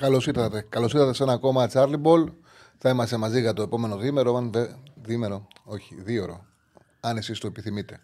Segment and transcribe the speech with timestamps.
[0.00, 0.66] Καλώς ήρθατε.
[0.68, 2.24] Καλώς ήρθατε σε ένα ακόμα Charlie Ball.
[2.78, 4.36] Θα είμαστε μαζί για το επόμενο διήμερο.
[4.36, 4.66] Αν δε...
[4.94, 6.44] Διήμερο, όχι, δίωρο.
[7.00, 8.00] Αν εσείς το επιθυμείτε.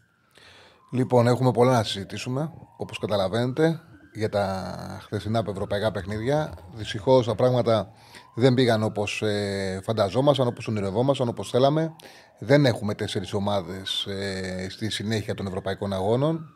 [0.93, 2.53] Λοιπόν, έχουμε πολλά να συζητήσουμε.
[2.77, 3.81] Όπως καταλαβαίνετε,
[4.15, 6.55] για τα χθεσινά ευρωπαϊκά παιχνίδια.
[6.75, 7.91] Δυστυχώς τα πράγματα
[8.35, 11.95] δεν πήγαν όπως ε, φανταζόμασταν, όπως ονειρευόμασταν, όπως θέλαμε.
[12.39, 16.55] Δεν έχουμε τέσσερις ομάδες ε, στη συνέχεια των ευρωπαϊκών αγώνων.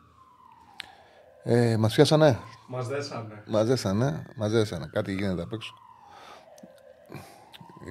[1.43, 2.39] Ε, Μας πιάσανε.
[2.67, 3.43] Μας δέσανε.
[3.47, 4.25] Μας δέσανε.
[4.35, 4.89] Μας δέσανε.
[4.93, 5.73] Κάτι γίνεται απ' έξω.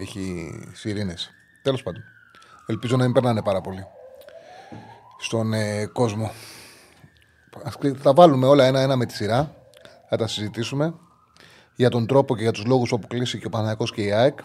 [0.01, 1.31] Έχει σιρήνες.
[1.63, 2.03] Τέλος πάντων.
[2.67, 3.87] Ελπίζω να μην περνάνε πάρα πολύ
[5.19, 6.31] στον ε, κόσμο.
[7.97, 9.55] Θα βάλουμε όλα ένα-ένα με τη σειρά.
[10.09, 10.95] Θα τα συζητήσουμε
[11.75, 14.39] για τον τρόπο και για τους λόγους όπου κλείσει και ο Παναγιακό και η ΑΕΚ.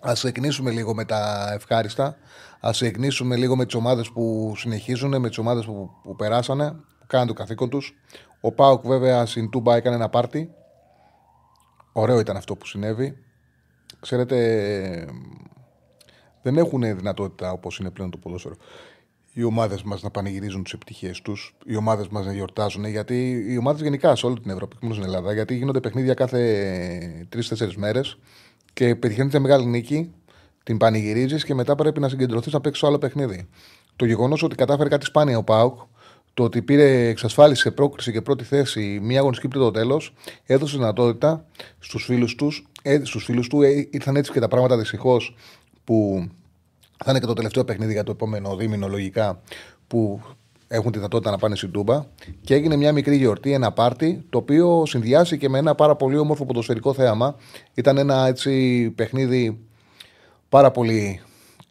[0.00, 2.16] Α εκνήσουμε λίγο με τα ευχάριστα.
[2.60, 6.76] Α εκνήσουμε λίγο με τις ομάδες που συνεχίζουν, με τις ομάδες που, που περάσανε,
[7.06, 7.94] που κάνουν το καθήκον τους.
[8.40, 10.50] Ο Πάουκ, βέβαια, στην Τούμπα έκανε ένα πάρτι.
[11.92, 13.16] Ωραίο ήταν αυτό που συνέβη.
[14.00, 14.36] Ξέρετε,
[16.42, 18.56] δεν έχουν δυνατότητα όπως είναι πλέον το ποδόσφαιρο
[19.38, 23.56] οι ομάδες μας να πανηγυρίζουν τις επιτυχίες τους, οι ομάδες μας να γιορτάζουν, γιατί οι
[23.56, 28.18] ομάδες γενικά σε όλη την Ευρώπη, μόνο στην Ελλάδα, γιατί γίνονται παιχνίδια κάθε τρει-τέσσερι μέρες
[28.72, 30.14] και πετυχαίνεις μια μεγάλη νίκη,
[30.62, 33.48] την πανηγυρίζεις και μετά πρέπει να συγκεντρωθείς να παίξει άλλο παιχνίδι.
[33.96, 35.80] Το γεγονός ότι κατάφερε κάτι σπάνια ο Πάουκ,
[36.36, 40.14] το ότι πήρε, εξασφάλισε πρόκριση και πρώτη θέση μία αγωνιστική πριν το τέλος,
[40.46, 41.44] έδωσε δυνατότητα
[41.78, 42.66] στους φίλους τους.
[42.82, 45.36] Ε, στους φίλους του ε, ήρθαν έτσι και τα πράγματα δυστυχώς
[45.84, 46.28] που
[47.04, 49.40] θα είναι και το τελευταίο παιχνίδι για το επόμενο δίμηνο λογικά
[49.86, 50.20] που
[50.68, 52.06] έχουν τη δυνατότητα να πάνε στην Τούμπα.
[52.40, 56.46] Και έγινε μια μικρή γιορτή, ένα πάρτι, το οποίο συνδυάστηκε με ένα πάρα πολύ όμορφο
[56.46, 57.36] ποδοσφαιρικό θέαμα.
[57.74, 59.58] Ήταν ένα έτσι παιχνίδι
[60.48, 61.20] πάρα πολύ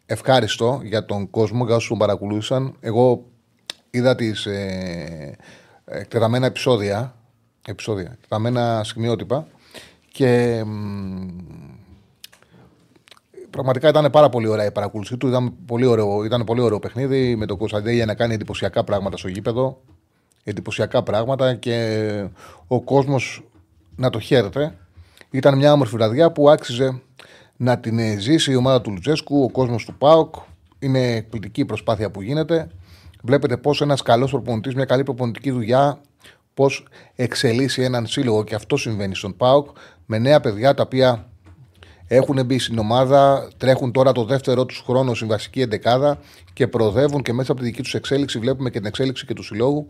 [0.06, 2.76] ευχάριστο για τον κόσμο, για όσους τον παρακολούθησαν.
[2.80, 3.24] Εγώ
[3.96, 5.36] είδα τις ε,
[5.84, 7.14] εκτεταμένα επεισόδια,
[7.66, 9.46] επεισόδια, εκτεταμένα σημειότυπα
[10.12, 10.62] και
[13.56, 15.28] Πραγματικά ήταν πάρα πολύ ωραία η παρακολούθησή του.
[15.28, 19.28] Ήταν πολύ ωραίο, ήταν πολύ ωραίο παιχνίδι με τον Κωνσταντέλια να κάνει εντυπωσιακά πράγματα στο
[19.28, 19.80] γήπεδο.
[20.44, 22.28] Εντυπωσιακά πράγματα και
[22.66, 23.42] ο κόσμος
[23.96, 24.78] να το χαίρεται.
[25.30, 27.00] Ήταν μια όμορφη βραδιά που άξιζε
[27.56, 30.34] να την ζήσει η ομάδα του Λουτζέσκου, ο κόσμος του ΠΑΟΚ.
[30.78, 32.68] Είναι εκπληκτική η προσπάθεια που γίνεται.
[33.22, 36.00] Βλέπετε πώ ένας καλός προπονητής, μια καλή προπονητική δουλειά,
[36.54, 39.68] πώς εξελίσσει έναν σύλλογο και αυτό συμβαίνει στον ΠΑΟΚ
[40.06, 41.28] με νέα παιδιά τα οποία
[42.06, 46.18] έχουν μπει στην ομάδα, τρέχουν τώρα το δεύτερο τους χρόνο στην βασική εντεκάδα
[46.52, 49.42] και προοδεύουν και μέσα από τη δική τους εξέλιξη βλέπουμε και την εξέλιξη και του
[49.42, 49.86] συλλόγου.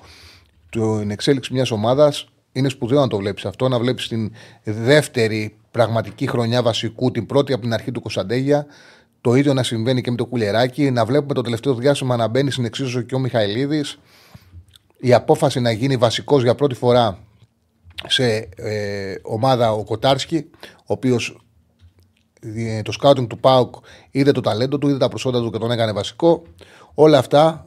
[0.70, 4.32] Την εξέλιξη μιας ομάδας είναι σπουδαίο να το βλέπεις αυτό, να βλέπεις την
[4.64, 8.66] δεύτερη πραγματική χρονιά βασικού, την πρώτη από την αρχή του Κωνσταντέγια.
[9.26, 10.90] Το ίδιο να συμβαίνει και με το κουλεράκι.
[10.90, 13.98] Να βλέπουμε το τελευταίο διάστημα να μπαίνει στην εξίσωση και ο Μιχαηλίδης.
[14.96, 17.18] Η απόφαση να γίνει βασικός για πρώτη φορά
[18.06, 21.38] σε ε, ομάδα ο Κοτάρσκι, ο οποίος
[22.82, 23.74] το σκάουτινγκ του Πάουκ
[24.10, 26.42] είδε το ταλέντο του, είδε τα προσόντα του και τον έκανε βασικό.
[26.94, 27.66] Όλα αυτά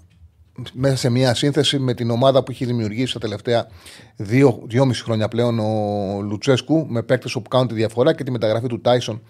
[0.74, 3.68] μέσα σε μια σύνθεση με την ομάδα που έχει δημιουργήσει τα τελευταία
[4.16, 8.68] δύο, δυόμιση χρόνια πλέον ο Λουτσέσκου με παίκτες που κάνουν τη διαφορά και τη μεταγραφή
[8.68, 9.22] του Τάισον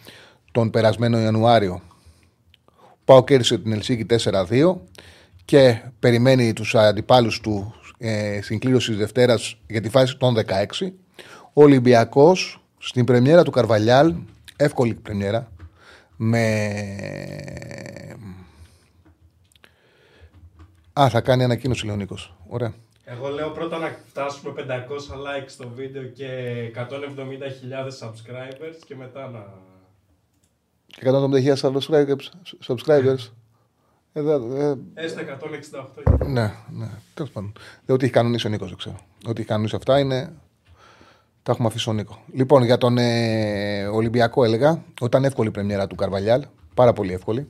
[0.51, 1.81] τον περασμένο Ιανουάριο.
[3.09, 4.75] Πάω κέρδισε την Ελσίκη 4-2
[5.45, 10.35] και περιμένει τους αντιπάλους του ε, στην κλήρωση της Δευτέρας για τη φάση των
[10.79, 10.91] 16.
[11.53, 14.15] Ο Ολυμπιακός στην πρεμιέρα του Καρβαλιάλ
[14.55, 15.51] εύκολη πρεμιέρα
[16.15, 16.45] με...
[20.99, 22.35] Α, θα κάνει ανακοίνωση ο Νίκος.
[22.47, 22.73] Ωραία.
[23.03, 26.27] Εγώ λέω πρώτα να φτάσουμε 500 likes στο βίντεο και
[26.75, 29.68] 170.000 subscribers και μετά να...
[30.89, 32.29] Και 170.000 subscribers.
[32.67, 33.29] subscribers.
[34.13, 35.37] Εδώ, ε, Έστε
[36.01, 36.27] 168.
[36.27, 36.89] Ναι, ναι.
[37.13, 37.53] Τέλος πάντων.
[37.85, 38.95] Δεν ότι έχει κανονίσει ο Νίκος, δεν ξέρω.
[39.27, 40.33] Ότι έχει κανονίσει αυτά είναι
[41.43, 42.19] τα έχουμε αφήσει ο Νίκο.
[42.33, 47.47] Λοιπόν, για τον ε, Ολυμπιακό έλεγα, όταν εύκολη η πρεμιέρα του Καρβαλιάλ, πάρα πολύ εύκολη.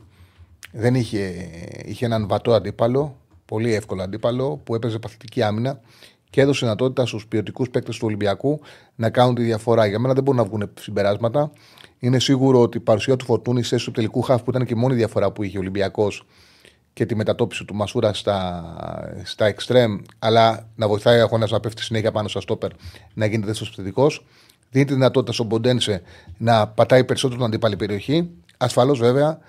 [0.72, 1.50] Δεν είχε,
[1.86, 5.80] είχε έναν βατό αντίπαλο, πολύ εύκολο αντίπαλο, που έπαιζε παθητική άμυνα
[6.30, 8.60] και έδωσε δυνατότητα στους ποιοτικούς παίκτες του Ολυμπιακού
[8.96, 9.86] να κάνουν τη διαφορά.
[9.86, 11.52] Για μένα δεν μπορούν να βγουν συμπεράσματα.
[12.00, 14.80] Είναι σίγουρο ότι η παρουσία του Φορτούνη σε του τελικού χαφ που ήταν και η
[14.80, 16.26] μόνη διαφορά που είχε ο Ολυμπιακός
[16.94, 18.64] και τη μετατόπιση του Μασούρα στα,
[19.24, 22.70] στα εξτρέμ, αλλά να βοηθάει ο αγώνας να πέφτει συνέχεια πάνω στα στόπερ,
[23.14, 24.26] να γίνεται δεύτερος επιθετικός.
[24.70, 26.02] δίνει τη δυνατότητα στον Ποντένσε
[26.38, 28.30] να πατάει περισσότερο την αντίπαλη περιοχή.
[28.58, 29.40] Ασφαλώς βέβαια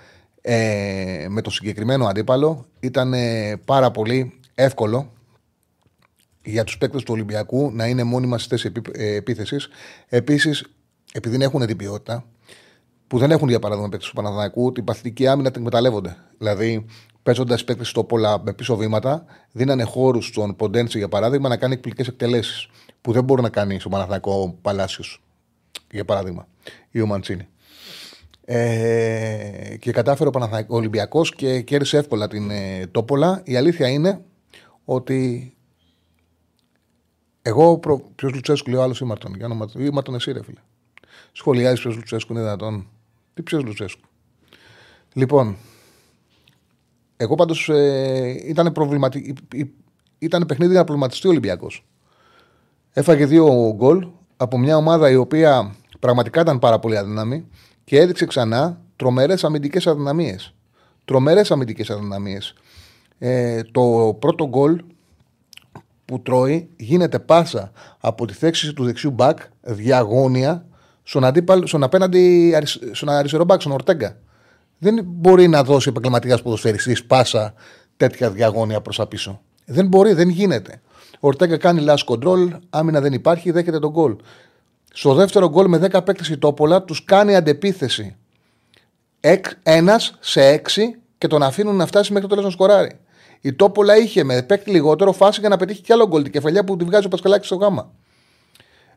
[0.41, 5.11] ε, με το συγκεκριμένο αντίπαλο ήταν ε, πάρα πολύ εύκολο
[6.43, 9.67] για τους παίκτες του Ολυμπιακού να είναι μόνιμα στις θέσεις επίθεσης.
[10.07, 10.65] Επίσης,
[11.13, 12.25] επειδή δεν έχουν την ποιότητα,
[13.07, 16.17] που δεν έχουν για παράδειγμα παίκτες του Παναδάκου, την παθητική άμυνα την εκμεταλλεύονται.
[16.37, 16.85] Δηλαδή,
[17.23, 21.73] παίζοντας παίκτες στο πολλά με πίσω βήματα, δίνανε χώρους στον Ποντέντσι για παράδειγμα να κάνει
[21.73, 22.69] εκπληκτικές εκτελέσεις
[23.01, 25.23] που δεν μπορεί να κάνει στο Παναθηναϊκό Παλάσιος.
[25.91, 26.47] Για παράδειγμα,
[26.91, 27.47] ή ο Μαντσίνη.
[28.45, 33.41] Ε, και κατάφερε ο, ο Ολυμπιακός και κέρδισε εύκολα την ε, Τόπολα.
[33.45, 34.21] Η αλήθεια είναι
[34.85, 35.53] ότι
[37.41, 38.01] εγώ προ...
[38.15, 39.35] ποιος Λουτσέσκου λέει ο άλλος Ήμαρτον.
[39.35, 40.59] Για όνομα του Ήμαρτον, εσύ ρε φίλε.
[41.31, 42.87] Σχολιάζεις ποιος Λουτσέσκου είναι δυνατόν.
[43.33, 44.01] Τι ποιος Λουτσέσκου.
[45.13, 45.57] Λοιπόν,
[47.17, 49.33] εγώ πάντως ε, ήταν προβληματικό.
[50.19, 51.85] Ήταν παιχνίδι να προβληματιστεί ο Ολυμπιακός.
[52.93, 57.47] Έφαγε δύο γκολ από μια ομάδα η οποία πραγματικά ήταν πάρα πολύ αδύναμη
[57.83, 60.53] και έδειξε ξανά τρομερές αμυντικές αδυναμίες.
[61.05, 62.53] Τρομερές αμυντικές αδυναμίες.
[63.17, 64.81] Ε, το πρώτο γκολ
[66.11, 70.65] που τρώει γίνεται πάσα από τη θέση του δεξιού μπακ διαγώνια
[71.03, 72.55] στον, αντίπαλ, στον απέναντι
[72.91, 74.17] στον αριστερό μπακ, στον Ορτέγκα.
[74.77, 77.53] Δεν μπορεί να δώσει επαγγελματικά ποδοσφαιριστής πάσα
[77.97, 79.41] τέτοια διαγώνια προς τα πίσω.
[79.65, 80.81] Δεν μπορεί, δεν γίνεται.
[81.13, 84.15] Ο Ορτέγκα κάνει last control, άμυνα δεν υπάρχει, δέχεται τον γκολ.
[84.93, 88.15] Στο δεύτερο γκολ με 10 παίκτες η Τόπολα τους κάνει αντεπίθεση.
[89.63, 92.99] Ένας σε έξι και τον αφήνουν να φτάσει μέχρι το τέλος να σκοράρει.
[93.41, 96.23] Η Τόπολα είχε με παίκτη λιγότερο φάση για να πετύχει κι άλλο γκολ.
[96.23, 97.91] Την κεφαλιά που τη βγάζει ο Πασκαλάκη στο γάμα.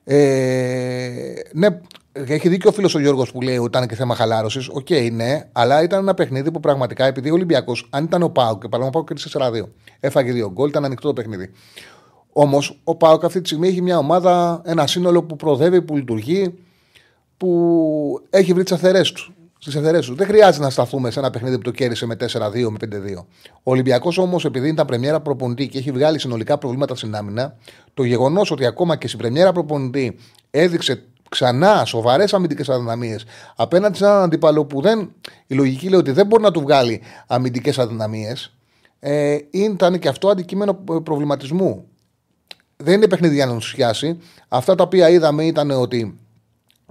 [0.05, 1.81] Ε, ναι,
[2.13, 4.69] έχει δίκιο ο φίλος ο Γιώργος που λέει ότι ήταν και θέμα χαλάρωσης.
[4.69, 8.29] OK, okay, ναι, αλλά ήταν ένα παιχνίδι που πραγματικά επειδή ο Ολυμπιακός, αν ήταν ο
[8.29, 9.69] ΠΑΟΚ για παράδειγμα ΠΑΟΚ και 4-2,
[10.01, 11.51] έφαγε δύο γκολ, ήταν ανοιχτό το παιχνίδι.
[12.33, 16.55] Όμως ο ΠΑΟΚ αυτή τη στιγμή έχει μια ομάδα, ένα σύνολο που προοδεύει, που λειτουργεί,
[17.37, 19.35] που έχει βρει τις σταθερές του,
[19.67, 20.15] τις σταθερές του.
[20.15, 22.27] Δεν χρειάζεται να σταθούμε σε ένα παιχνίδι που το κέρδισε με 4-2,
[22.71, 23.25] με 5-2.
[23.53, 27.57] Ο Ολυμπιακός όμως, επειδή ήταν πρεμιέρα προπονητή και έχει βγάλει συνολικά προβλήματα στην άμυνα,
[27.95, 30.17] το γεγονός ότι ακόμα και στην πρεμιέρα προπονητή
[30.51, 33.25] έδειξε ξανά σοβαρές αμυντικές αδυναμίες
[33.57, 35.13] απέναντι σε έναν αντίπαλο που δεν.
[35.47, 38.55] Η λογική λέει ότι δεν μπορεί να του βγάλει αμυντικές αδυναμίες.
[39.01, 41.85] Ε, ήταν και αυτό αντικείμενο προβληματισμού.
[42.77, 44.19] Δεν είναι παιχνίδι για να ενθουσιάσει.
[44.49, 46.19] Αυτά τα οποία είδαμε ήταν ότι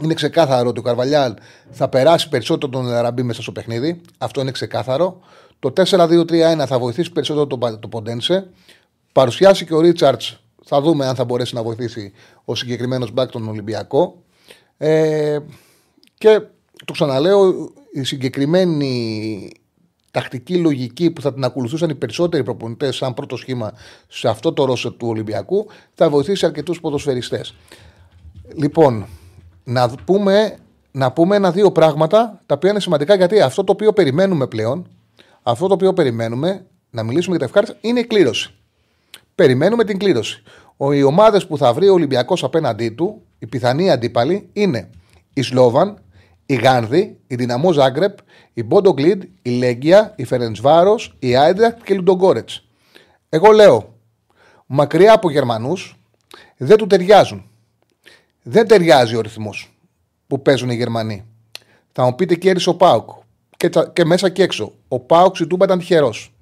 [0.01, 1.33] είναι ξεκάθαρο ότι ο Καρβαλιάλ
[1.71, 4.01] θα περάσει περισσότερο τον Ραμπί μέσα στο παιχνίδι.
[4.17, 5.19] Αυτό είναι ξεκάθαρο.
[5.59, 8.49] Το 4-2-3-1 θα βοηθήσει περισσότερο τον το Ποντένσε.
[9.11, 10.37] Παρουσιάσει και ο Ρίτσαρτς.
[10.65, 12.11] Θα δούμε αν θα μπορέσει να βοηθήσει
[12.45, 14.23] ο συγκεκριμένος μπακ τον Ολυμπιακό.
[14.77, 15.39] Ε,
[16.17, 16.41] και
[16.85, 19.51] το ξαναλέω, η συγκεκριμένη
[20.11, 23.73] τακτική λογική που θα την ακολουθούσαν οι περισσότεροι προπονητές, σαν πρώτο σχήμα
[24.07, 27.55] σε αυτό το ρόσο του Ολυμπιακού, θα βοηθήσει αρκετούς ποδοσφαιριστές.
[28.55, 29.07] Λοιπόν,
[29.63, 30.57] να πούμε,
[30.91, 34.87] να πούμε ένα-δύο πράγματα τα οποία είναι σημαντικά γιατί αυτό το οποίο περιμένουμε πλέον,
[35.43, 38.53] αυτό το οποίο περιμένουμε να μιλήσουμε για τα ευχάριστα είναι η κλήρωση.
[39.35, 40.43] Περιμένουμε την κλήρωση.
[40.93, 44.89] Οι ομάδες που θα βρει ο Ολυμπιακός απέναντί του, οι πιθανοί αντίπαλοι είναι
[45.33, 45.97] η Σλόβαν,
[46.45, 48.17] η Γάνδη, η Δυναμό Ζάγκρεπ,
[48.53, 52.67] η Μπόντο Γκλίντ, η Λέγκια, η Φερεντσβάρος, η Άιντρακτ και η Λουντογκόρετς.
[53.29, 53.95] Εγώ λέω,
[54.65, 55.99] μακριά από Γερμανούς
[56.57, 57.49] δεν του ταιριάζουν
[58.43, 59.77] δεν ταιριάζει ο ρυθμός
[60.27, 61.25] που παίζουν οι Γερμανοί.
[61.91, 63.09] Θα μου πείτε κέρδισε ο Πάουκ.
[63.57, 64.73] Και, και μέσα και έξω.
[64.87, 66.33] Ο Πάουκ στην Τούμπα ήταν τυχερός.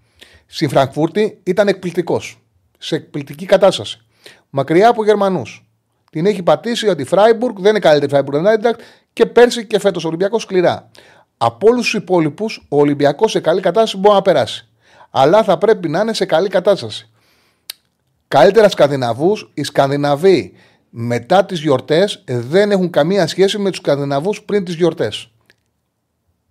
[0.45, 2.41] Στη Φραγκφούρτη ήταν εκπληκτικός.
[2.77, 4.01] Σε εκπληκτική κατάσταση.
[4.49, 5.65] Μακριά από Γερμανούς.
[6.11, 8.81] Την έχει πατήσει ότι η Φράιμπουργκ δεν είναι καλύτερη Φράιμπουργκ Νάιντακτ
[9.13, 10.89] και πέρσι και φέτος ο Ολυμπιακός σκληρά.
[11.37, 14.67] Από όλους τους υπόλοιπους, ο Ολυμπιακός σε καλή κατάσταση μπορεί να περάσει.
[15.09, 17.09] Αλλά θα πρέπει να είναι σε καλή κατάσταση.
[18.27, 20.53] Καλύτερα Σκανδιναβούς, οι Σκανδιναβοί
[20.93, 25.31] μετά τις γιορτές δεν έχουν καμία σχέση με τους Σκανδιναβού πριν τις γιορτές.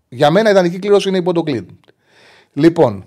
[0.09, 1.69] Για μένα η ιδανική κλήρωση είναι η Ποντοκλίντ.
[2.53, 3.05] Λοιπόν,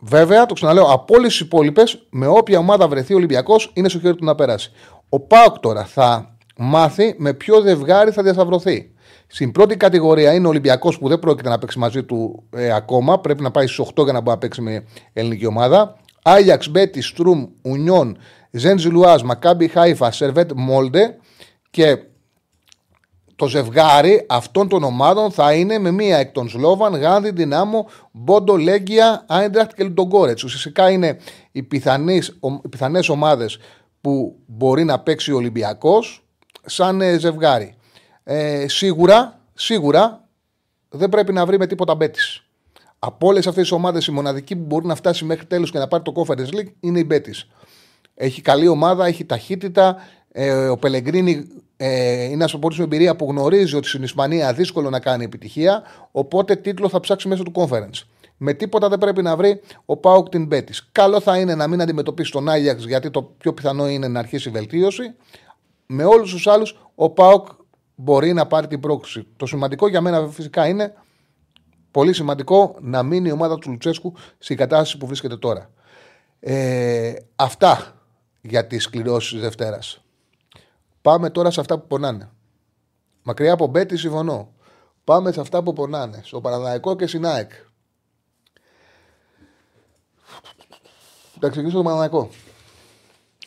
[0.00, 4.00] βέβαια, το ξαναλέω, από όλες τις υπόλοιπες, με όποια ομάδα βρεθεί ο Ολυμπιακός, είναι στο
[4.00, 4.72] χέρι του να περάσει.
[5.08, 8.90] Ο Πάοκ τώρα θα μάθει με ποιο ζευγάρι θα διασταυρωθεί.
[9.26, 13.20] Στην πρώτη κατηγορία είναι ο Ολυμπιακός που δεν πρόκειται να παίξει μαζί του ε, ακόμα.
[13.20, 15.96] Πρέπει να πάει στις 8 για να μπορεί να παίξει με ελληνική ομάδα.
[16.22, 18.18] Άγιαξ, Μπέτι, Στρουμ, Ουνιόν,
[18.56, 21.16] Ζέντζι Λουάζ, Μακάμπι Χάιφα, Σερβέτ Μόλντε
[21.70, 21.98] και
[23.36, 28.56] το ζευγάρι αυτών των ομάδων θα είναι με μία εκ των Σλόβαν, Γάνδη, Δυνάμο, Μπόντο,
[28.56, 30.42] Λέγκια, Άιντραχτ και Λντογκόρετ.
[30.42, 31.18] Ουσιαστικά είναι
[31.52, 31.62] οι
[32.70, 33.58] πιθανές ομάδες
[34.00, 36.24] που μπορεί να παίξει ο Ολυμπιακός
[36.64, 37.76] σαν ε, ζευγάρι.
[38.24, 40.28] Ε, σίγουρα, σίγουρα
[40.88, 42.46] δεν πρέπει να βρει με τίποτα μπέτης.
[42.98, 45.88] Από όλες αυτές τις ομάδες, η μοναδική που μπορεί να φτάσει μέχρι τέλου και να
[45.88, 47.48] πάρει το Conference League είναι η Μπέτης.
[48.18, 49.96] Έχει καλή ομάδα, έχει ταχύτητα.
[50.32, 54.90] Ε, ο Πελεγκρίνη ε, είναι ένας προπονητή με εμπειρία που γνωρίζει ότι στην Ισπανία δύσκολο
[54.90, 55.82] να κάνει επιτυχία.
[56.10, 58.02] Οπότε τίτλο θα ψάξει μέσω του conference.
[58.36, 60.72] Με τίποτα δεν πρέπει να βρει ο Πάουκ την Πέτη.
[60.92, 64.48] Καλό θα είναι να μην αντιμετωπίσει τον Άγιαξ, γιατί το πιο πιθανό είναι να αρχίσει
[64.48, 65.14] η βελτίωση.
[65.86, 67.46] Με όλους τους άλλους, ο Πάουκ
[67.94, 69.26] μπορεί να πάρει την πρόκληση.
[69.36, 70.92] Το σημαντικό για μένα φυσικά είναι
[71.90, 75.70] πολύ σημαντικό να μείνει η ομάδα του Λουτσέσκου στην κατάσταση που βρίσκεται τώρα.
[76.40, 77.95] Ε, αυτά
[78.48, 80.04] για τις κληρώσεις τη Δευτέρας.
[81.02, 82.30] Πάμε τώρα σε αυτά που πονάνε.
[83.22, 84.52] Μακριά από Μπέτη συμφωνώ.
[85.04, 86.20] Πάμε σε αυτά που πονάνε.
[86.24, 87.52] Στο Παναδαϊκό και στην ΑΕΚ.
[91.40, 92.30] Θα ξεκινήσω το Παναδαϊκό.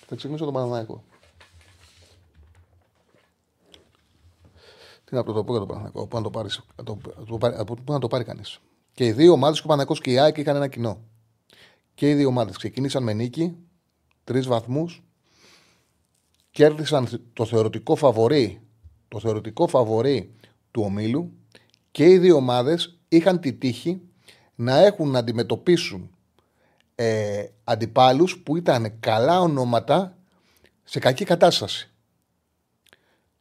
[0.07, 1.03] Θα ξεκινήσω το Παναδαϊκό.
[5.05, 6.97] Τι να το πω για το Παναθηναϊκό, πού να το πάρεις, το,
[7.37, 7.37] το,
[7.85, 8.59] το, να το πάρει κανείς.
[8.93, 11.01] Και οι δύο ομάδες, και ο Παναθηναϊκός και η ΑΕΚ, είχαν ένα κοινό.
[11.93, 13.57] Και οι δύο ομάδες ξεκίνησαν με νίκη,
[14.29, 15.03] τρεις βαθμούς,
[16.51, 18.61] κέρδισαν το θεωρητικό φαβορή,
[19.07, 20.33] το θεωρητικό φαβορή
[20.71, 21.31] του ομίλου
[21.91, 24.01] και οι δύο ομάδες είχαν τη τύχη
[24.55, 26.09] να έχουν να αντιμετωπίσουν
[26.95, 30.17] ε, αντιπάλους που ήταν καλά ονόματα
[30.83, 31.91] σε κακή κατάσταση.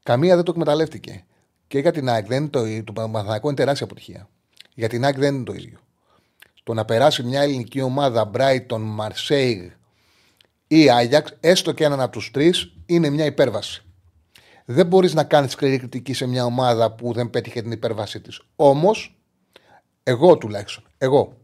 [0.03, 1.25] Καμία δεν το εκμεταλλεύτηκε.
[1.67, 4.29] Και για την ΑΕΚ δεν είναι το, το Παναθηναϊκό είναι τεράστια αποτυχία.
[4.75, 5.79] Για την ΑΕΚ δεν είναι το ίδιο.
[6.63, 9.69] Το να περάσει μια ελληνική ομάδα Brighton, Marseille
[10.69, 13.83] ή Άγιαξ, έστω και έναν από τους τρεις, είναι μια υπέρβαση.
[14.65, 18.41] Δεν μπορείς να κάνεις σκληρή κριτική σε μια ομάδα που δεν πέτυχε την υπέρβασή της.
[18.57, 19.19] Όμως,
[20.03, 21.37] εγώ τουλάχιστον, εγώ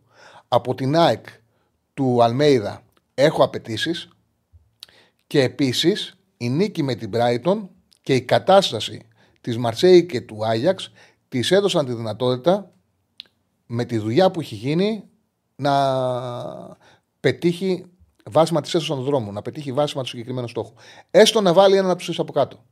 [0.48, 1.26] από την ΑΕΚ
[1.94, 2.82] του Αλμέιδα
[3.14, 4.08] έχω απαιτήσεις
[5.26, 7.68] και επίσης η νίκη με την Brighton
[8.02, 9.08] και η κατάσταση
[9.40, 10.92] της Μαρσέη και του Άγιαξ
[11.28, 12.72] της έδωσαν τη δυνατότητα
[13.66, 15.04] με τη δουλειά που έχει γίνει
[15.56, 15.72] να
[17.20, 17.84] πετύχει
[18.30, 20.74] βάσιμα της έσω στον δρόμο, να πετύχει βάσιμα το συγκεκριμένο στόχο.
[21.10, 22.64] Έστω να βάλει έναν από του από κάτω.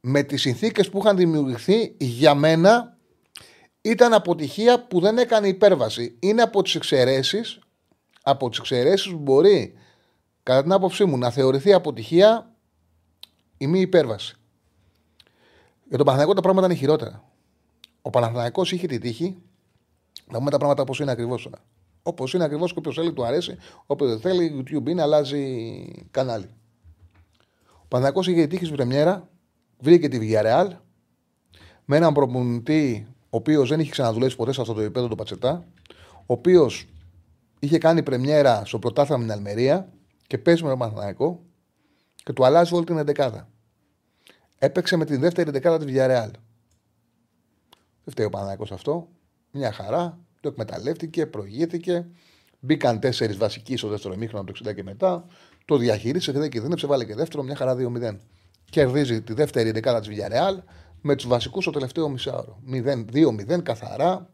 [0.00, 2.96] Με τις συνθήκες που είχαν δημιουργηθεί, για μένα
[3.80, 6.16] ήταν αποτυχία που δεν έκανε υπέρβαση.
[6.20, 7.58] Είναι από τις εξαιρέσεις
[8.22, 9.74] από τις εξαιρέσεις που μπορεί,
[10.42, 12.54] κατά την άποψή μου, να θεωρηθεί αποτυχία
[13.56, 14.34] η μη υπέρβαση.
[15.88, 17.24] Για τον Παναθηναϊκό τα πράγματα είναι χειρότερα.
[18.02, 19.42] Ο Παναθηναϊκός είχε τη τύχη
[20.26, 21.58] να πούμε τα πράγματα όπως είναι ακριβώς τώρα.
[22.10, 26.50] Όπως είναι ακριβώς και όποιος θέλει του αρέσει, όποιος δεν θέλει, YouTube είναι, αλλάζει κανάλι.
[27.76, 29.28] Ο Παναθηναϊκός είχε τη τύχη στην Πρεμιέρα,
[29.78, 30.68] βρήκε τη Villarreal
[31.84, 35.64] με έναν προπονητή ο οποίος δεν είχε ξαναδουλέψει ποτέ σε αυτό το επίπεδο του Πατσετά,
[36.16, 36.86] ο οποίος
[37.58, 39.92] είχε κάνει πρεμιέρα στο πρωτάθλημα με την Αλμερία
[40.26, 41.42] και παίζει με τον Παναθηναϊκό
[42.14, 43.48] και του αλλάζει όλη την εντεκάδα.
[44.58, 46.30] Έπαιξε με τη δεύτερη δεκάδα της Villarreal.
[48.04, 49.08] Δεν φταίει ο Παναθηναϊκός αυτό.
[49.50, 50.18] Μια χαρά.
[50.40, 52.06] Το εκμεταλλεύτηκε, προηγήθηκε.
[52.60, 55.26] Μπήκαν τέσσερις βασικοί στο δεύτερο μήχρονο από το 60 και μετά.
[55.64, 58.16] Το διαχείρισε, δεν κινδύνεψε, βάλε και δεύτερο, μια χαρά 2-0.
[58.70, 60.62] Κερδίζει τη δεύτερη δεκάδα της Villarreal
[61.00, 62.62] με τους βασικούς στο τελευταίο μισάωρο.
[63.12, 64.30] 2-0 καθαρά.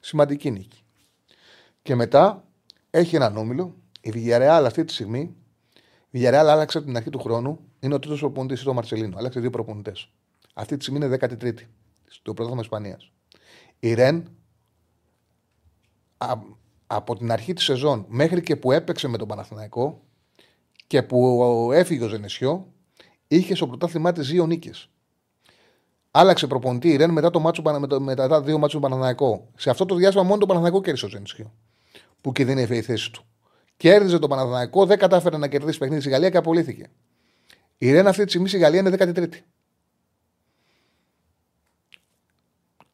[0.00, 0.84] Σημαντική νίκη.
[1.82, 2.44] Και μετά
[2.90, 3.76] έχει έναν όμιλο.
[4.00, 5.34] Η Villarreal αυτή τη στιγμή.
[6.10, 7.58] Η Villarreal άλλαξε από την αρχή του χρόνου.
[7.80, 9.18] Είναι ο τρίτος προπονητής ο Μαρσελίνο.
[9.18, 10.10] Άλλαξε δύο προπονητές.
[10.54, 11.66] Αυτή τη στιγμή είναι 13η
[12.06, 13.12] στο πρωτάθλημα Ισπανίας.
[13.78, 14.28] Η Ρεν
[16.86, 20.00] από την αρχή της σεζόν μέχρι και που έπαιξε με τον Παναθηναϊκό
[20.86, 22.72] και που έφυγε ο Ζενεσιό,
[23.28, 24.90] είχε στο πρωτάθλημά της δύο νίκες.
[26.10, 27.62] Άλλαξε προπονητή η Ρεν μετά, το μάτσο,
[27.98, 29.48] μετά τα δύο μάτσου του Παναθηναϊκό.
[29.56, 31.52] Σε αυτό το διάστημα μόνο το Παναθηναϊκό κέρδισε ο Ζενεσιό
[32.20, 33.22] που κινδύνευε η θέση του.
[33.76, 36.90] Κέρδιζε το Παναθηναϊκό, δεν κατάφερε να κερδίσει παιχνίδι στη Γαλλία και απολύθηκε.
[37.78, 39.28] Η Ρένα αυτή τη στιγμή στη Γαλλία είναι 13η.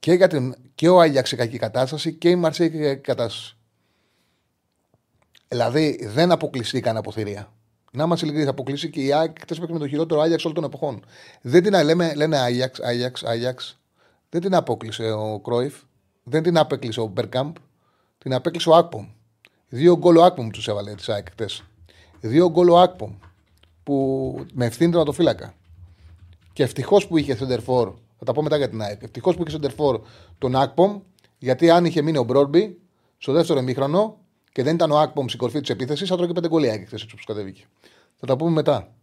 [0.06, 3.56] Και, για την, και ο Άγιαξ σε κακή κατάσταση και η Μαρσέη σε κακή κατάσταση.
[5.48, 7.52] Δηλαδή δεν αποκλειστήκαν από θηρία.
[7.92, 11.04] Να είμαστε ειλικρινείς, αποκλείσει και η Άγιαξ χτε με το χειρότερο Άγιαξ όλων των εποχών.
[11.40, 13.80] Δεν την λέμε, λένε Άγιαξ, Άγιαξ, Άγιαξ.
[14.28, 15.74] Δεν την απόκλεισε ο Κρόιφ.
[16.22, 17.54] Δεν την απέκλεισε ο Μπερκάμπ.
[18.18, 19.08] Την απέκλεισε ο Άκπομ.
[19.68, 21.64] Δύο γκολ ο Άκπομ τους έβαλε της ΑΕΚ χτες.
[22.20, 23.14] Δύο γκολ ο Άκπομ
[23.82, 25.54] που με ευθύνη τον ατοφύλακα.
[26.52, 29.02] Και ευτυχώς που είχε Σεντερφόρ, θα τα πω μετά για την ΑΕΚ.
[29.02, 30.00] Ευτυχώς που είχε Σεντερφόρ
[30.38, 31.00] τον Άκπομ,
[31.38, 32.80] γιατί αν είχε μείνει ο Μπρόρμπι
[33.18, 34.18] στο δεύτερο ημίχρονο
[34.52, 37.02] και δεν ήταν ο Άκπομ στην κορφή της επίθεσης, θα τρώγε πέντε γκολ ΑΕΚ χθες
[37.02, 37.64] όπως κατέβηκε.
[38.14, 38.94] Θα τα πούμε μετά.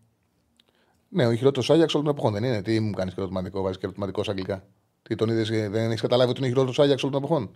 [1.10, 3.78] Ναι, ο χειρότερος Άγιαξ όλων των εποχών δεν είναι; Τι μου κάνεις και ερωτηματικό, βάζεις
[3.78, 4.68] και ερωτηματικός αγγλικά.
[5.02, 7.56] Τι τον είδες, δεν έχεις καταλάβει ότι είναι ο χειρότερος Άγιαξ όλων των εποχών;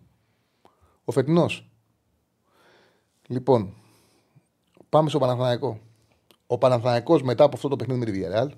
[1.06, 1.70] Ο φετινός.
[3.28, 3.74] Λοιπόν,
[4.90, 5.80] πάμε στο Παναθηναϊκό.
[6.48, 8.50] Ο Παναθηναϊκός μετά από αυτό το παιχνίδι με τη Villarreal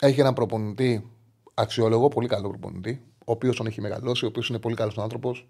[0.00, 1.10] έχει έναν προπονητή
[1.54, 5.46] αξιόλογο, πολύ καλό προπονητή, ο οποίος τον έχει μεγαλώσει, ο οποίος είναι πολύ καλός άνθρωπος.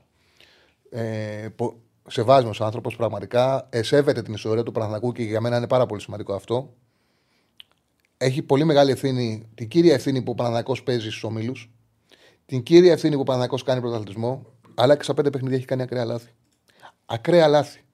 [0.91, 1.49] Ε,
[2.09, 3.69] σεβάσμιος άνθρωπος, πραγματικά.
[3.71, 6.75] Εσέβεται την ιστορία του Παναθηναϊκού και για μένα είναι πάρα πολύ σημαντικό αυτό.
[8.17, 11.71] έχει πολύ μεγάλη ευθύνη, την κύρια ευθύνη που ο Παναθηναϊκός παίζει στους ομίλους,
[12.47, 15.83] την κύρια ευθύνη που ο Παναθηναϊκός κάνει πρωταθλητισμό, αλλά και στα πέντε παιχνίδια έχει κάνει
[15.83, 16.31] ακραία λάθη.
[17.07, 17.85] Ακραία λάθη.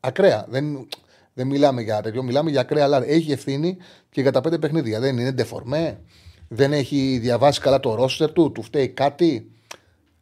[0.00, 0.46] Ακραία.
[0.48, 0.88] Δεν,
[1.32, 3.10] δεν μιλάμε για τέτοιο, μιλάμε για ακραία λάθη.
[3.10, 3.76] Έχει ευθύνη
[4.10, 5.00] και για τα πέντε παιχνίδια.
[5.00, 6.00] Δεν είναι ντεφορμέ,
[6.48, 9.50] δεν έχει διαβάσει καλά το ρόστερ του, του φταίει κάτι;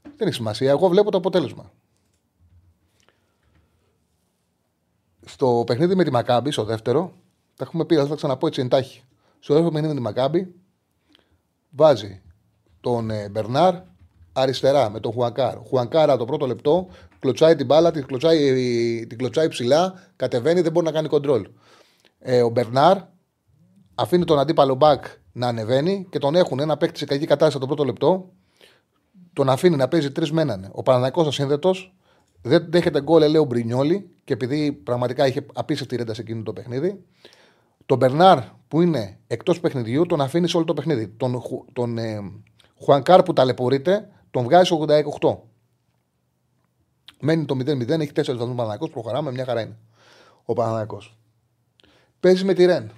[0.02, 0.70] Δεν έχει σημασία.
[0.70, 1.72] Εγώ βλέπω το αποτέλεσμα.
[5.24, 7.12] Στο παιχνίδι με τη Μακάμπη, στο δεύτερο,
[7.56, 9.02] τα έχουμε πει, θα τα ξαναπώ έτσι εντάχει.
[9.38, 10.54] Στο δεύτερο παιχνίδι με τη Μακάμπη,
[11.70, 12.22] βάζει
[12.80, 13.74] τον ε, Μπερνάρ
[14.32, 15.56] αριστερά με τον Χουανκάρ.
[15.68, 16.88] Χουανκάρα το πρώτο λεπτό
[17.18, 21.48] κλωτσάει την μπάλα, την κλωτσάει, την κλωτσάει ψηλά, κατεβαίνει, δεν μπορεί να κάνει κοντρόλ.
[22.18, 22.98] Ε, ο Μπερνάρ
[23.94, 27.66] αφήνει τον αντίπαλο μπακ να ανεβαίνει και τον έχουν ένα παίκτη σε κακή κατάσταση το
[27.66, 28.32] πρώτο λεπτό.
[29.32, 30.68] Τον αφήνει να παίζει τρεις μένανε.
[30.72, 31.94] Ο Παναναναϊκό ασύνδετος
[32.42, 36.52] δεν δέχεται γκολ, λέει ο Μπρινιόλη, και επειδή πραγματικά είχε απίστευτη ρέντα σε εκείνο το
[36.52, 37.04] παιχνίδι.
[37.86, 41.08] Τον Μπερνάρ που είναι εκτός παιχνιδιού τον αφήνει σε όλο το παιχνίδι.
[41.08, 42.32] Τον, τον ε,
[42.82, 44.78] Χουανκάρ που ταλαιπωρείται τον βγάζει
[45.20, 45.36] 86-8.
[47.20, 49.76] Μένει το 0-0, έχει 4 βαθμούς Παναναναϊκό, προχωράμε, μια χαρά είναι.
[50.44, 51.02] Ο Παναναναϊκό.
[52.20, 52.90] Παίζει με τη Ρεν.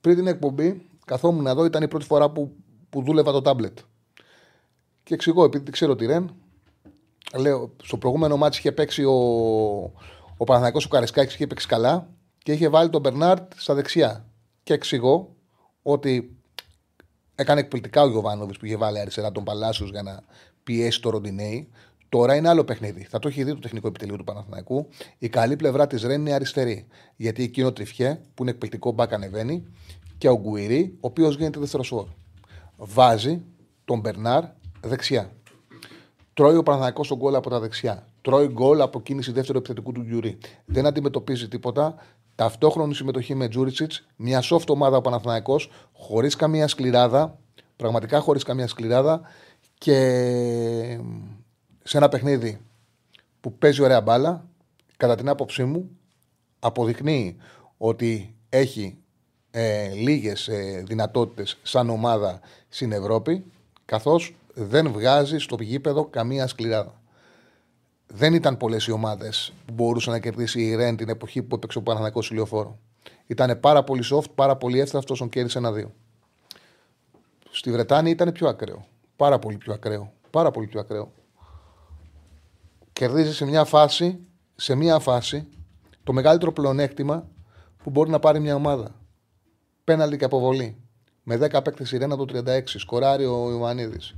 [0.00, 2.52] Πριν την εκπομπή, καθόμουν εδώ, ήταν η πρώτη φορά που,
[2.90, 3.78] που δούλευα το τάμπλετ.
[5.02, 6.34] Και εξηγώ, επειδή ξέρω τη Ρεν,
[7.36, 9.12] λέω, στο προηγούμενο μάτι είχε παίξει ο,
[10.36, 14.24] ο Παναθηναϊκός ο Καρεσκάκης είχε παίξει καλά και είχε βάλει τον Μπερνάρτ στα δεξιά.
[14.62, 15.36] Και εξηγώ
[15.82, 16.36] ότι
[17.34, 20.22] έκανε εκπληκτικά ο Γιωβάνοβη που είχε βάλει αριστερά τον Παλάσιος για να
[20.62, 21.68] πιέσει το Ροντινέι.
[22.08, 23.06] Τώρα είναι άλλο παιχνίδι.
[23.10, 24.88] Θα το έχει δει το τεχνικό επιτελείο του Παναθηναϊκού.
[25.18, 26.86] Η καλή πλευρά της Ρεν είναι αριστερή.
[27.16, 29.66] Γιατί εκείνο τριφιέ που είναι εκπληκτικό μπακ ανεβαίνει
[30.18, 32.06] και ο Γκουίρι, ο οποίος γίνεται δεύτερος
[32.76, 33.42] Βάζει
[33.84, 34.44] τον Μπερνάρ
[34.80, 35.32] δεξιά.
[36.34, 38.06] Τρώει ο Παναθηναϊκός τον γκολ από τα δεξιά.
[38.20, 40.38] Τρώει γκολ από κίνηση δεύτερου επιθετικού του Γιουρί.
[40.64, 41.94] Δεν αντιμετωπίζει τίποτα.
[42.34, 47.38] Ταυτόχρονη συμμετοχή με Τζούριτσιτ, μια soft ομάδα ο Παναθηναϊκός, χωρίς καμία σκληράδα.
[47.76, 49.20] Πραγματικά χωρίς καμία σκληράδα.
[49.78, 49.94] Και
[51.82, 52.60] σε ένα παιχνίδι
[53.40, 54.48] που παίζει ωραία μπάλα,
[54.96, 55.90] κατά την άποψή μου,
[56.58, 57.36] αποδεικνύει
[57.76, 58.98] ότι έχει
[59.50, 63.44] ε, λίγες ε, δυνατότητες σαν ομάδα στην Ευρώπη,
[63.84, 67.00] καθώς δεν βγάζει στο γήπεδο καμία σκληράδα.
[68.06, 71.78] Δεν ήταν πολλές οι ομάδες που μπορούσαν να κερδίσει η Ρεν την εποχή που έπαιξε
[71.78, 72.78] ο Παναθανικό ηλιοφόρο.
[73.26, 75.92] Ήταν πάρα πολύ soft, πάρα πολύ εύθραυστο όσον κέρδισε ένα-δύο.
[77.50, 78.86] Στη Βρετάνη ήταν πιο ακραίο.
[79.16, 80.12] Πάρα πολύ πιο ακραίο.
[80.30, 81.12] Πάρα πολύ πιο ακραίο.
[82.92, 84.18] Κερδίζει σε μια φάση,
[84.56, 85.46] σε μια φάση,
[86.04, 87.26] το μεγαλύτερο πλεονέκτημα
[87.82, 88.97] που μπορεί να πάρει μια ομάδα.
[89.88, 90.76] Πέναλτι και αποβολή.
[91.22, 92.62] Με 10 παίκτε η Ρένα το 36.
[92.64, 94.14] Σκοράρει ο Ιωαννίδης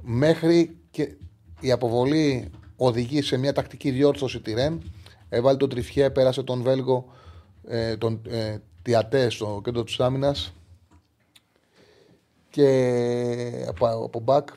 [0.00, 1.16] μέχρι και
[1.60, 4.92] η αποβολή οδηγεί σε μια τακτική διόρθωση τη ΡΕΝ.
[5.28, 7.12] Έβαλε τον Τριφιέ, πέρασε τον Βέλγο,
[7.66, 10.54] ε, τον ε, Τιατέ στο κέντρο της άμυνας.
[12.50, 14.48] Και από, από μπακ,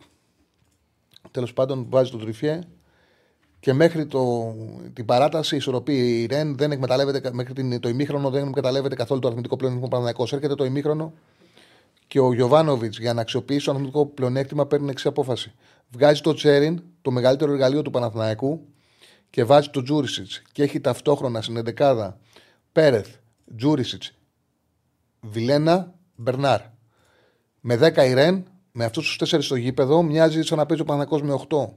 [1.31, 2.59] τέλος πάντων, βάζει τον Τριφιέ.
[3.59, 4.53] Και μέχρι το,
[4.93, 9.27] την παράταση ισορροπεί η Ρεν δεν εκμεταλλεύεται, μέχρι την, το ημίχρονο δεν εκμεταλλεύεται καθόλου το
[9.27, 10.23] αρνητικό πλεονέκτημα Παναναναϊκό.
[10.31, 11.13] Έρχεται το ημίχρονο
[12.07, 15.53] και ο Γιωβάνοβιτς για να αξιοποιήσει το ανθρωπικό πλεονέκτημα παίρνει εξή απόφαση.
[15.89, 18.67] Βγάζει το Τσέριν, το μεγαλύτερο εργαλείο του Παναθηναϊκού,
[19.29, 20.41] και βάζει το Τζούρισιτς.
[20.51, 22.13] Και έχει ταυτόχρονα στην 11
[22.71, 23.15] Πέρεθ,
[23.55, 24.13] Τζούρισιτς,
[25.19, 26.61] Βιλένα, Μπερνάρ.
[27.59, 31.21] Με 10 Ιρέν, με αυτούς τους 4 στο γήπεδο, μοιάζει σαν να παίζει ο Παναθηναϊκός
[31.27, 31.73] με 8.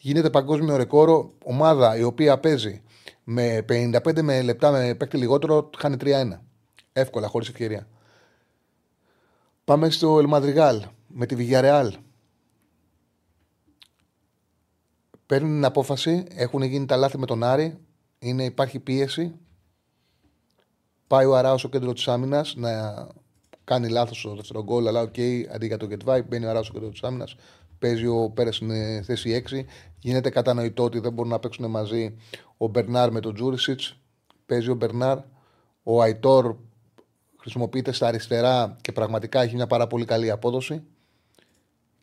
[0.00, 2.82] Γίνεται παγκόσμιο ρεκόρο ομάδα η οποία παίζει
[3.24, 6.40] με 55 με λεπτά με παίκτη λιγότερο, χάνει 3-1.
[6.92, 7.88] Εύκολα, χωρίς ευκαιρία.
[9.64, 11.94] Πάμε στο Ελ Μαδριγάλ με τη Βιγιαρεάλ.
[15.26, 17.78] Παίρνουν την απόφαση, έχουν γίνει τα λάθη με τον Άρη,
[18.18, 19.34] είναι, υπάρχει πίεση.
[21.06, 23.06] Πάει ο Αράο στο κέντρο της άμυνας να
[23.64, 26.64] κάνει λάθος στο δεύτερο γκολ, αλλά OK, okay, αντί για το Γεντβάι, μπαίνει ο Αράο
[26.64, 27.36] στο κέντρο της άμυνας.
[27.78, 29.64] Παίζει ο Πέρες στην θέση 6.
[29.98, 32.16] Γίνεται κατανοητό ότι δεν μπορούν να παίξουν μαζί
[32.56, 33.98] ο Μπερνάρ με τον Τζούρισιτς.
[34.46, 35.18] Παίζει ο Μπερνάρ.
[35.82, 36.56] Ο Αϊτόρ
[37.40, 40.82] χρησιμοποιείται στα αριστερά και πραγματικά έχει μια πάρα πολύ καλή απόδοση.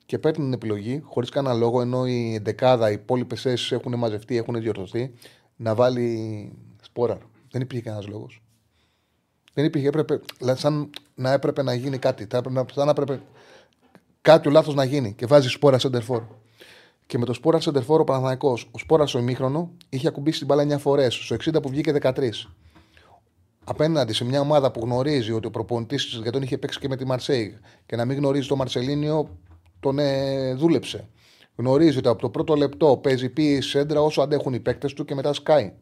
[0.05, 4.37] Και παίρνει την επιλογή, χωρίς κανένα λόγο, ενώ η δεκάδα, οι υπόλοιπες θέσεις έχουν μαζευτεί,
[4.37, 5.13] έχουν διορθωθεί,
[5.55, 7.17] να βάλει σπόρα.
[7.51, 8.43] Δεν υπήρχε κανένας λόγος.
[9.53, 10.19] Δεν υπήρχε, έπρεπε,
[10.53, 12.27] σαν να έπρεπε να γίνει κάτι.
[12.73, 13.21] Σαν να έπρεπε
[14.25, 16.23] κάτι λάθος να γίνει και βάζει σπόρα σεντερφόρ.
[17.07, 20.75] Και με το σπόρα σεντερφόρ ο Παναθανικό, ο σπόρας στο ημίχρονο, είχε ακουμπήσει την μπάλα
[20.75, 21.13] 9 φορές.
[21.13, 22.29] Στο 60 που βγήκε 13
[23.63, 26.87] απέναντι σε μια ομάδα που γνωρίζει ότι ο προπονητής της, γιατί τον είχε παίξει και
[26.87, 29.37] με τη Μαρσέη, και να μην γνωρίζει το Μαρσελίνιο,
[29.79, 31.07] τον ε, δούλεψε.
[31.55, 35.15] Γνωρίζει ότι από το πρώτο λεπτό παίζει πίεση σέντρα όσο αντέχουν οι παίκτες του και
[35.15, 35.73] μετά σκάει.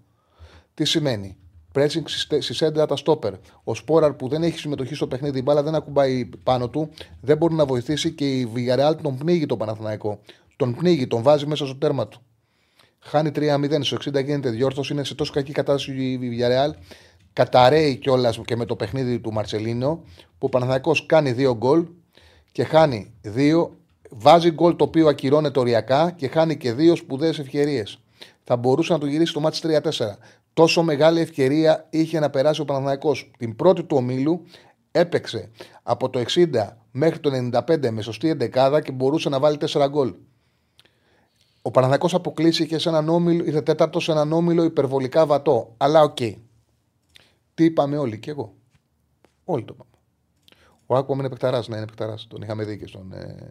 [0.74, 1.38] Τι σημαίνει;
[1.74, 2.06] Πρέσινγκ
[2.40, 3.34] στη σέντρα τα στόπερ.
[3.64, 6.90] Ο Σπόραρ που δεν έχει συμμετοχή στο παιχνίδι, η μπάλα δεν ακουμπάει πάνω του,
[7.22, 10.20] δεν μπορεί να βοηθήσει και η Villarreal τον πνίγει το Παναθηναϊκό.
[10.56, 12.22] Τον πνίγει, τον βάζει μέσα στο τέρμα του.
[13.00, 16.74] Χάνει 3-0, στο 60 γίνεται διόρθωση, είναι σε τόσο κακή κατάσταση η Villarreal.
[17.34, 21.86] Καταραίει κιόλας και με το παιχνίδι του Μαρσελίνο, που ο Παναθηναϊκός κάνει δύο γκολ
[22.52, 23.78] και χάνει δύο.
[24.10, 27.98] Βάζει γκολ το οποίο ακυρώνεται οριακά και χάνει και δύο σπουδαίες ευκαιρίες.
[28.44, 30.18] Θα μπορούσε να το γυρίσει το μάτι 3-4.
[30.54, 33.32] Τόσο μεγάλη ευκαιρία είχε να περάσει ο Παναθηναϊκός.
[33.38, 34.46] Την πρώτη του ομίλου
[34.92, 35.50] έπαιξε
[35.84, 36.48] από το 60
[36.92, 37.30] μέχρι το
[37.68, 40.14] 95 με σωστή εντεκάδα και μπορούσε να βάλει 4 γκολ.
[41.62, 45.74] Ο Παναθηναϊκός αποκλείστηκε σε έναν όμιλο, ήρθε τέταρτος σε έναν όμιλο υπερβολικά βατό.
[45.78, 46.18] Αλλά ok.
[46.20, 46.36] Okay.
[47.54, 48.54] Τι είπαμε όλοι και εγώ.
[49.44, 49.90] Όλοι το είπαμε.
[50.86, 52.28] Ο Άκπομ είναι παικταράς, ναι, είναι παικταράς.
[52.28, 53.50] Τον είχαμε δει και στον, ε,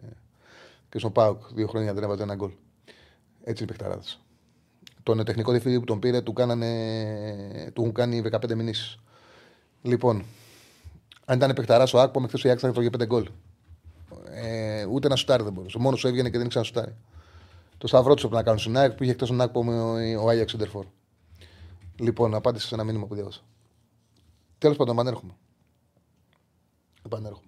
[0.89, 1.41] και στον ΠΑΟΚ.
[1.53, 2.51] Δύο χρόνια δεν έβαζε ένα γκολ.
[3.43, 3.99] Έτσι είναι παικταράς.
[5.03, 8.97] Τον τεχνικό διευθυντή που τον πήρε του, κάνανε, του έχουν κάνει 15 μηνύσεις.
[9.81, 10.23] Λοιπόν,
[11.25, 13.29] αν ήταν παιχταράς ο Άκπο, με χθε ο Ιάξα θα 5 γκολ.
[14.31, 15.77] Ε, ούτε να σουτάρει δεν μπορούσε.
[15.79, 16.95] Μόνος σου έβγαινε και δεν ήξερα να σουτάρει.
[17.77, 20.23] Το σταυρό του έπρεπε να κάνουν στην ΑΕΚ που είχε χθε τον Άκπο με ο,
[20.23, 20.85] ο Άγιαξ Σεντερφόρ.
[21.99, 23.41] Λοιπόν, απάντησε σε ένα μήνυμα που διάβασα.
[24.57, 25.31] Τέλος πάντων, επανέρχομαι.
[27.05, 27.47] Επανέρχομαι.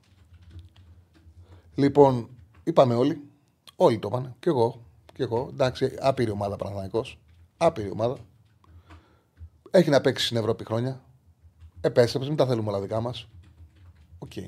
[1.76, 2.30] Λοιπόν,
[2.64, 3.22] είπαμε όλοι.
[3.76, 4.36] Όλοι το είπαν.
[4.40, 4.82] Και εγώ.
[5.14, 5.50] Και εγώ.
[5.52, 7.06] Εντάξει, άπειρη ομάδα Παναθανικό.
[7.58, 8.18] Άπειρη ομάδα.
[9.72, 11.04] Έχει να παίξει στην Ευρώπη χρόνια.
[11.82, 13.28] Επέστρεψε, μην τα θέλουμε όλα δικά μας.
[14.18, 14.32] Ok.
[14.36, 14.48] Okay.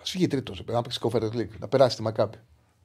[0.00, 2.38] Ας φύγει τρίτος, να παίξει Conference League, να περάσει τη Μακάμπι.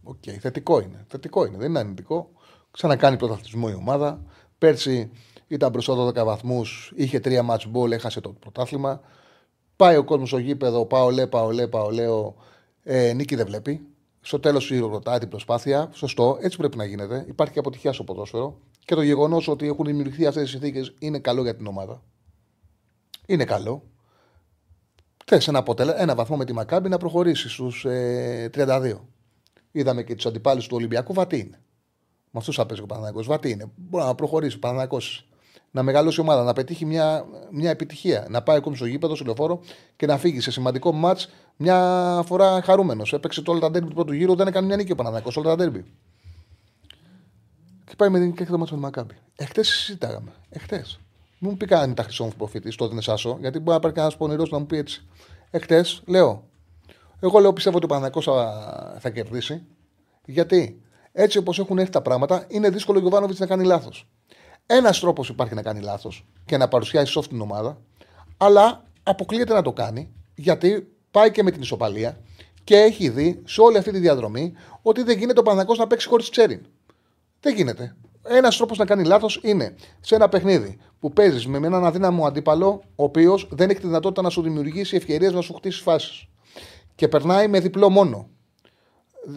[0.04, 0.38] Ok, okay.
[0.40, 1.06] θετικό είναι.
[1.08, 2.32] Θετικό είναι, δεν είναι αρνητικό.
[2.72, 4.24] Ξανακάνει πρωταθλητισμό η ομάδα.
[4.58, 5.12] Πέρσι
[5.48, 9.02] ήταν μπροστά 12 βαθμούς, είχε τρία match ball, έχασε το πρωτάθλημα.
[9.76, 12.36] Πάει ο κόσμος στο γήπεδο, πάω λέ, πάω λέ, πάω λέω.
[12.84, 13.88] Ε, νίκη δεν βλέπει.
[14.22, 15.90] Στο τέλος ρωτάει την προσπάθεια.
[15.94, 17.26] Σωστό, έτσι πρέπει να γίνεται.
[17.28, 18.60] Υπάρχει και αποτυχία στο ποδόσφαιρο.
[18.86, 22.04] Και το γεγονός ότι έχουν δημιουργηθεί αυτές τις συνθήκες είναι καλό για την ομάδα.
[23.26, 23.84] Είναι καλό.
[25.26, 25.94] Θες ένα, αποτελε...
[25.98, 29.00] ένα βαθμό με τη Μακάμπη να προχωρήσεις στους ε, 32.
[29.72, 31.14] Είδαμε και τους αντιπάλους του Ολυμπιακού.
[31.14, 31.62] Βατή είναι.
[32.32, 33.24] Με αυτούς θα παίζει ο Παναγιώ.
[33.24, 33.72] Βατή είναι.
[33.76, 35.00] Μπορεί να προχωρήσει ο Παναγιώ
[35.72, 38.28] να μεγαλώσει η ομάδα, να πετύχει μια, μια επιτυχία.
[38.30, 39.62] Να πάει ακόμη στο γήπεδο, στο λεωφόρο
[39.96, 43.14] και να φύγει σε σημαντικό μάτς μια φορά χαρούμενος.
[43.14, 45.56] Έπαιξε το όλα τα του πρώτου γύρου, δεν έκανε μια νίκη ο Παναναναϊκό, όλα τα
[45.56, 45.86] ντέρμπι.
[47.86, 49.16] Και πάει με την και το μάτσο με την Μακάμπη.
[49.36, 50.32] Εχθές συζητάγαμε.
[50.50, 51.00] Εχθές.
[51.40, 53.96] Μην μου πει κανένα τα χρυσό μου προφήτη, τότε είναι Σάσο, γιατί μπορεί να υπάρχει
[53.96, 55.08] κανένας πονηρός να μου πει έτσι.
[55.52, 56.44] Εχθές λέω.
[57.20, 59.62] Εγώ λέω πιστεύω ότι ο Παναναναϊκό θα, θα κερδίσει.
[60.26, 64.08] Γιατί έτσι όπως έχουν έρθει τα πράγματα, είναι δύσκολο ο Γιωβάνοβιτς να κάνει λάθος.
[64.72, 67.78] Ένας τρόπος υπάρχει να κάνει λάθος και να παρουσιάσει soft την ομάδα,
[68.38, 72.18] αλλά αποκλείεται να το κάνει γιατί πάει και με την ισοπαλία
[72.64, 76.08] και έχει δει σε όλη αυτή τη διαδρομή ότι δεν γίνεται ο Παναγό να παίξει
[76.08, 76.66] χωρίς τσέριν.
[77.40, 77.96] Δεν γίνεται.
[78.24, 82.82] Ένας τρόπος να κάνει λάθος είναι σε ένα παιχνίδι που παίζεις με έναν αδύναμο αντίπαλο,
[82.96, 86.28] ο οποίος δεν έχει τη δυνατότητα να σου δημιουργήσει ευκαιρίες να σου χτίσει φάσεις.
[86.96, 88.30] Και περνάει με διπλό μόνο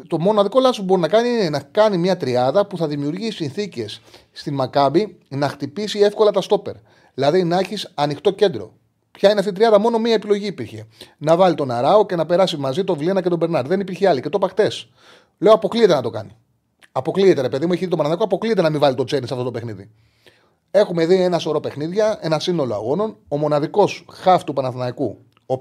[0.06, 3.36] το μοναδικό λάθος που μπορεί να κάνει είναι να κάνει μια τριάδα που θα δημιουργήσει
[3.36, 4.00] συνθήκες
[4.32, 6.74] στην Μακάμπη να χτυπήσει εύκολα τα στόπερ.
[7.14, 8.72] Δηλαδή να έχεις ανοιχτό κέντρο.
[9.10, 10.86] Ποια είναι αυτή η τριάδα, μόνο μία επιλογή υπήρχε.
[11.18, 13.66] Να βάλει τον Αράο και να περάσει μαζί τον Βλένα και τον Μπερνάρ.
[13.66, 14.20] Δεν υπήρχε άλλη.
[14.20, 14.88] Και το είπα χτες.
[15.38, 16.36] Λέω αποκλείεται να το κάνει.
[16.92, 19.32] Αποκλείεται, ρε παιδί μου, έχει δει το Παναναναϊκό, αποκλείεται να μην βάλει το Τσέρι σε
[19.32, 19.90] αυτό το παιχνίδι.
[20.70, 23.16] Έχουμε δει ένα σωρό παιχνίδια, ένα σύνολο αγώνων.
[23.28, 25.54] Ο μοναδικός χάφ του Παναθηναϊκού, ο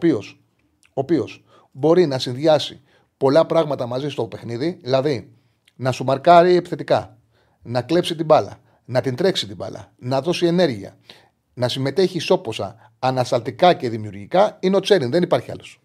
[0.93, 2.81] οποίος μπορεί να συνδυάσει
[3.21, 5.33] πολλά πράγματα μαζί στο παιχνίδι, δηλαδή
[5.75, 7.17] να σου μαρκάρει επιθετικά,
[7.61, 10.97] να κλέψει την μπάλα, να την τρέξει την μπάλα, να δώσει ενέργεια,
[11.53, 15.11] να συμμετέχει σώποσα ανασταλτικά και δημιουργικά, είναι ο Τσέριν.
[15.11, 15.81] Δεν υπάρχει άλλος.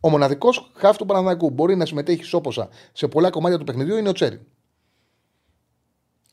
[0.00, 4.08] Ο μοναδικός χάφ του Παναναναϊκού μπορεί να συμμετέχει σώποσα σε πολλά κομμάτια του παιχνιδιού είναι
[4.08, 4.40] ο Τσέριν.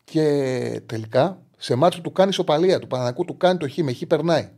[0.04, 4.02] Και τελικά σε μάτσο του κάνει σοπαλία του Παναναναϊκού, του κάνει το χ, με χ
[4.08, 4.50] περνάει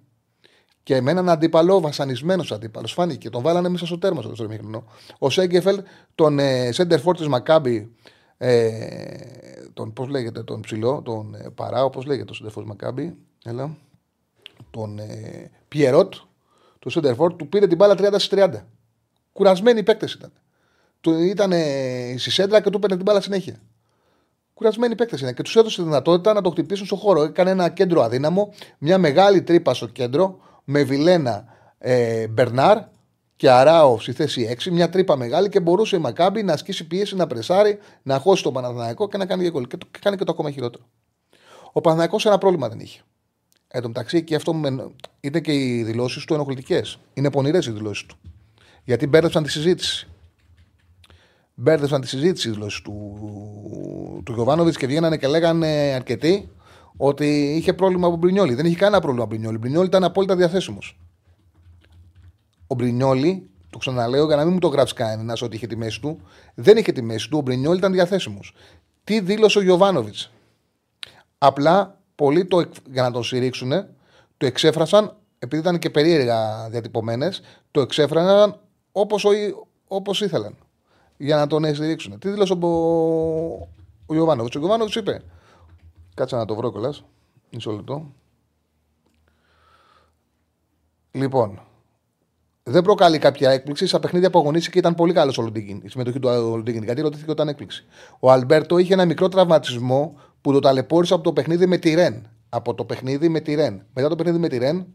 [0.90, 2.94] και με έναν αντίπαλο, βασανισμένος αντίπαλος.
[2.94, 4.84] Φάνηκε, τον βάλανε μέσα στο τέρμα στο δεύτερο
[5.18, 5.84] Ο Σέγκεφελ,
[6.16, 7.96] τον ε, Σέντερ της Μακάμπη,
[8.38, 8.70] ε,
[9.74, 13.78] τον, πώς λέγεται, τον ψηλό, τον ε, Παρά, όπω λέγεται ο Σέντερ Μακάμπη, έλα,
[14.72, 16.14] τον ε, Πιερότ,
[16.80, 18.50] το Σέντερ του πήρε την μπάλα 30 30.
[19.34, 20.32] Κουρασμένοι παίκτες ήταν.
[21.02, 23.62] Του ήταν ε, στη σέντρα και του πήρε την μπάλα συνέχεια.
[24.54, 27.24] Κουρασμένοι παίκτες είναι και τους έδωσε τη δυνατότητα να το χτυπήσουν στο χώρο.
[27.24, 30.40] Έκανε ένα κέντρο αδύναμο, μια μεγάλη τρύπα στο κέντρο,
[30.72, 31.46] με Βιλένα
[31.78, 32.78] ε, Μπερνάρ
[33.36, 37.16] και Αράο στη θέση 6, μια τρύπα μεγάλη και μπορούσε η Μακάμπη να ασκήσει πίεση,
[37.16, 39.68] να πρεσάρει, να χώσει τον Παναθηναϊκό και να κάνει και γκολ.
[39.68, 40.84] Και, το, και κάνει και το ακόμα χειρότερο.
[41.72, 43.02] Ο Παναθηναϊκός ένα πρόβλημα δεν είχε.
[43.68, 44.62] Εν τω μεταξύ και αυτό
[45.20, 47.00] είναι και οι δηλώσεις του ενοχλητικές.
[47.14, 48.18] Είναι πονηρές οι δηλώσεις του.
[48.84, 50.08] Γιατί μπέρδεψαν τη συζήτηση.
[51.54, 53.20] Μπέρδεψαν τη συζήτηση οι δηλώσεις του,
[54.26, 56.50] του Γιωβάνοβιτς και βγαίνανε και λέγανε αρκετοί
[57.02, 58.54] ότι είχε πρόβλημα από Μπρινιόλι.
[58.54, 59.56] Δεν είχε κανένα πρόβλημα από Μπρινιόλι.
[59.56, 61.00] Ο Μπρινιόλι ήταν απόλυτα διαθέσιμος.
[62.68, 66.02] Ο Μπρινιόλι, το ξαναλέω για να μην μου το γράψει κανένας ότι είχε τη μέση
[66.02, 66.22] του,
[66.56, 67.38] δεν είχε τη μέση του.
[67.38, 68.56] Ο Μπρινιόλι ήταν διαθέσιμος.
[69.04, 70.32] Τι δήλωσε ο Γιωβάνοβιτς.
[71.38, 73.72] Απλά πολλοί το, για να τον στηρίξουν
[74.38, 78.60] το εξέφρασαν, επειδή ήταν και περίεργα διατυπωμένες, το εξέφρασαν
[78.92, 79.26] όπως
[79.88, 80.56] όπως ήθελαν.
[81.18, 82.20] Για να τον στηρίξουν.
[82.20, 82.68] Τι δήλωσε ο,
[84.06, 84.56] ο Γιωβάνοβιτς.
[84.56, 85.22] Ο Γιωβάνοβιτς είπε.
[86.20, 87.04] Κάτσε να το βρω κιόλας.
[87.52, 88.14] Μισό λεπτό.
[91.12, 91.62] Λοιπόν,
[92.64, 93.88] δεν προκαλεί κάποια έκπληξη.
[93.88, 95.82] Στα παιχνίδια που αγωνίστηκε ήταν πολύ καλός ο Λοντίγκιν.
[95.84, 96.84] Η συμμετοχή του Λοντίγκιν.
[96.84, 97.86] Γιατί ρωτήθηκε όταν έκπληξη.
[98.20, 102.30] Ο Αλμπέρτο είχε ένα μικρό τραυματισμό που το ταλαιπώρησε από το παιχνίδι με τη Ρεν.
[102.50, 103.86] Από το παιχνίδι με τη Ρεν.
[103.94, 104.86] Μετά το παιχνίδι με τη Ρεν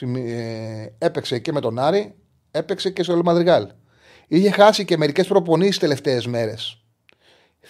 [0.00, 2.14] ε, έπαιξε και με τον Άρη,
[2.50, 3.68] έπαιξε και στο Ελμαδριγάλ.
[4.28, 6.79] Είχε χάσει και μερικές προπονήσεις τελευταίες μέρες.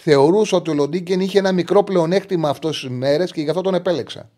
[0.03, 3.75] Θεωρούσε ότι ο Λοντίγκεν είχε ένα μικρό πλεονέκτημα αυτές τις μέρες και γι' αυτό τον
[3.75, 4.31] επέλεξα.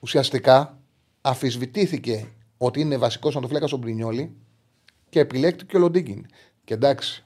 [0.00, 0.78] Ουσιαστικά
[1.20, 4.36] αφισβητήθηκε ότι είναι βασικός φλέκα στον Πρινιόλη
[5.08, 6.26] και επιλέκτηκε ο Λοντίγκιν.
[6.64, 7.24] Και εντάξει,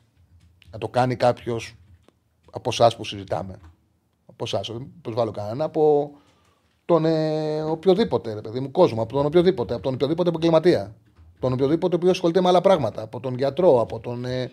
[0.70, 1.76] να το κάνει κάποιος
[2.50, 3.58] από εσάς που συζητάμε.
[4.26, 6.10] Από εσάς, δεν προσβάλλω κανένα, από
[6.84, 10.94] τον ε, οποιοδήποτε, ρε παιδί μου, κόσμο, από τον οποιοδήποτε, από τον οποιοδήποτε επαγγελματία.
[11.38, 13.02] Τον οποιοδήποτε ο ασχολείται με άλλα πράγματα.
[13.02, 14.50] Από τον γιατρό, από τον ε,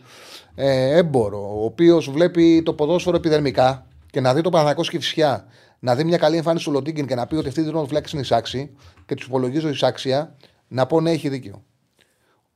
[0.55, 5.45] ε, έμπορο, ο οποίος βλέπει το ποδόσφαιρο επιδερμικά και να δει το Παναγιακό Σκυφσιά,
[5.79, 8.21] να δει μια καλή εμφάνιση του Λοντίγκιν και να πει ότι αυτή η δρόμο είναι
[8.21, 10.35] εισάξη και τους υπολογίζω εισάξια,
[10.67, 11.63] να πω ναι, έχει δίκιο.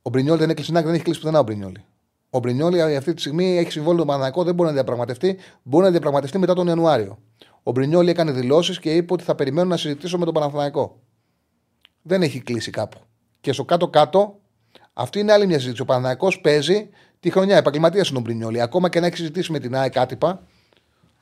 [0.02, 1.72] Ο Μπρινιόλ δεν έκλεισε δεν έχει κλείσει πουθενά ο Μπρινιόλ.
[2.30, 5.90] Ο Μπρινιόλ αυτή τη στιγμή έχει συμβόλαιο το Παναγιακό, δεν μπορεί να διαπραγματευτεί, μπορεί να
[5.90, 7.18] διαπραγματευτεί μετά τον Ιανουάριο.
[7.62, 11.00] Ο Μπρινιόλ έκανε δηλώσεις και είπε ότι θα περιμένω να συζητήσω με τον Παναθηναϊκό.
[12.02, 12.98] Δεν έχει κλείσει κάπου.
[13.40, 14.40] Και στο κάτω-κάτω,
[14.92, 15.82] αυτή είναι άλλη μια συζήτηση.
[15.82, 16.88] Ο Παναθηναϊκός παίζει
[17.20, 17.56] τη χρονιά.
[17.56, 18.60] Επαγγελματία είναι ο Μπρινιόλη.
[18.60, 20.46] Ακόμα και να έχει συζητήσει με την ΑΕΚ άτυπα,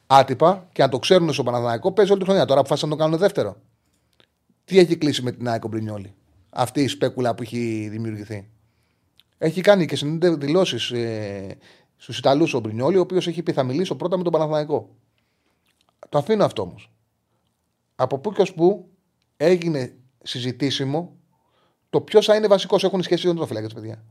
[0.06, 2.44] άτυπα και αν το ξέρουν στο Παναθηναϊκό, παίζει όλη τη χρονιά.
[2.44, 3.56] Τώρα αποφάσισαν να το κάνουν δεύτερο.
[4.64, 6.14] Τι έχει κλείσει με την ΑΕΚ ο Μπρινιόλη.
[6.50, 8.48] Αυτή η σπέκουλα που έχει δημιουργηθεί;
[9.38, 9.96] Έχει κάνει και
[10.28, 11.56] δηλώσεις ε,
[11.96, 14.94] στους Ιταλούς ο Μπρινιόλη, ο οποίος έχει πει θα μιλήσω πρώτα με τον Παναθηναϊκό.
[16.08, 16.90] Το αφήνω αυτό όμως.
[17.96, 18.88] Από πού και ως πού
[19.36, 21.16] έγινε συζητήσιμο
[21.96, 22.84] το ποιος θα είναι βασικός.
[22.84, 24.02] Έχουν σχέση με το φυλάκια, παιδιά.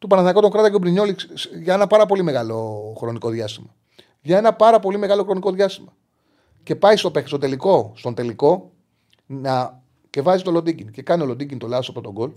[0.00, 1.16] Του Παναθηναϊκό τον κράταγε ο Μπρινιόλη
[1.62, 3.74] για ένα πάρα πολύ μεγάλο χρονικό διάστημα.
[4.22, 5.92] Για ένα πάρα πολύ μεγάλο χρονικό διάστημα.
[6.62, 8.70] Και πάει στο, στο τελικό, στον τελικό
[9.26, 10.90] να, και βάζει το Λοντίγκιν.
[10.90, 12.30] Και κάνει ο Λοντίγκιν το λάθος από τον γκολ.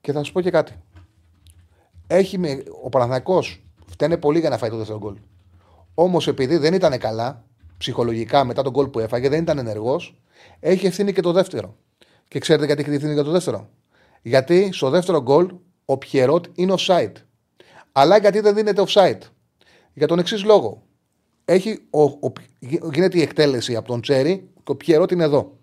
[0.00, 0.72] Και θα σου πω και κάτι.
[2.06, 5.16] Έχει με, ο Παναθηναϊκός φταίνε πολύ για να φάει το δεύτερο γκολ.
[5.94, 7.44] Όμως επειδή δεν ήταν καλά,
[7.78, 10.20] ψυχολογικά μετά τον γκολ που έφαγε, δεν ήταν ενεργός,
[10.60, 11.76] έχει ευθύνη και το δεύτερο.
[12.30, 13.68] Και ξέρετε γιατί έχει ευθύνη για το δεύτερο;
[14.22, 15.48] Γιατί στο δεύτερο γκολ
[15.84, 17.12] ο Πιερότ είναι offside.
[17.92, 19.18] Αλλά γιατί δεν δίνεται offside;
[19.92, 20.82] Για τον εξής λόγο.
[21.44, 22.32] Έχει ο, ο,
[22.92, 25.56] γίνεται η εκτέλεση από τον Τσέρι και ο Πιερότ είναι εδώ.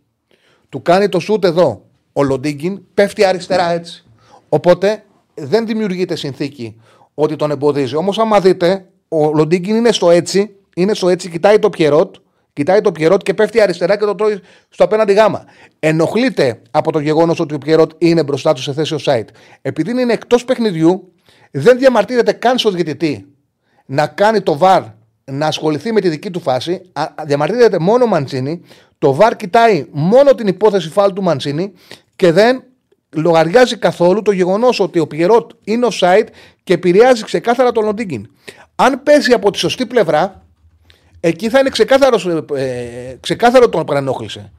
[0.70, 1.86] Του κάνει το σούτ εδώ.
[2.14, 4.06] Ο Λοντίγκιν πέφτει αριστερά έτσι.
[4.50, 5.04] Οπότε
[5.34, 6.82] δεν δημιουργείται συνθήκη
[7.14, 7.96] ότι τον εμποδίζει.
[7.96, 12.16] Όμως, άμα δείτε, ο Λοντίγκιν είναι στο έτσι είναι στο έτσι, κοιτάει το Πιερότ,
[12.58, 14.40] κοιτάει το Πιερότ και πέφτει αριστερά και το τρώει
[14.70, 15.46] στο απέναντι γάμα.
[15.80, 19.26] Ενοχλείται από το γεγονός ότι ο Πιερότ είναι μπροστά του σε θέση ο site.
[19.62, 21.14] Επειδή είναι εκτός παιχνιδιού,
[21.52, 23.26] δεν διαμαρτύρεται καν στο διαιτητή
[23.86, 24.82] να κάνει το βαρ
[25.26, 26.82] να ασχοληθεί με τη δική του φάση.
[27.26, 28.62] Διαμαρτύρεται μόνο ο Μαντσίνη.
[28.98, 31.74] Το βαρ κοιτάει μόνο την υπόθεση φάλ του Μαντσίνη
[32.16, 32.64] και δεν
[33.16, 36.28] λογαριάζει καθόλου το γεγονός ότι ο Πιερότ είναι site
[36.64, 38.30] και επηρεάζει ξεκάθαρα τον Λοντίγκιν.
[38.76, 40.47] Αν πέσει από τη σωστή πλευρά,
[41.20, 44.52] εκεί θα είναι ξεκάθαρος, ε, ξεκάθαρο τον παρενόχλησε.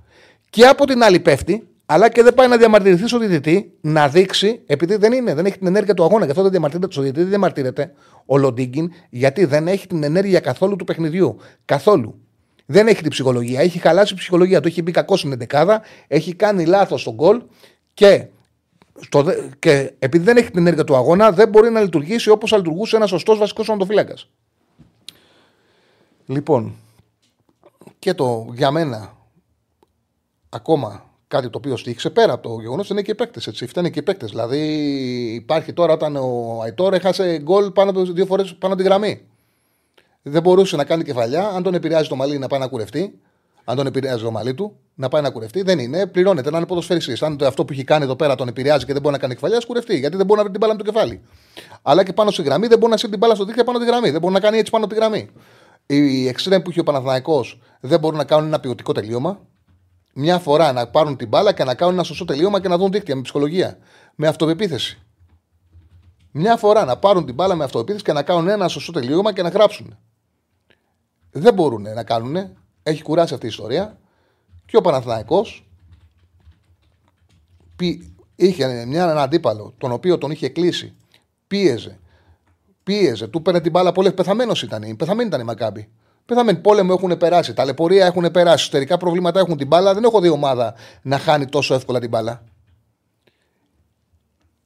[0.51, 4.63] Και από την άλλη πέφτει, αλλά και δεν πάει να διαμαρτυρηθεί στο διαιτητή να δείξει,
[4.67, 7.21] επειδή δεν είναι, δεν έχει την ενέργεια του αγώνα, γι' αυτό δεν διαμαρτύρεται στο διαιτητή,
[7.21, 7.93] δεν διαμαρτύρεται
[8.27, 11.37] ο Λοντίγκιν, γιατί δεν έχει την ενέργεια καθόλου του παιχνιδιού.
[11.65, 12.19] Καθόλου.
[12.67, 13.61] Δεν έχει την ψυχολογία.
[13.61, 14.69] Έχει χαλάσει η ψυχολογία του.
[14.69, 17.43] Έχει μπει κακός στην εντεκάδα, έχει κάνει λάθος στον γκολ
[17.95, 18.27] και,
[19.01, 19.25] στο,
[19.59, 22.97] και επειδή δεν έχει την ενέργεια του αγώνα, δεν μπορεί να λειτουργήσει όπως θα λειτουργούσε
[22.97, 24.15] ένας σωστός βασικός ονοτοφύλακα.
[26.31, 26.75] Λοιπόν,
[27.99, 29.17] και το για μένα
[30.49, 33.47] ακόμα κάτι το οποίο στήχησε πέρα από το γεγονός είναι και οι παίκτες.
[33.47, 34.31] Έτσι, φταίνε και οι παίκτες.
[34.31, 34.59] Δηλαδή,
[35.35, 39.21] υπάρχει τώρα όταν ο Αϊτόρ έχασε γκολ πάνω από δύο φορές πάνω από τη γραμμή.
[40.23, 41.49] Δεν μπορούσε να κάνει κεφαλιά.
[41.49, 43.19] Αν τον επηρεάζει το μαλλί να πάει να κουρευτεί,
[43.65, 46.07] αν τον επηρεάζει το μαλλί του, να πάει να κουρευτεί, δεν είναι.
[46.07, 47.23] Πληρώνεται να είναι ποδοσφαιριστής.
[47.23, 49.63] Αν αυτό που έχει κάνει εδώ πέρα τον επηρεάζει και δεν μπορεί να κάνει κεφαλιά,
[49.67, 49.99] κουρευτεί.
[49.99, 51.21] Γιατί δεν μπορεί να βρει την μπάλα με το κεφάλι.
[51.83, 53.85] Αλλά και πάνω στη γραμμή δεν μπορεί να σύρει την μπάλα στο δίκτυο πάνω τη
[53.85, 54.11] γραμμή.
[54.11, 55.31] Δεν μπορεί να κάνει έτσι πάνω από τη γραμμή
[55.97, 59.41] οι εξτρέμ που έχει ο Παναθηναϊκός δεν μπορούν να κάνουν ένα ποιοτικό τελείωμα.
[60.15, 62.91] Μια φορά να πάρουν την μπάλα και να κάνουν ένα σωστό τελείωμα και να δουν
[62.91, 63.79] δίκτυα με ψυχολογία.
[64.15, 65.03] Με αυτοπεποίθηση.
[66.33, 69.43] Μια φορά να πάρουν την μπάλα με αυτοπεποίθηση και να κάνουν ένα σωστό τελείωμα και
[69.43, 69.99] να γράψουν.
[71.31, 72.57] Δεν μπορούν να κάνουν.
[72.83, 73.99] Έχει κουράσει αυτή η ιστορία.
[74.67, 75.69] Και ο Παναθηναϊκός
[78.37, 80.95] είχε μια, έναν αντίπαλο τον οποίο τον είχε κλείσει.
[81.47, 81.99] Πίεζε.
[82.89, 83.27] Πίεζε.
[83.27, 84.15] Του παίρνε την μπάλα πολλές.
[84.15, 84.97] Πεθαμένος ήταν.
[84.97, 85.89] Πεθαμένη ήταν η Μακάμπη.
[86.25, 87.55] Πεθαμένοι πόλεμο έχουν περάσει.
[87.55, 88.63] Ταλαιπωρία έχουν περάσει.
[88.63, 89.95] Εσωτερικά προβλήματα έχουν την μπάλα.
[89.95, 92.45] Δεν έχω δει ομάδα να χάνει τόσο εύκολα την μπάλα.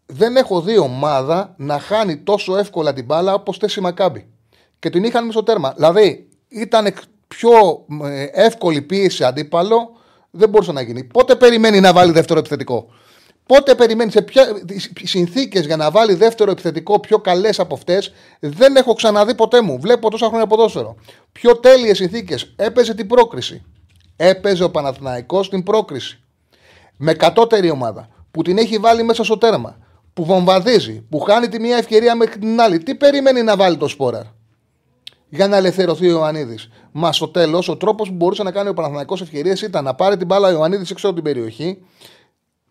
[0.07, 4.27] Δεν έχω δει ομάδα να χάνει τόσο εύκολα την μπάλα όπως τέσσερι Μακάμπη.
[4.79, 5.73] Και την είχαν στο τέρμα.
[5.77, 6.95] Δηλαδή ήταν
[7.29, 7.51] πιο
[8.03, 9.97] ε, εύκολη πίεση αντίπαλο.
[10.31, 11.05] Δεν μπορούσε να γίνει.
[11.05, 12.87] Πότε περιμένει να βάλει δεύτερο επιθετικό;
[13.47, 14.47] Πότε περιμένεις σε ποια
[15.03, 19.79] συνθήκες για να βάλει δεύτερο επιθετικό πιο καλές από αυτές, δεν έχω ξαναδεί ποτέ μου.
[19.81, 20.97] Βλέπω τόσα χρόνια ποδόσφαιρο.
[21.33, 22.53] Πιο τέλειες συνθήκες.
[22.57, 23.63] Έπαιζε την πρόκριση.
[24.17, 26.21] Έπαιζε ο Παναθηναϊκός την πρόκριση.
[26.97, 28.09] Με κατώτερη ομάδα.
[28.31, 29.77] Που την έχει βάλει μέσα στο τέρμα.
[30.13, 31.07] Που βομβαδίζει.
[31.11, 32.79] Που χάνει τη μία ευκαιρία μέχρι την άλλη.
[32.79, 34.35] Τι περιμένει να βάλει το σπόρα.
[35.29, 36.69] Για να ελευθερωθεί ο Ιωαννίδης.
[36.93, 40.17] Μα στο τέλος, ο τρόπος που μπορούσε να κάνει ο Παναθηναϊκός ευκαιρίες ήταν να πάρει
[40.17, 41.79] την μπάλα ο Ιωαννίδης έξω από την περιοχή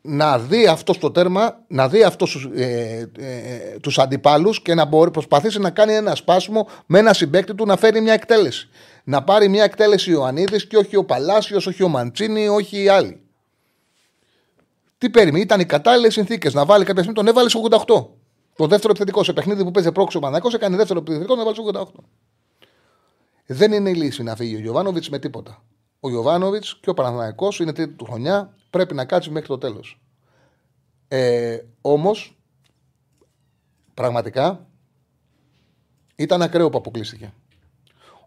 [0.01, 5.11] να δει αυτό το τέρμα, να δει αυτό ε, ε, τους αντιπάλους και να μπορεί,
[5.11, 8.69] προσπαθήσει να κάνει ένα σπάσιμο με ένα συμπέκτη του να φέρει μια εκτέλεση.
[9.03, 12.87] Να πάρει μια εκτέλεση ο Ιωαννίδης και όχι ο Παλάσιος, όχι ο Μαντσίνη, όχι οι
[12.87, 13.21] άλλοι.
[14.97, 18.07] Τι περίμενε, ήταν οι κατάλληλες συνθήκες να βάλει κάποια στιγμή, τον έβαλε σε 88.
[18.55, 21.61] Το δεύτερο επιθετικό σε παιχνίδι που παίζει πρόξο ο έκανε δεύτερο επιθετικό, τον έβαλε σε
[21.73, 22.03] 88.
[23.45, 25.63] Δεν είναι η λύση να φύγει ο Γιωβάνοβιτς με τίποτα.
[25.99, 30.01] Ο Γιωβάνοβιτς και ο Παναθανικό είναι τρίτη του χρονιά πρέπει να κάτσει μέχρι το τέλος.
[31.07, 32.37] Ε, Όμως,
[33.93, 34.67] πραγματικά
[36.15, 37.33] ήταν ακραίο που αποκλείστηκε.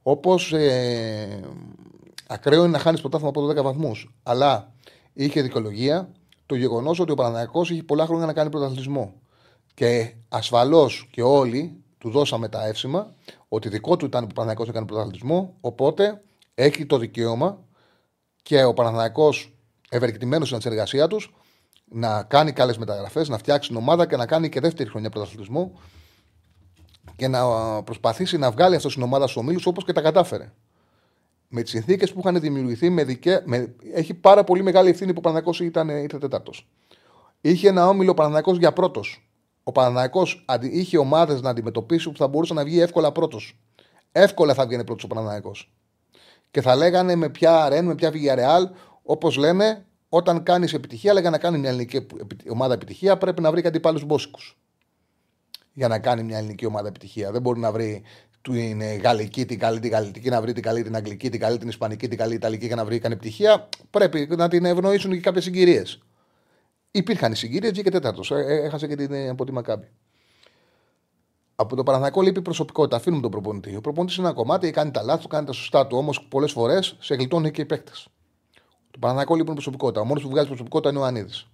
[0.03, 1.41] Όπως ε,
[2.27, 4.15] ακραίο είναι να χάνεις πρωτάθλημα από 12 βαθμούς.
[4.23, 4.73] Αλλά
[5.13, 6.13] είχε δικαιολογία
[6.47, 9.15] το γεγονός ότι ο Παναναναϊκό είχε πολλά χρόνια να κάνει πρωταθλητισμό.
[9.75, 13.15] Και ασφαλώς και όλοι του δώσαμε τα εύσημα
[13.49, 15.57] ότι δικό του ήταν που ο Παναναναϊκό έκανε πρωταθλητισμό.
[15.61, 16.23] Οπότε
[16.55, 17.59] έχει το δικαίωμα
[18.43, 19.54] και ο Παναθηναϊκός
[19.95, 21.35] ευεργετημένο στην συνεργασία τους,
[21.85, 25.79] να κάνει καλές μεταγραφές, να φτιάξει την ομάδα και να κάνει και δεύτερη χρονιά πρωταθλητισμού
[27.17, 27.43] και να
[27.83, 30.53] προσπαθήσει να βγάλει αυτός την ομάδα στους ομίλους όπως και τα κατάφερε.
[31.49, 33.43] Με τις συνθήκες που είχαν δημιουργηθεί, με δικαι...
[33.45, 33.75] με...
[33.95, 36.69] έχει πάρα πολύ μεγάλη ευθύνη που ο Παναναναϊκό ήταν ήρθε τέταρτος.
[37.41, 39.29] Είχε ένα όμιλο ο Παναναναϊκό για πρώτος.
[39.63, 40.23] Ο Παναναναϊκό
[40.61, 43.59] είχε ομάδες να αντιμετωπίσει που θα μπορούσε να βγει εύκολα πρώτος.
[44.13, 45.53] Εύκολα θα βγαίνει πρώτος ο Παναναναϊκό.
[46.51, 48.71] Και θα λέγανε με ποια Ρεν, με ποια Villarreal,
[49.07, 52.07] Όπως λένε, όταν κάνεις επιτυχία, αλλά για να κάνει μια ελληνική
[52.49, 54.59] ομάδα επιτυχία πρέπει να βρει κάτι πάλι μπόσικους.
[55.73, 57.31] Για να κάνει μια ελληνική ομάδα επιτυχία.
[57.31, 58.03] Δεν μπορεί να βρει
[58.43, 61.69] την γαλλική, την καλή, την γαλλική, να βρει την καλή, την αγγλική, την καλή, την
[61.69, 63.69] ισπανική, την καλή, ιταλική για να βρει κάνει επιτυχία.
[63.91, 65.99] Πρέπει να την ευνοήσουν και κάποιες συγκυρίες.
[66.91, 68.31] Υπήρχαν οι συγκυρίες, βγήκε τέταρτος.
[68.31, 69.89] Ε, ε, έχασε και την ε, από τη Μακάμπη.
[71.55, 72.97] Από το Παναθανικό λείπει προσωπικότητα.
[72.97, 73.77] Αφήνουμε τον προπονητή.
[73.77, 75.97] Ο προπονητής είναι ένα κομμάτι, κάνει τα λάθη, κάνει τα σωστά του.
[75.97, 78.09] Όμως πολλές φορές σε γλιτώνει και οι παίκτες.
[78.95, 80.01] Το Παναθηναϊκό λείπει προσωπικότητα.
[80.01, 81.47] Ο μόνος που βγάζει προσωπικότητα είναι ο Ανίδης.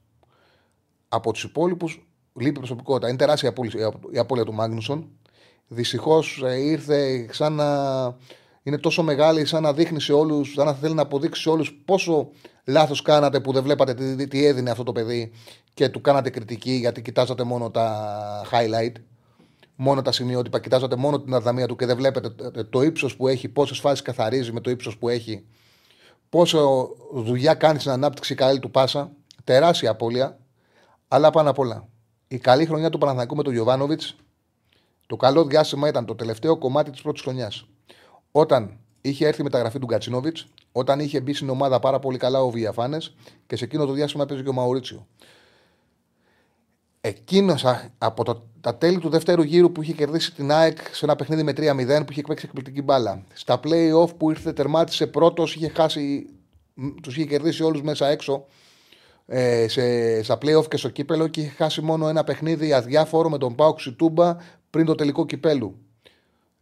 [1.09, 3.09] Από τους υπόλοιπους λείπει προσωπικότητα.
[3.09, 3.53] Είναι τεράστια
[4.11, 5.09] η απώλεια του Μάγνουσον.
[5.69, 7.67] Δυστυχώς ε, ήρθε σαν να
[8.63, 11.83] είναι τόσο μεγάλη, σαν να δείχνει σε όλους, σαν να θέλει να αποδείξει σε όλους
[11.85, 12.31] πόσο
[12.65, 15.33] λάθος κάνατε που δεν βλέπατε τι, τι έδινε αυτό το παιδί
[15.75, 18.93] και του κάνατε κριτική γιατί κοιτάζατε μόνο τα highlight,
[19.77, 23.49] μόνο τα σημειότυπα, κοιτάζατε μόνο την αδαμία του και δεν βλέπετε το ύψος που έχει,
[23.49, 25.45] πόσες φάσεις καθαρίζει με το ύψος που έχει
[26.31, 29.11] πόσο δουλειά κάνει στην ανάπτυξη καλή του Πάσα.
[29.45, 30.39] Τεράστια απώλεια.
[31.09, 31.89] Αλλά πάνω απ' όλα.
[32.29, 34.17] Η καλή χρονιά του Παναθανικού με τον Γιωβάνοβιτς.
[35.07, 37.67] Το καλό διάστημα ήταν το τελευταίο κομμάτι της πρώτης χρονιάς.
[38.33, 40.37] Όταν είχε έρθει η μεταγραφή του Γκατσίνοβιτ,
[40.73, 43.15] όταν είχε μπει στην ομάδα πάρα πολύ καλά ο Βιαφάνες
[43.47, 45.07] και σε εκείνο το διάστημα παίζει και ο Μαουρίτσιο.
[47.01, 47.65] Εκείνος
[47.99, 51.43] από το, τα τέλη του δεύτερου γύρου που είχε κερδίσει την ΑΕΚ σε ένα παιχνίδι
[51.43, 53.25] με 3-0 που είχε παίξει εκπληκτική μπάλα.
[53.33, 56.27] Στα play-off που ήρθε, τερμάτισε πρώτος, είχε χάσει,
[57.03, 58.47] τους είχε κερδίσει όλους μέσα έξω
[59.27, 63.39] ε, σε, στα play-off και στο κύπελο και είχε χάσει μόνο ένα παιχνίδι αδιάφορο με
[63.39, 64.37] τον Πάο Ξιτούμπα
[64.71, 65.77] πριν το τελικό κυπέλου.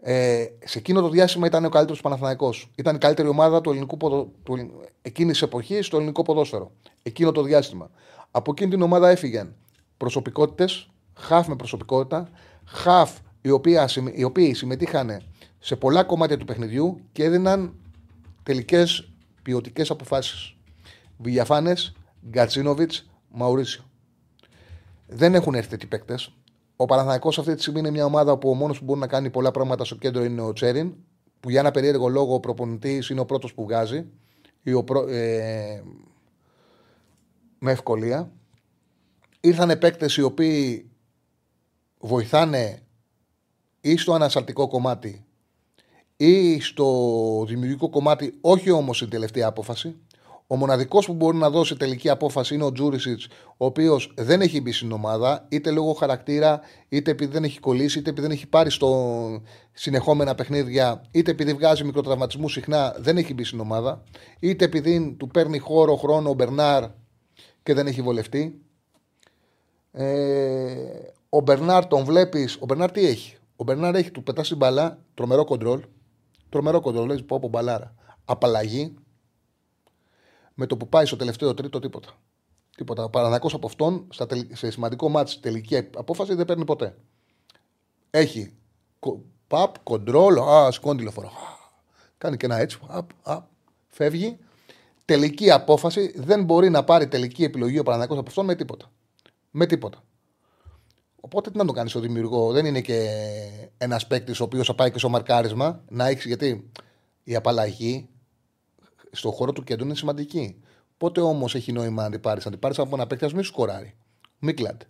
[0.00, 2.54] Ε, σε εκείνο το διάστημα ήταν ο καλύτερος Παναθανικό.
[2.74, 4.32] Ήταν η καλύτερη ομάδα του ελληνικού ποδο...
[4.42, 4.70] του...
[5.02, 6.70] εκείνης τη εποχής στο ελληνικό ποδόσφαιρο.
[7.02, 7.90] Εκείνο το διάστημα.
[8.30, 9.54] Από εκείνη την ομάδα έφυγαν
[9.98, 12.30] προσωπικότητες, χαφ με προσωπικότητα,
[12.64, 13.50] χαφ οι,
[14.14, 15.22] οι οποίοι συμμετείχαν
[15.58, 17.74] σε πολλά κομμάτια του παιχνιδιού και έδιναν
[18.42, 20.56] τελικές ποιοτικές αποφάσεις.
[21.16, 21.74] Βιλιαφάνε,
[22.28, 23.82] Γκατσίνοβιτς, Μαουρίσιο.
[25.06, 26.32] Δεν έχουν έρθει τέτοιοι παίκτες.
[26.76, 29.30] Ο Παναθηναϊκός αυτή τη στιγμή είναι μια ομάδα που ο μόνος που μπορεί να κάνει
[29.30, 30.94] πολλά πράγματα στο κέντρο είναι ο Τσέριν,
[31.40, 34.06] που για ένα περίεργο λόγο ο προπονητής είναι ο πρώτος που βγάζει.
[34.62, 35.08] Ή ο προ...
[35.08, 35.82] ε...
[37.58, 38.32] με ευκολία.
[39.40, 40.90] Ήρθαν παίκτες οι οποίοι
[41.98, 42.82] βοηθάνε
[43.80, 45.24] ή στο ανασταλτικό κομμάτι
[46.16, 49.96] ή στο δημιουργικό κομμάτι, όχι όμως η τελευταία απόφαση.
[50.46, 53.26] Ο μοναδικός που μπορεί να δώσει τελική απόφαση είναι ο Τζούρισιτς,
[53.56, 57.98] ο οποίος δεν έχει μπει στην ομάδα, είτε λόγω χαρακτήρα, είτε επειδή δεν έχει κολλήσει,
[57.98, 63.34] είτε επειδή δεν έχει πάρει στο συνεχόμενα παιχνίδια, είτε επειδή βγάζει μικροτραυματισμούς συχνά, δεν έχει
[63.34, 64.04] μπει στην ομάδα,
[64.40, 66.84] είτε επειδή του παίρνει χώρο, χρόνο ο Μπερνάρ
[67.62, 68.62] και δεν έχει βολευτεί.
[69.90, 72.56] Ε, ο Μπερνάρ τον βλέπεις.
[72.60, 75.84] Ο Μπερνάρ τι έχει; Ο Μπερνάρ έχει του πετάς την μπαλά, τρομερό κοντρόλ.
[76.48, 77.94] Τρομερό κοντρόλ, λέει πω από μπαλάρα.
[78.24, 78.94] Απαλλαγή.
[80.54, 82.08] Με το που πάει στο τελευταίο τρίτο, τίποτα.
[82.76, 83.04] Τίποτα.
[83.04, 84.06] Ο Παναναναϊκός από αυτόν
[84.52, 86.96] σε σημαντικό μάτι τελική απόφαση δεν παίρνει ποτέ.
[88.10, 88.54] Έχει
[89.46, 91.30] παπ, κοντρόλ, α, σκόντι λεωφορώ.
[92.18, 93.46] Κάνει και ένα έτσι, απ, απ,
[93.88, 94.38] φεύγει.
[95.04, 98.90] Τελική απόφαση δεν μπορεί να πάρει τελική επιλογή ο Παναναναϊκός από αυτόν με τίποτα.
[99.50, 100.02] Με τίποτα.
[101.20, 102.52] Οπότε τι να το κάνεις στο δημιουργό.
[102.52, 103.08] Δεν είναι και
[103.78, 106.24] ένας παίκτης ο οποίος θα πάει και στο μαρκάρισμα να έχεις.
[106.24, 106.70] Γιατί
[107.24, 108.08] η απαλλαγή
[109.10, 110.60] στον χώρο του κέντρου είναι σημαντική.
[110.96, 112.44] Πότε όμως έχει νόημα να την πάρεις.
[112.44, 113.94] Να την πάρεις από ένα παίκτη, ας μην σκοράρει.
[114.38, 114.80] Μίκλαντ.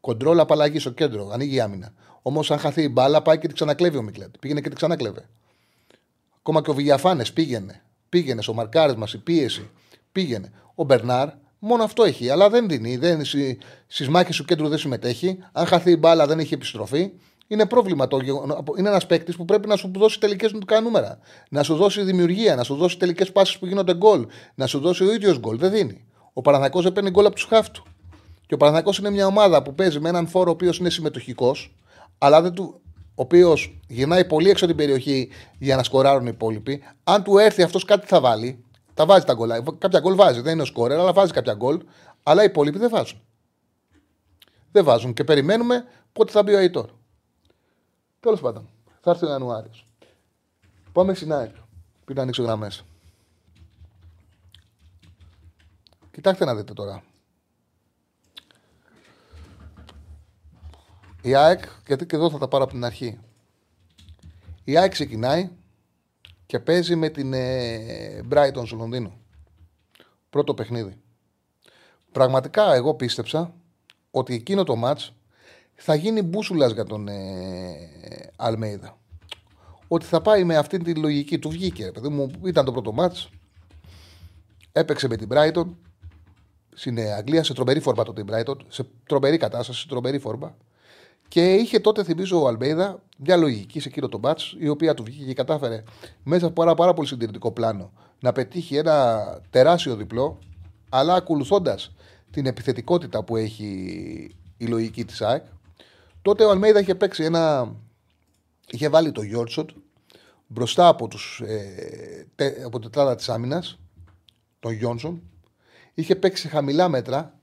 [0.00, 1.92] Κοντρόλ απαλλαγής στο κέντρο, ανοίγει η άμυνα.
[2.22, 4.34] Όμως αν χαθεί η μπάλα, πάει και την ξανακλέβει ο Μίκλαντ.
[4.40, 5.28] Πήγαινε και την ξανακλέβε.
[6.38, 7.82] Ακόμα και ο Βηγιαφάνε πήγαινε.
[8.08, 9.70] Πήγαινε στο μαρκάρισμα, η πίεση.
[10.12, 10.52] Πήγαινε.
[10.74, 11.28] Ο Μπερνάρ
[11.58, 12.30] Μόνο αυτό έχει.
[12.30, 12.96] Αλλά δεν δίνει.
[12.96, 13.24] Δεν,
[13.86, 15.38] στις μάχες του κέντρου δεν συμμετέχει.
[15.52, 17.10] Αν χαθεί η μπάλα, δεν έχει επιστροφή.
[17.46, 18.08] Είναι πρόβλημα.
[18.08, 18.18] Το,
[18.78, 20.52] είναι ένας παίκτης που πρέπει να σου δώσει τελικές
[20.82, 21.18] νούμερα.
[21.50, 24.26] Να σου δώσει δημιουργία, να σου δώσει τελικές πάσει που γίνονται γκολ.
[24.54, 25.58] Να σου δώσει ο ίδιος γκολ.
[25.58, 26.04] Δεν δίνει.
[26.32, 27.82] Ο Παναθακό δεν παίρνει γκολ από τους χάφτου.
[28.46, 31.74] Και ο Παναθακό είναι μια ομάδα που παίζει με έναν φόρο ο οποίος είναι συμμετοχικός,
[32.18, 35.28] αλλά δεν του, ο οποίος γυρνάει πολύ έξω την περιοχή
[35.58, 36.82] για να σκοράρουν οι υπόλοιποι.
[37.04, 38.64] Αν του έρθει αυτός κάτι θα βάλει,
[38.98, 39.62] τα βάζει τα γκολ.
[39.78, 40.40] Κάποια γκολ βάζει.
[40.40, 41.84] Δεν είναι ο σκόρερ, αλλά βάζει κάποια γκολ.
[42.22, 43.20] Αλλά οι υπόλοιποι δεν βάζουν.
[44.72, 46.90] Δεν βάζουν και περιμένουμε πότε θα μπει ο Αϊτόρ.
[48.20, 48.68] Τέλος πάντων,
[49.00, 49.86] θα έρθει ο Ιανουάριος.
[50.92, 51.54] Πάμε στην ΑΕΚ.
[52.04, 52.84] Πριν να ανοίξω γραμμές.
[56.10, 57.02] Κοιτάξτε να δείτε τώρα.
[61.22, 63.20] Η ΑΕΚ, γιατί και εδώ θα τα πάρω από την αρχή.
[64.64, 65.50] Η ΑΕΚ ξεκινάει
[66.48, 69.18] και παίζει με την ε, Brighton στο Λονδίνο.
[70.30, 71.00] Πρώτο παιχνίδι.
[72.12, 73.54] Πραγματικά εγώ πίστεψα
[74.10, 75.14] ότι εκείνο το μάτς
[75.74, 78.98] θα γίνει μπούσουλας για τον ε, Αλμέιδα.
[79.88, 81.38] Ότι θα πάει με αυτή τη λογική.
[81.38, 83.30] Του βγήκε, παιδί μου, ήταν το πρώτο μάτς.
[84.72, 85.66] Έπαιξε με την Brighton
[86.74, 88.56] στην Αγγλία σε τρομερή φόρμα το την Brighton.
[88.68, 90.56] Σε τρομερή κατάσταση, σε τρομερή φόρμα.
[91.28, 95.02] Και είχε τότε, θυμίζω, ο Αλμπέιδα μια λογική σε εκείνο το μπάτ, η οποία του
[95.02, 95.82] βγήκε και κατάφερε
[96.22, 100.38] μέσα από ένα πάρα πολύ συντηρητικό πλάνο να πετύχει ένα τεράστιο διπλό,
[100.88, 101.92] αλλά ακολουθώντας
[102.30, 103.66] την επιθετικότητα που έχει
[104.56, 105.44] η λογική της ΑΕΚ.
[106.22, 107.74] Τότε ο Αλμέιδα είχε παίξει ένα.
[108.70, 109.70] είχε βάλει το Γιόρτσοτ
[110.46, 113.78] μπροστά από, τους, ε, τε, από τετράδα της άμυνας,
[114.60, 115.22] τον Γιόνσον.
[115.94, 117.38] Είχε παίξει χαμηλά μέτρα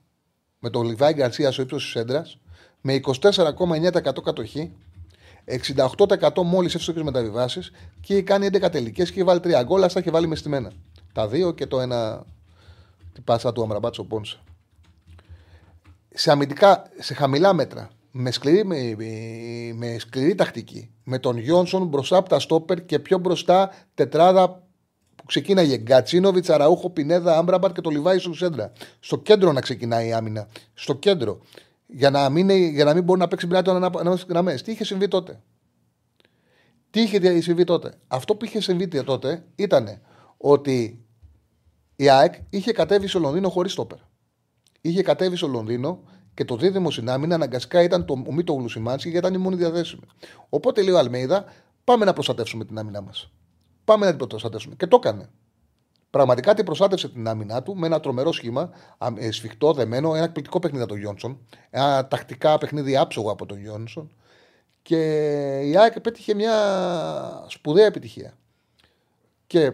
[0.59, 2.39] με τον Λιβάη Γκαρσίας στο ύψο της έντρας
[2.87, 4.71] με 24,9% κατοχή,
[5.45, 7.71] 68% μόλις εύστοχε μεταβιβάσεις
[8.01, 10.71] και έχει κάνει 11 τελικές και έχει βάλει 3 γκολ, αλλά έχει βάλει μες στημένα.
[11.13, 12.25] Τα δύο και το ένα.
[13.13, 14.39] Την πάσα του Αμραμπάτσο Πόνσε.
[16.09, 18.95] Σε αμυντικά, σε χαμηλά μέτρα, με σκληρή, με,
[19.73, 24.49] με σκληρή τακτική, με τον Γιόνσον μπροστά από τα στόπερ και πιο μπροστά τετράδα
[25.15, 28.71] που ξεκίναγε Γκατσίνοβιτς, Αραούχο, Πινέδα, Άμραμπατ και το Λιβάι στο σέντρα.
[28.99, 30.47] Στο κέντρο να ξεκινάει η άμυνα.
[30.73, 31.39] Στο κέντρο
[31.95, 34.61] για να μην, για να μην μπορεί να παίξει Μπράιτον ανάμεσα γραμμές.
[34.61, 35.41] Τι είχε συμβεί τότε;
[36.89, 40.01] Τι είχε συμβεί τότε; Αυτό που είχε συμβεί τότε ήταν
[40.37, 41.05] ότι
[41.95, 43.97] η ΑΕΚ είχε κατέβει στο Λονδίνο χωρίς στόπερ.
[44.81, 49.27] Είχε κατέβει στο Λονδίνο και το δίδυμο στην άμυνα αναγκαστικά ήταν το Μήτογλου Σιμάνσκι γιατί
[49.27, 50.03] ήταν η μόνη διαθέσιμη.
[50.49, 51.45] Οπότε λέει ο Αλμέιδα,
[51.83, 53.31] πάμε να προστατεύσουμε την άμυνά μας.
[53.83, 54.75] Πάμε να την προστατεύσουμε.
[54.75, 55.29] Και το έκανε.
[56.09, 58.69] Πραγματικά την προστάτευσε την άμυνά του με ένα τρομερό σχήμα,
[59.15, 61.39] ε, σφιχτό, δεμένο, ένα εκπληκτικό παιχνίδι από τον Γιόνσον.
[61.69, 64.11] Ένα τακτικά παιχνίδι άψογο από τον Γιόνσον.
[64.81, 64.99] Και
[65.63, 66.55] η ΑΕΚ πέτυχε μια
[67.47, 68.37] σπουδαία επιτυχία.
[69.47, 69.73] Και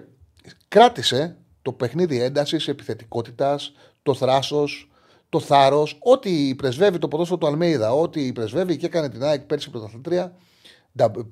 [0.68, 3.74] κράτησε το παιχνίδι έντασης, επιθετικότητας,
[4.04, 4.92] το θράσος,
[5.30, 9.70] το θάρρος, ό,τι πρεσβεύει το ποδόσφαιρο του Αλμέιδα, ό,τι πρεσβεύει και έκανε την ΑΕΚ πέρσι
[9.70, 10.36] πρωταθλητρία,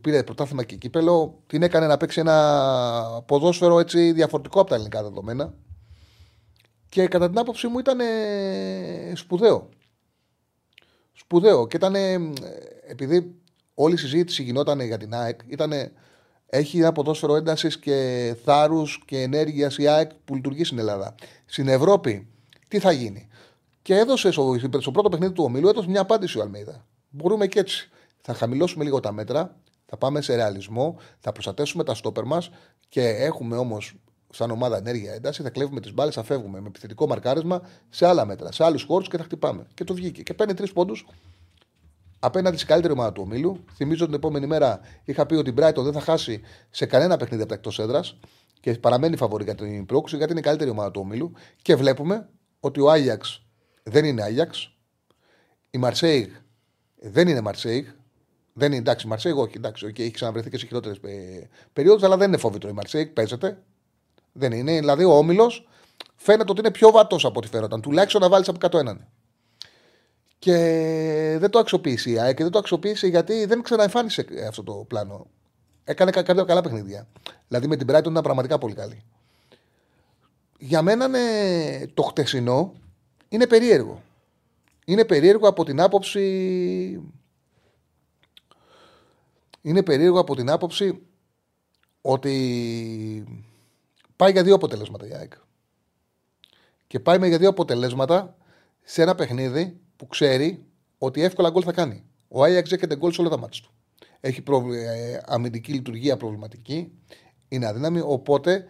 [0.01, 5.03] πήρε πρωτάθλημα και κύπελο, την έκανε να παίξει ένα ποδόσφαιρο έτσι διαφορετικό από τα ελληνικά
[5.03, 5.53] δεδομένα.
[6.89, 7.99] Και κατά την άποψή μου ήταν
[9.13, 9.69] σπουδαίο.
[11.13, 11.67] Σπουδαίο.
[11.67, 11.95] Και ήταν,
[12.87, 13.35] επειδή
[13.73, 15.71] όλη η συζήτηση γινόταν για την ΑΕΚ, ήταν,
[16.45, 21.15] έχει ένα ποδόσφαιρο έντασης και θάρρους και ενέργειας η ΑΕΚ που λειτουργεί στην Ελλάδα.
[21.45, 22.27] Στην Ευρώπη,
[22.67, 23.27] τι θα γίνει;
[23.81, 26.85] Και έδωσε στο, στο πρώτο παιχνίδι του ομίλου έδωσε μια απάντηση ο Αλμέιδα.
[27.09, 27.89] Μπορούμε και έτσι
[28.21, 29.55] θα χαμηλώσουμε λίγο τα μέτρα,
[29.85, 32.49] Θα πάμε σε ρεαλισμό, θα προστατεύσουμε τα στόπερ μας
[32.89, 33.95] και έχουμε όμως
[34.29, 38.25] σαν ομάδα ενέργεια ένταση, θα κλέβουμε τις μπάλες, θα φεύγουμε με επιθετικό μαρκάρισμα σε άλλα
[38.25, 39.67] μέτρα, σε άλλους χώρους και θα χτυπάμε.
[39.73, 40.23] Και το βγήκε.
[40.23, 41.05] Και παίρνει τρεις πόντους
[42.19, 43.63] απέναντι στην καλύτερη ομάδα του ομίλου.
[43.73, 47.41] Θυμίζω την επόμενη μέρα είχα πει ότι η Brighton δεν θα χάσει σε κανένα παιχνίδι
[47.41, 48.19] από τα εκτός έδρας
[48.59, 51.31] και παραμένει φαβορή για την πρόκληση γιατί είναι η καλύτερη ομάδα του ομίλου.
[51.61, 53.45] Και βλέπουμε ότι ο Άγιαξ
[53.83, 54.73] δεν είναι Άγιαξ.
[55.69, 56.27] Η Μαρσέιγ
[56.95, 57.85] δεν είναι Μαρσέιγ.
[58.59, 60.99] Δεν είναι εντάξει, Μαρσέιγ, όχι εντάξει, okay, έχει ξαναβρεθεί και σε χειρότερες
[61.73, 63.07] περιόδους, αλλά δεν είναι φόβητρο η Μαρσέιγ.
[63.07, 63.57] Παίζεται.
[64.31, 64.79] Δεν είναι.
[64.79, 65.67] Δηλαδή ο όμιλος
[66.15, 67.81] φαίνεται ότι είναι πιο βατός από ό,τι φαίνονταν.
[67.81, 69.07] Τουλάχιστον να βάλεις από κάτω έναν.
[70.39, 70.55] Και
[71.39, 75.27] δεν το αξιοποίησε η ΑΕΚ και δεν το αξιοποίησε γιατί δεν ξαναεμφάνισε αυτό το πλάνο.
[75.83, 77.07] Έκανε κάποια καλά παιχνίδια.
[77.47, 79.03] Δηλαδή με την Brighton ήταν πραγματικά πολύ καλή.
[80.59, 81.19] Για μένα ναι,
[81.93, 82.73] το χτεσινό
[83.29, 84.01] είναι περίεργο.
[84.85, 87.01] Είναι περίεργο από την άποψη.
[89.61, 91.01] Είναι περίεργο από την άποψη
[92.01, 93.43] ότι
[94.15, 95.33] πάει για δύο αποτελέσματα η ΑΕΚ.
[96.87, 98.37] Και πάει με για δύο αποτελέσματα
[98.83, 100.65] σε ένα παιχνίδι που ξέρει
[100.97, 102.03] ότι εύκολα γκολ θα κάνει.
[102.27, 103.71] Ο Άγιαξ έκανε γκολ σε όλα τα μάτια του.
[104.19, 104.43] Έχει
[104.73, 106.91] ε, αμυντική λειτουργία προβληματική,
[107.47, 108.67] είναι αδύναμη, οπότε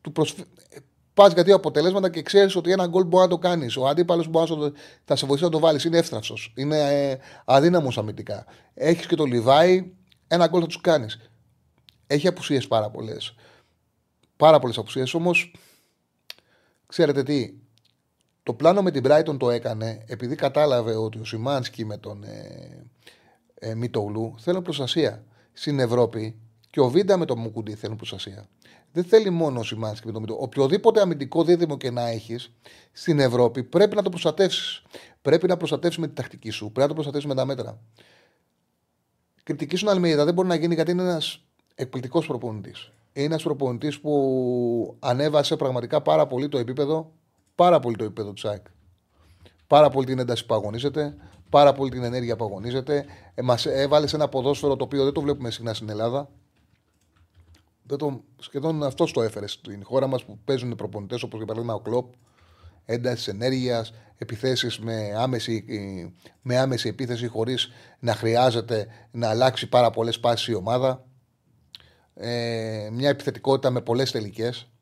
[0.00, 0.38] του προσφ...
[1.14, 3.76] πας για δύο αποτελέσματα και ξέρεις ότι ένα γκολ μπορεί να το κάνεις.
[3.76, 4.72] Ο αντίπαλος μπορεί
[5.04, 5.84] θα σε βοηθήσει να το βάλεις.
[5.84, 6.52] Είναι εύθραυστος.
[6.56, 8.46] Είναι ε, αδύναμος αμυντικά.
[8.74, 9.92] Έχεις και το Λιβάη,
[10.32, 11.30] ένα γκολ θα τους κάνεις.
[12.06, 13.34] Έχει απουσίες πάρα πολλές.
[14.36, 15.54] Πάρα πολλές απουσίες όμως.
[16.86, 17.54] Ξέρετε τι,
[18.42, 22.86] το πλάνο με την Brighton το έκανε επειδή κατάλαβε ότι ο Σιμάνσκι με τον ε,
[23.54, 25.24] ε, Μητογλου θέλουν προστασία.
[25.52, 28.48] Στην Ευρώπη και ο Βίντα με τον Μουκουντή θέλουν προστασία.
[28.92, 30.42] Δεν θέλει μόνο ο Σιμάνσκι με τον Μητογλου.
[30.44, 32.52] Οποιοδήποτε αμυντικό δίδυμο και να έχεις
[32.92, 34.82] στην Ευρώπη πρέπει να το προστατεύσεις.
[35.22, 37.80] Πρέπει να προστατεύσεις με τη τακτική σου, πρέπει να το προστατεύσεις με τα μέτρα.
[39.42, 42.92] Κριτική σου Αλμίδα δεν μπορεί να γίνει γιατί είναι ένας εκπληκτικός προπονητής.
[43.12, 47.12] Είναι ένας προπονητής που ανέβασε πραγματικά πάρα πολύ το επίπεδο
[47.54, 48.66] πάρα πολύ το επίπεδο του ΑΕΚ.
[49.66, 51.16] Πάρα πολύ την ένταση που αγωνίζεται,
[51.50, 53.04] πάρα πολύ την ενέργεια που αγωνίζεται.
[53.34, 56.30] Ε, Μας έβαλε σε ένα ποδόσφαιρο το οποίο δεν το βλέπουμε συχνά στην Ελλάδα.
[57.82, 61.74] Δεν το, σχεδόν αυτό το έφερε στην χώρα μας που παίζουν προπονητές όπως για παράδειγμα
[61.74, 62.12] ο Κλοπ.
[62.84, 65.64] Έντασης ενέργειας, επιθέσεις με άμεση,
[66.42, 71.06] με άμεση επίθεση χωρίς να χρειάζεται να αλλάξει πάρα πολλές πάσεις η ομάδα.
[72.14, 74.72] Ε, μια επιθετικότητα με πολλές τελικές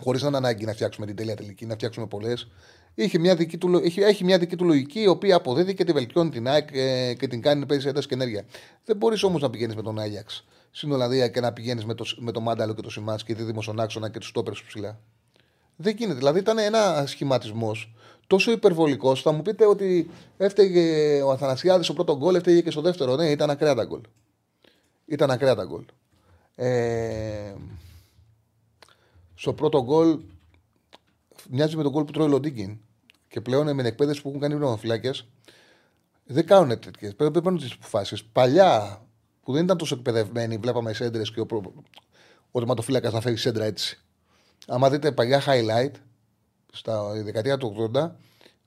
[0.00, 2.48] χωρίς να είναι ανάγκη να φτιάξουμε την τέλεια τελική, να φτιάξουμε πολλές.
[2.94, 5.92] Έχει μια, δική του, έχει, έχει μια δική του λογική, η οποία αποδίδει και τη
[5.92, 8.44] βελτιώνει την ΑΕΚ ε, και την κάνει να παίζεις ένταση και ενέργεια.
[8.84, 12.04] Δεν μπορείς όμως να πηγαίνεις με τον Άγιαξ στην Ολλανδία και να πηγαίνεις με το,
[12.16, 15.00] με το Μάνταλο και το Σιμάτ και τη Δημοσονάξονα και τους Τόπερς ψηλά.
[15.80, 16.18] Δεν γίνεται.
[16.18, 17.92] Δηλαδή ήταν ένα σχηματισμός
[18.26, 19.22] τόσο υπερβολικός.
[19.22, 23.16] Θα μου πείτε ότι έφταιγε ο Αθανασιάδης στο πρώτο γκολ, έφταιγε και στο δεύτερο.
[23.16, 24.00] Ναι, ήταν ακραία τα γκολ.
[25.04, 25.84] Ήταν ακραία τα γκολ.
[26.54, 27.54] Ε,
[29.34, 30.20] στο πρώτο γκολ
[31.50, 32.78] μοιάζει με τον γκολ που τρώει ο Λοντίγκιν.
[33.28, 35.10] Και πλέον με εκπαίδευση που έχουν κάνει οι πνευματοφυλάκε
[36.24, 37.14] δεν κάνουν τέτοιες.
[37.14, 38.24] Πρέπει να παίρνουν τις αποφάσεις.
[38.24, 39.02] Παλιά
[39.42, 41.72] που δεν ήταν τόσο εκπαιδευμένοι, βλέπαμε σέντρες και ο, προ...
[42.50, 44.02] ο τερματοφύλακας να φέρει σέντρα έτσι.
[44.68, 45.92] Άμα δείτε παλιά highlight
[46.72, 48.10] στα δεκαετία του 80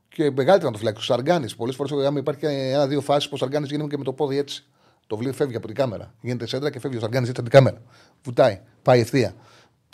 [0.09, 1.55] και μεγάλη τερματοφύλακα, ο Σαργάνης.
[1.55, 4.65] Πολλές φορές υπάρχει ένα-δύο φάσεις που ο Σαργάνης γίνεται και με το πόδι έτσι.
[5.07, 6.13] Το βλέπει, φεύγει από την κάμερα.
[6.21, 7.81] Γίνεται σέντρα και φεύγει ο Σαργάνης έτσι από την κάμερα.
[8.23, 9.35] Βουτάει, πάει ευθεία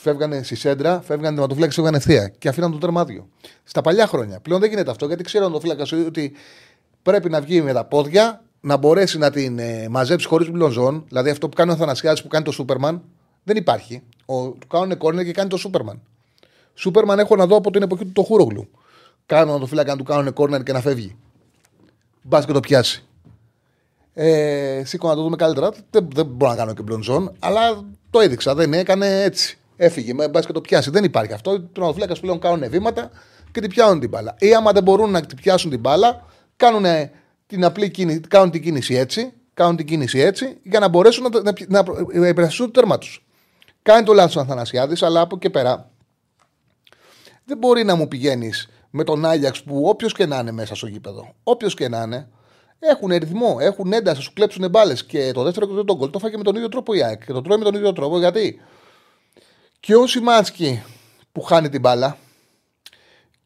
[0.01, 3.27] φεύγανε στη σέντρα, φεύγανε τερματοφύλακα και φεύγανε ευθεία και αφήναν το τερμάδιο.
[3.63, 4.39] Στα παλιά χρόνια.
[4.39, 6.33] Πλέον δεν γίνεται αυτό γιατί ξέρει ο φύλακα ότι
[7.01, 11.03] πρέπει να βγει με τα πόδια, να μπορέσει να την ε, μαζέψει χωρίς μπλονζόν.
[11.07, 13.03] Δηλαδή αυτό που κάνει ο Θανασιάδη που κάνει το Σούπερμαν
[13.47, 14.01] δεν υπάρχει.
[14.25, 16.01] Ο, του κάνουν κόρνερ και κάνει το Σούπερμαν.
[16.73, 18.69] Σούπερμαν έχω να δω από την εποχή του το Χούρογλου.
[19.25, 21.15] Κάνω το φύλακα να του κάνουν κόρνερ και να φεύγει.
[22.21, 23.05] Μπας και το πιάσει.
[24.13, 25.71] Ε, σήκω να το δούμε καλύτερα.
[25.89, 28.55] Δεν, δεν μπορώ να κάνω και μπλονζόν, αλλά το έδειξα.
[28.55, 29.57] Δεν έκανε έτσι.
[29.75, 30.89] Έφυγε, με μπας και το πιάσει.
[30.89, 31.53] Δεν υπάρχει αυτό.
[31.53, 33.11] Οι τερματοφύλακε πλέον κάνουν βήματα
[33.51, 34.35] και την πιάνουν την μπάλα.
[34.39, 36.25] Ή άμα δεν μπορούν να την πιάσουν την μπάλα,
[36.55, 36.85] κάνουν
[37.47, 41.53] την απλή κίνηση, κάνουν την κίνηση έτσι, κάνουν την κίνηση έτσι, για να μπορέσουν να,
[41.67, 41.83] να,
[42.13, 43.26] να υπερασπιστούν το τέρμα τους.
[43.87, 45.91] Κάνει το λάθος ο Αθανασιάδης, αλλά από και πέρα
[47.45, 50.87] δεν μπορεί να μου πηγαίνεις με τον Άγιαξ που όποιος και να είναι μέσα στο
[50.87, 52.29] γήπεδο, όποιος και να είναι,
[52.79, 55.05] έχουν ρυθμό, έχουν ένταση, σου κλέψουν μπάλες.
[55.05, 57.25] Και το δεύτερο και το γκολ το φάγε με τον ίδιο τρόπο η ΑΕΚ.
[57.25, 58.61] Και το τρώει με τον ίδιο τρόπο γιατί
[59.79, 60.83] και ο Σιμάνσκι
[61.31, 62.17] που χάνει την μπάλα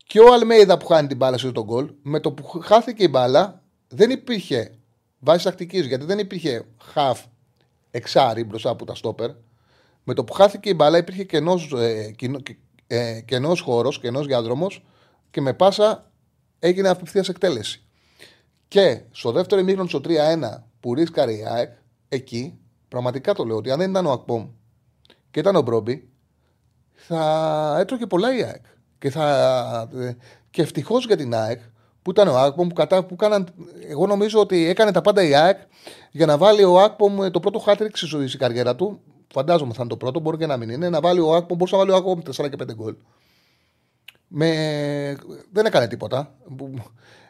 [0.08, 3.10] και ο Αλμέιδα που χάνει την μπάλα σε τον γκολ, με το που χάθηκε η
[3.12, 4.78] μπάλα δεν υπήρχε
[5.20, 7.22] βάσης τακτικής γιατί δεν υπήρχε χαφ
[7.92, 9.30] εξάρι μπροστά από τα στόπερ.
[10.04, 12.16] Με το που χάθηκε η μπάλα υπήρχε κενός ε,
[12.88, 14.84] ε, κενός χώρος, κενός διάδρομος
[15.32, 16.12] και με πάσα
[16.60, 17.86] έγινε απευθείας εκτέλεση.
[18.68, 20.10] Και στο δεύτερο ημίχρονο στο 3-1
[20.80, 21.72] που ρίσκαρε η ΑΕΚ,
[22.10, 24.48] εκεί, πραγματικά το λέω, ότι αν δεν ήταν ο Ακπομ
[25.32, 26.10] και ήταν ο Μπρόμπι,
[26.94, 28.64] θα έτρωγε πολλά η ΑΕΚ.
[29.00, 29.90] Και, θα...
[30.50, 31.60] και ευτυχώς για την ΑΕΚ
[32.02, 33.06] που ήταν ο Ακπομ που, κατά...
[33.06, 33.48] που κάναν...
[33.90, 35.60] Εγώ νομίζω ότι έκανε τα πάντα η ΑΕΚ
[36.12, 39.02] για να βάλει ο Ακπομ το πρώτο χάτρικ στη ζωή καριέρα του.
[39.32, 40.90] Φαντάζομαι θα είναι το πρώτο, μπορεί και να μην είναι.
[40.90, 42.96] Να βάλει ο Ακπομ, μπορούσε να βάλει ο Ακπομ 4 και 5 γκολ.
[44.28, 45.18] Με...
[45.52, 46.36] Δεν έκανε τίποτα.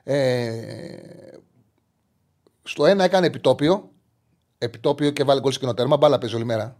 [0.03, 0.97] Ε...
[2.63, 3.91] Στο ένα έκανε επιτόπιο.
[4.57, 5.97] Επιτόπιο και βάλει γκολ στο τέρμα.
[5.97, 6.77] Μπάλα παίζει όλη μέρα.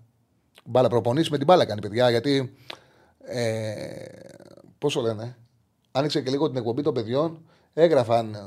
[0.65, 2.09] Μπάλα προπονήσει με την μπάλα κάνει παιδιά.
[2.09, 2.53] Γιατί.
[3.19, 4.05] Ε...
[4.77, 5.37] Πόσο λένε.
[5.91, 7.45] Άνοιξε και λίγο την εκπομπή των παιδιών.
[7.73, 8.39] Έγραφαν ε,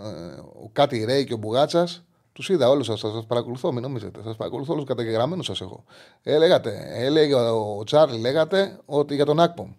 [0.62, 2.04] ο Κάτι Ρέι και ο Μπουγάτσας.
[2.34, 2.98] Τους είδα όλους σας.
[3.00, 4.20] Σας παρακολουθώ, μην νομίζετε.
[4.24, 5.84] Σας παρακολουθώ όλους καταγεγραμμένους σας έχω.
[6.22, 9.70] Ε, λέγατε, έλεγε ο Τσάρλι, λέγατε ότι για τον Άκπομ.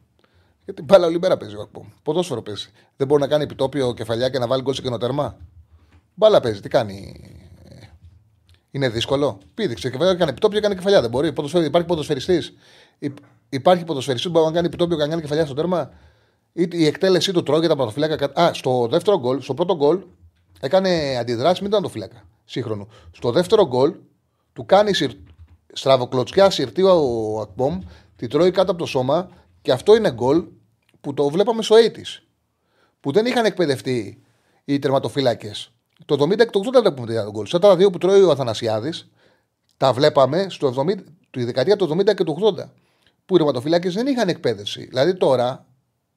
[0.65, 1.87] Γιατί μπάλα όλη μέρα παίζει ο Άκπομ.
[2.03, 2.69] Ποδόσφαιρο παίζει.
[2.97, 5.37] Δεν μπορεί να κάνει επιτόπιο κεφαλιά και να βάλει γκολ σε καινοτέρμα.
[6.15, 6.59] Μπάλα παίζει.
[6.59, 7.15] Τι κάνει;
[8.71, 11.01] Είναι δύσκολο; Πήδηξε και έκανε επιτόπιο και έκανε κεφαλιά.
[11.01, 11.33] Δεν μπορεί.
[11.33, 11.65] Ποδοσφαιρι...
[11.65, 12.53] Υπάρχει ποδοσφαιριστής.
[13.49, 15.91] Υπάρχει ποδοσφαιριστής που μπορεί να κάνει επιτόπιο και να κάνει κεφαλιά στο τέρμα.
[16.53, 18.41] Η εκτέλεσή του τρώγεται από το φύλακα.
[18.41, 20.03] Α, στο δεύτερο γκολ, στο πρώτο γκολ,
[20.59, 22.23] έκανε αντιδράσεις, μην ήταν το φύλακα.
[22.45, 22.87] Σύγχρονο.
[23.11, 23.95] Στο δεύτερο γκολ,
[24.53, 25.11] του κάνει συρ...
[25.73, 27.79] στραβοκλωτσιά συρτή ο Ακπομ,
[28.15, 29.29] τη τρώει κάτω από το σώμα
[29.61, 30.43] και αυτό είναι γκολ
[31.01, 31.99] που το βλέπαμε στο 80
[32.99, 34.23] Που δεν είχαν εκπαιδευτεί
[34.65, 35.71] οι τερματοφύλακες.
[36.05, 37.45] Το 70 και το 80 βλέπουμε τον γκολ.
[37.45, 39.09] Στα τα δύο που τρώει ο Αθανασιάδης,
[39.77, 40.95] τα βλέπαμε στο 70,
[41.31, 42.69] τη δεκαετία του 70 και του 80.
[43.25, 44.85] Που οι τερματοφύλακες δεν είχαν εκπαίδευση.
[44.85, 45.65] Δηλαδή τώρα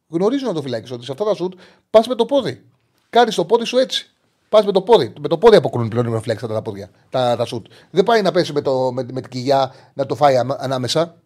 [0.08, 1.52] γνωρίζουν το φυλάκι ότι σε αυτά τα σουτ
[1.90, 2.64] πας με το πόδι.
[3.10, 4.12] Κάνεις το πόδι σου έτσι.
[4.48, 5.12] Πας με το πόδι.
[5.20, 7.66] Με το πόδι αποκρούν πλέον οι ρεφλέξ τα, πόδια, τα, τα σουτ.
[7.90, 11.22] Δεν πάει να πέσει με, το, με, με την κοιλιά να το φάει ανάμεσα.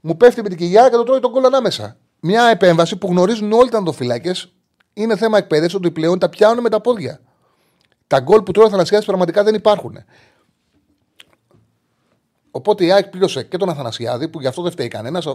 [0.00, 1.96] Μου πέφτει με την κοιλιά και το τρώει τον κόλλο ανάμεσα.
[2.20, 4.32] Μια επέμβαση που γνωρίζουν όλοι τα φυλάκε
[4.92, 7.20] είναι θέμα εκπαίδευσης ότι πλέον τα πιάνουν με τα πόδια.
[8.06, 9.98] Τα γκολ που τρώει ο Αθανασιάδη πραγματικά δεν υπάρχουν.
[12.50, 15.26] Οπότε η ΑΕΚ πλήρωσε και τον Αθανασιάδη που γι' αυτό δεν φταίει κανένας.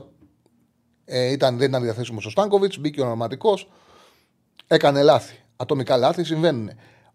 [1.05, 3.59] Ε, ήταν, δεν ήταν διαθέσιμος ο Στάνκοβιτς, μπήκε ο ονομματικό.
[4.67, 5.35] Έκανε λάθη.
[5.57, 6.69] Ατομικά λάθη συμβαίνουν.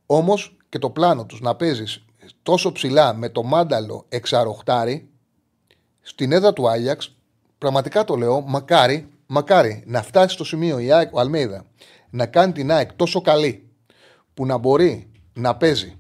[0.06, 2.04] Όμως και το πλάνο τους να παίζεις
[2.42, 5.08] τόσο ψηλά με το μάνταλο εξαροχτάρι
[6.00, 7.16] στην έδρα του Άγιαξ,
[7.58, 11.64] πραγματικά το λέω, μακάρι, μακάρι να φτάσει στο σημείο η ΑΕΚ, ο Αλμέιδα
[12.10, 13.68] να κάνει την ΑΕΚ τόσο καλή
[14.34, 15.96] που να μπορεί να παίζει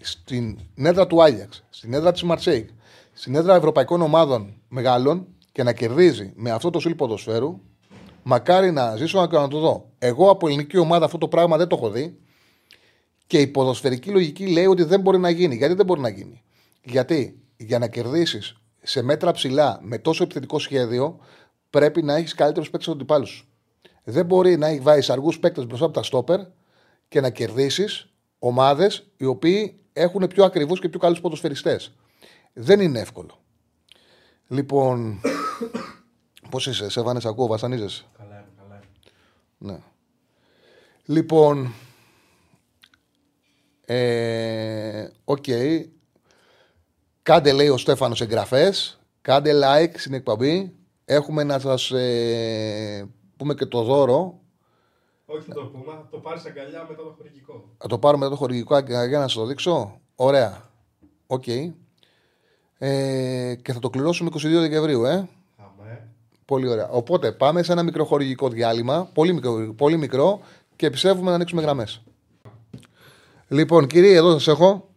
[0.00, 2.68] στην έδρα του Άγιαξ, στην έδρα της Μαρσέικ,
[3.12, 7.60] στην έδρα ευρωπαϊκών ομάδων μεγάλων και να κερδίζει με αυτό το στυλ ποδοσφαίρου,
[8.22, 9.90] μακάρι να ζήσω να το δω.
[9.98, 12.18] Εγώ από ελληνική ομάδα αυτό το πράγμα δεν το έχω δει
[13.26, 15.56] και η ποδοσφαιρική λογική λέει ότι δεν μπορεί να γίνει.
[15.56, 16.42] Γιατί δεν μπορεί να γίνει;
[16.84, 21.18] Γιατί για να κερδίσεις σε μέτρα ψηλά με τόσο επιθετικό σχέδιο
[21.70, 23.46] πρέπει να έχεις καλύτερους παίκτες από αντιπάλου σου.
[24.04, 26.40] Δεν μπορεί να έχεις βάλει αργούς παίκτες μπροστά από τα στόπερ
[27.08, 28.08] και να κερδίσεις
[28.38, 31.94] ομάδες οι οποίοι έχουν πιο ακριβούς και πιο καλούς ποδοσφαιριστές.
[32.52, 33.38] Δεν είναι εύκολο.
[34.48, 35.20] Λοιπόν.
[36.50, 38.04] Πώς είσαι, σε βάνε, ακούω, βασανίζεσαι;
[39.62, 39.72] Καλά, καλά.
[39.72, 39.78] Ναι.
[41.04, 41.72] Λοιπόν.
[43.84, 45.44] Ε, ok.
[45.46, 45.84] Okay.
[47.22, 49.00] Κάντε, λέει ο Στέφανος, εγγραφές.
[49.20, 50.74] Κάντε like στην εκπομπή.
[51.04, 54.40] Έχουμε να σας ε, πούμε και το δώρο.
[55.26, 57.68] Όχι θα το πούμε, θα το πάρεις αγκαλιά μετά το χορηγικό.
[57.78, 60.00] Θα το πάρω μετά το χορηγικό για να σας το δείξω.
[60.14, 60.70] Ωραία.
[61.26, 61.42] Ok.
[61.46, 61.72] Okay.
[62.78, 65.28] Ε, και θα το κληρώσουμε 22 Δεκεμβρίου, ε.
[66.54, 66.64] Αμέ.
[66.64, 66.88] Πολύ ωραία.
[66.88, 70.40] Οπότε πάμε σε ένα μικρό χορηγικό διάλειμμα, πολύ μικρό, πολύ μικρό
[70.76, 72.02] και επιστρέφουμε να ανοίξουμε γραμμές.
[73.48, 74.88] Λοιπόν, κύριε, εδώ σας έχω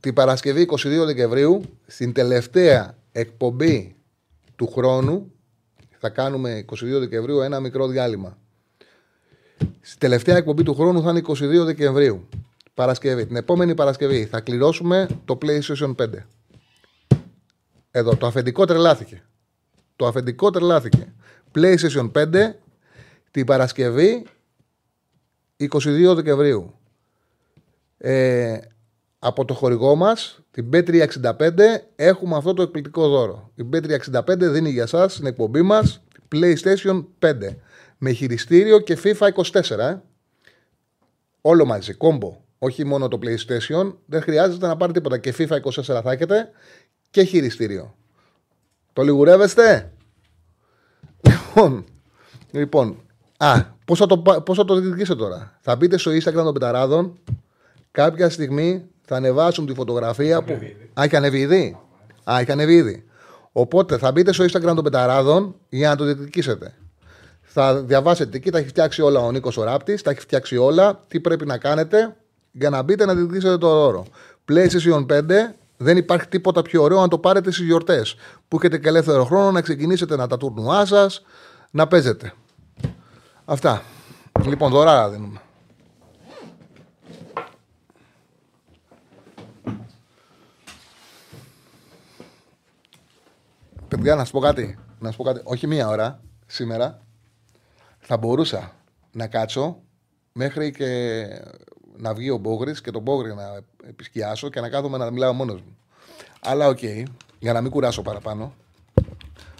[0.00, 3.96] την Παρασκευή 22 Δεκεμβρίου, στην τελευταία εκπομπή
[4.56, 5.32] του χρόνου.
[5.98, 8.38] Θα κάνουμε 22 Δεκεμβρίου ένα μικρό διάλειμμα.
[9.80, 12.28] Στην τελευταία εκπομπή του χρόνου θα είναι 22 Δεκεμβρίου.
[12.74, 13.26] Παρασκευή.
[13.26, 16.06] Την επόμενη Παρασκευή θα κληρώσουμε το PlayStation 5.
[17.90, 19.22] Εδώ, το αφεντικό τρελάθηκε.
[19.98, 21.12] Το αφεντικό τρελάθηκε.
[21.54, 22.54] PlayStation 5
[23.30, 24.26] την Παρασκευή
[25.56, 26.74] 22 Δεκεμβρίου.
[27.98, 28.58] Ε,
[29.18, 31.58] από το χορηγό μας, την B365,
[31.96, 33.50] έχουμε αυτό το εκπληκτικό δώρο.
[33.54, 37.32] Η B365 δίνει για σας στην εκπομπή μας PlayStation 5
[37.98, 39.78] με χειριστήριο και FIFA 24.
[39.78, 40.02] Ε.
[41.40, 42.40] Όλο μαζί, κόμπο.
[42.58, 45.18] Όχι μόνο το PlayStation, δεν χρειάζεται να πάρετε τίποτα.
[45.18, 46.50] Και FIFA 24 θα έχετε
[47.10, 47.97] και χειριστήριο.
[48.92, 49.92] Το λιγουρεύεστε;
[51.20, 51.84] Λοιπόν,
[52.50, 52.96] λοιπόν
[53.36, 57.18] α, πώς θα το, πώς θα το διεκδικήσετε τώρα; Θα μπείτε στο Instagram των Πεταράδων,
[57.90, 60.52] κάποια στιγμή θα ανεβάσουν τη φωτογραφία που...
[60.94, 61.78] Α, έχει ανεβεί ήδη;
[62.30, 63.04] Α, έχει ανεβεί ήδη.
[63.52, 66.74] Οπότε θα μπείτε στο Instagram των Πεταράδων για να το διεκδικήσετε.
[67.40, 71.04] Θα διαβάσετε εκεί, τα έχει φτιάξει όλα ο Νίκος Ράπτης, τα έχει φτιάξει όλα.
[71.08, 72.16] Τι πρέπει να κάνετε
[72.52, 74.06] για να μπείτε να διεκδικήσετε το δώρο.
[74.48, 75.22] PlayStation 5
[75.80, 78.16] Δεν υπάρχει τίποτα πιο ωραίο να το πάρετε στις γιορτές.
[78.48, 81.22] Που έχετε και ελεύθερο χρόνο να ξεκινήσετε να τα τουρνουά σας,
[81.70, 82.32] να παίζετε.
[83.44, 83.82] Αυτά.
[84.44, 85.40] Λοιπόν, δωράρα δίνουμε.
[93.88, 94.78] Παιδιά, να σου πω κάτι.
[94.98, 95.40] Να σου πω κάτι.
[95.44, 97.00] Όχι μία ώρα σήμερα.
[97.98, 98.72] Θα μπορούσα
[99.12, 99.82] να κάτσω
[100.32, 101.24] μέχρι και
[101.98, 105.60] να βγει ο Μπόγρη και τον Μπόγρη να επισκιάσω και να κάθομαι να μιλάω μόνος
[105.60, 105.76] μου.
[106.40, 106.82] Αλλά οκ,
[107.38, 108.52] για να μην κουράσω παραπάνω,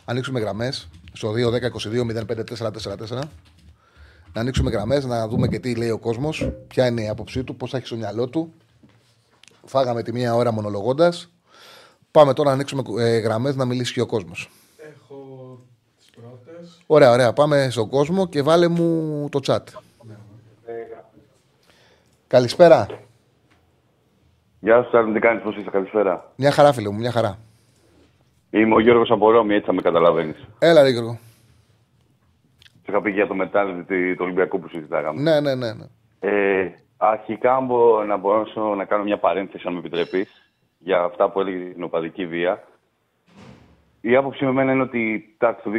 [0.05, 3.23] ανοίξουμε γραμμές στο 2-10-22-05-444.
[4.33, 7.57] Να ανοίξουμε γραμμές, να δούμε και τι λέει ο κόσμος, ποια είναι η άποψή του,
[7.57, 8.53] πώς θα έχει στο μυαλό του.
[9.65, 11.29] Φάγαμε τη μία ώρα μονολογώντας.
[12.11, 14.51] Πάμε τώρα να ανοίξουμε ε, γραμμές να μιλήσει και ο κόσμος.
[14.77, 15.59] Έχω
[15.99, 16.83] τις πρώτες.
[16.87, 17.33] Ωραία, ωραία.
[17.33, 19.63] Πάμε στον κόσμο και βάλε μου το chat.
[22.29, 22.87] Καλησπέρα.
[24.61, 26.33] Γεια σου, Σάρλ, τι κάνεις, πώς είσαι, καλησπέρα.
[26.37, 27.39] Μια χαρά, φίλε μου, μια χαρά.
[28.51, 30.49] Είμαι ο Γιώργος από Ρώμη, έτσι θα με καταλαβαίνεις.
[30.59, 31.19] Έλα, ρε Γιώργο.
[32.83, 35.21] Σε είχα πει για το μετάλλιο του Ολυμπιακού που συζητάγαμε.
[35.21, 35.73] Ναι, ναι, ναι.
[35.73, 35.85] ναι.
[36.21, 41.41] Ε, αρχικά μπο, να μπορέσω να κάνω μια παρένθεση, αν με επιτρέπεις, για αυτά που
[41.41, 42.65] έλεγε την οπαδική βία.
[44.09, 45.71] Η άποψή με εμένα είναι ότι εντάξει, το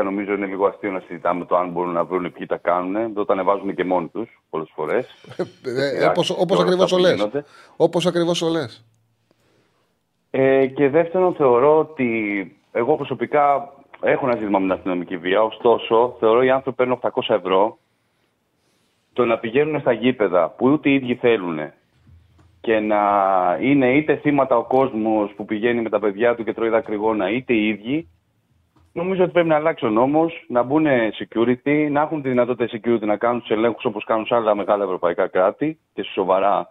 [0.00, 2.92] 2023 νομίζω είναι λίγο αστείο να συζητάμε το αν μπορούν να βρουν ποιοι τα κάνουν.
[2.92, 5.06] Δεν το ανεβάζουν και μόνοι τους πολλές φορές.
[5.64, 7.28] Ε, Όπως ακριβώς το λες.
[7.76, 8.84] Όπως ακριβώς το λες.
[10.30, 15.42] Ε, και δεύτερον, θεωρώ ότι εγώ προσωπικά έχω ένα ζήτημα με την αστυνομική βία.
[15.42, 17.78] Ωστόσο, θεωρώ οι άνθρωποι παίρνουν 800 ευρώ.
[19.12, 21.58] Το να πηγαίνουν στα γήπεδα που ούτε οι ίδιοι θέλουν
[22.62, 23.00] και να
[23.60, 27.54] είναι είτε θύματα ο κόσμος που πηγαίνει με τα παιδιά του και τρώει δακρυγόνα, είτε
[27.54, 28.08] οι ίδιοι,
[28.92, 33.00] νομίζω ότι πρέπει να αλλάξει ο νόμος, να μπουν security, να έχουν τη δυνατότητα security
[33.00, 36.68] να κάνουν τους ελέγχους όπως κάνουν σε άλλα μεγάλα ευρωπαϊκά κράτη και σε σοβαρά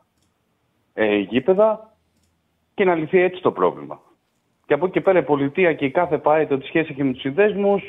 [0.94, 1.96] ε, γήπεδα
[2.74, 4.00] και να λυθεί έτσι το πρόβλημα.
[4.66, 7.12] Και από εκεί και πέρα η πολιτεία και η κάθε πάρει ότι σχέση έχει με
[7.12, 7.84] τους συνδέσμους,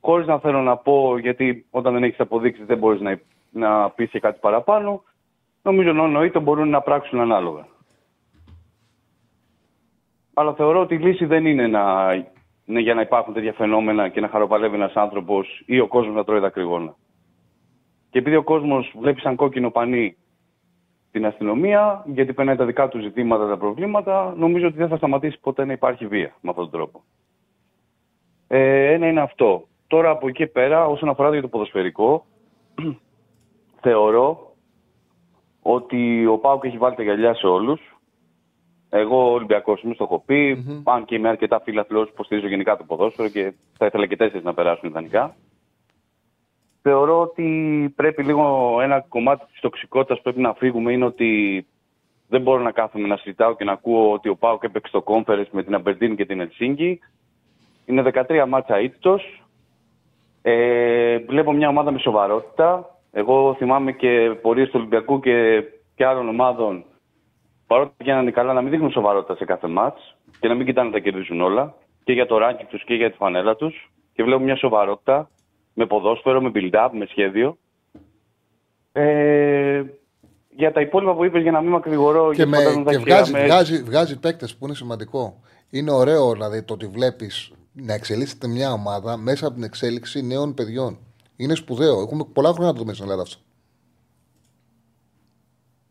[0.00, 3.20] χωρίς να θέλω να πω, γιατί όταν δεν έχεις αποδείξεις δεν μπορείς να,
[3.50, 5.02] να πεις και κάτι παραπάνω,
[5.64, 7.66] νομίζω εννοείται μπορούν να πράξουν ανάλογα.
[10.34, 12.12] Αλλά θεωρώ ότι η λύση δεν είναι, να,
[12.64, 16.24] είναι για να υπάρχουν τέτοια φαινόμενα και να χαροπαλεύει ένας άνθρωπος ή ο κόσμος να
[16.24, 16.94] τρώει δακρυγόνα.
[18.10, 20.16] Και επειδή ο κόσμος βλέπει σαν κόκκινο πανί
[21.10, 25.40] την αστυνομία, γιατί περνάει τα δικά του ζητήματα, τα προβλήματα, νομίζω ότι δεν θα σταματήσει
[25.40, 27.02] ποτέ να υπάρχει βία με αυτόν τον τρόπο.
[28.48, 29.66] Ε, ένα είναι αυτό.
[29.86, 32.26] Τώρα από εκεί πέρα, όσον αφορά το ποδοσφαιρικό,
[33.84, 34.53] θεωρώ
[35.66, 37.80] ότι ο Πάουκ έχει βάλει τα γυαλιά σε όλους.
[38.90, 40.64] Εγώ Ολυμπιακός είμαι, το έχω πει.
[40.66, 40.82] Mm-hmm.
[40.84, 44.54] Αν και είμαι αρκετά φίλαθλο, υποστηρίζω γενικά το ποδόσφαιρο και θα ήθελα και τέσσερις να
[44.54, 45.36] περάσουν ιδανικά.
[46.82, 51.66] Θεωρώ ότι πρέπει λίγο ένα κομμάτι της τοξικότητας που πρέπει να φύγουμε είναι ότι
[52.28, 55.46] δεν μπορώ να κάθομαι να συζητάω και να ακούω ότι ο Πάουκ έπαιξε το κόμφερε
[55.50, 57.00] με την Αμπερντίν και την Ελσίνκη.
[57.86, 59.42] Είναι 13 μάτσα ήττος.
[60.42, 62.93] Ε, βλέπω μια ομάδα με σοβαρότητα.
[63.16, 65.62] Εγώ θυμάμαι και πορείες του Ολυμπιακού και,
[65.94, 66.84] και άλλων ομάδων
[67.66, 70.94] παρότι πηγαίνανε καλά να μην δείχνουν σοβαρότητα σε κάθε μάτς και να μην κοιτάνε να
[70.94, 73.92] τα κερδίζουν όλα και για το ράγκι τους και για τη φανέλα τους.
[74.12, 75.30] Και βλέπω μια σοβαρότητα
[75.74, 77.56] με ποδόσφαιρο, με build-up, με σχέδιο.
[78.92, 79.82] Ε,
[80.50, 82.32] για τα υπόλοιπα που είπες, για να μην μακρηγορώ.
[82.32, 82.58] Και, με,
[82.90, 83.44] και βγάζει, με...
[83.44, 85.40] βγάζει, βγάζει παίκτες που είναι σημαντικό.
[85.70, 90.54] Είναι ωραίο δηλαδή το ότι βλέπεις να εξελίσσεται μια ομάδα μέσα από την εξέλιξη νέων
[90.54, 90.98] παιδιών.
[91.36, 92.00] Είναι σπουδαίο.
[92.00, 93.38] Έχουμε πολλά χρόνια να το δούμε στην Ελλάδα αυτό.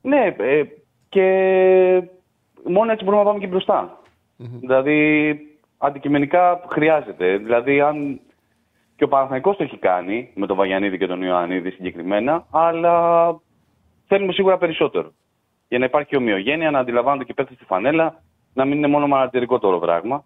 [0.01, 0.63] Ναι, ε,
[1.09, 1.23] και
[2.63, 4.01] μόνο έτσι μπορούμε να πάμε και μπροστα
[4.37, 5.37] Δηλαδή,
[5.77, 7.37] αντικειμενικά χρειάζεται.
[7.37, 8.19] Δηλαδή, αν
[8.95, 13.35] και ο Παναθηναϊκός το έχει κάνει με τον Βαγιανίδη και τον Ιωαννίδη συγκεκριμένα, αλλά
[14.07, 15.11] θέλουμε σίγουρα περισσότερο.
[15.67, 18.21] Για να υπάρχει ομοιογένεια, να αντιλαμβάνονται και πέφτει στη φανέλα,
[18.53, 20.23] να μην είναι μόνο μαρατερικό το πράγμα.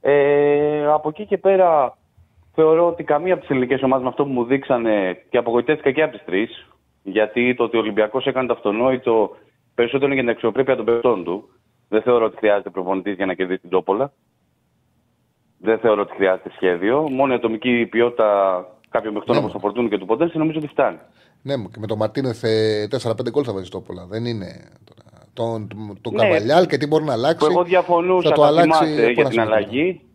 [0.00, 1.97] Ε, από εκεί και πέρα,
[2.60, 6.02] θεωρώ ότι καμία από τις ελληνικές ομάδες με αυτό που μου δείξανε και απογοητεύτηκα και
[6.02, 6.66] από τις τρεις,
[7.02, 9.36] γιατί το ότι ο Ολυμπιακός έκανε το αυτονόητο
[9.74, 11.48] περισσότερο είναι για την αξιοπρέπεια των παιχτών του.
[11.88, 14.12] Δεν θεωρώ ότι χρειάζεται προπονητής για να κερδίσει την Τόπολα.
[15.58, 17.08] Δεν θεωρώ ότι χρειάζεται σχέδιο.
[17.10, 18.28] Μόνο η ατομική ποιότητα
[18.88, 19.40] κάποιων παιχτών ναι.
[19.40, 20.98] όπως το Φορτούνου και του Ποντένση νομίζω ότι φτάνει.
[21.42, 22.44] Ναι, και με τον Μαρτίνεθ
[23.02, 24.06] 4-5 γκολ θα βάζει Τόπολα.
[24.06, 24.46] Δεν είναι.
[25.32, 25.68] Τον,
[26.00, 26.22] τον ναι.
[26.22, 27.46] Καβαλιάλ και τι μπορεί να αλλάξει.
[27.50, 30.07] Εγώ διαφωνούσα, θα το αλλάξει για την αλλαγή.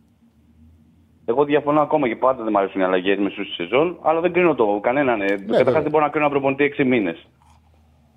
[1.26, 4.32] Εγώ διαφωνώ ακόμα και πάντα δεν μου αρέσουν οι αλλαγές μεσούς στη σεζόν, αλλά δεν
[4.32, 5.18] κρίνω το κανέναν.
[5.18, 7.26] Ναι, Καταρχάς δεν μπορώ να κρίνω ένα προπονητή 6 μήνες.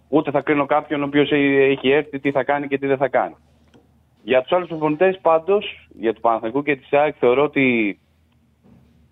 [0.10, 3.08] Ούτε θα κρίνω κάποιον ο οποίος έχει έρθει τι θα κάνει και τι δεν θα
[3.08, 3.36] κάνει.
[4.24, 8.00] Για τους άλλους προπονητές πάντως, για του Παναθηνικού και της ΣΑΕΚ, θεωρώ ότι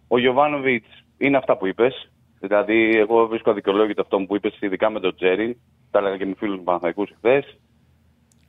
[0.07, 0.87] ο Γιωβάνοβιτς
[1.17, 2.11] είναι αυτά που είπες.
[2.39, 5.59] Δηλαδή, εγώ βρίσκω αδικαιολόγητο αυτό που είπες, ειδικά με τον Τζέρι.
[5.91, 7.59] Τα έλεγα και με φίλους του Παναθηνικού χθες.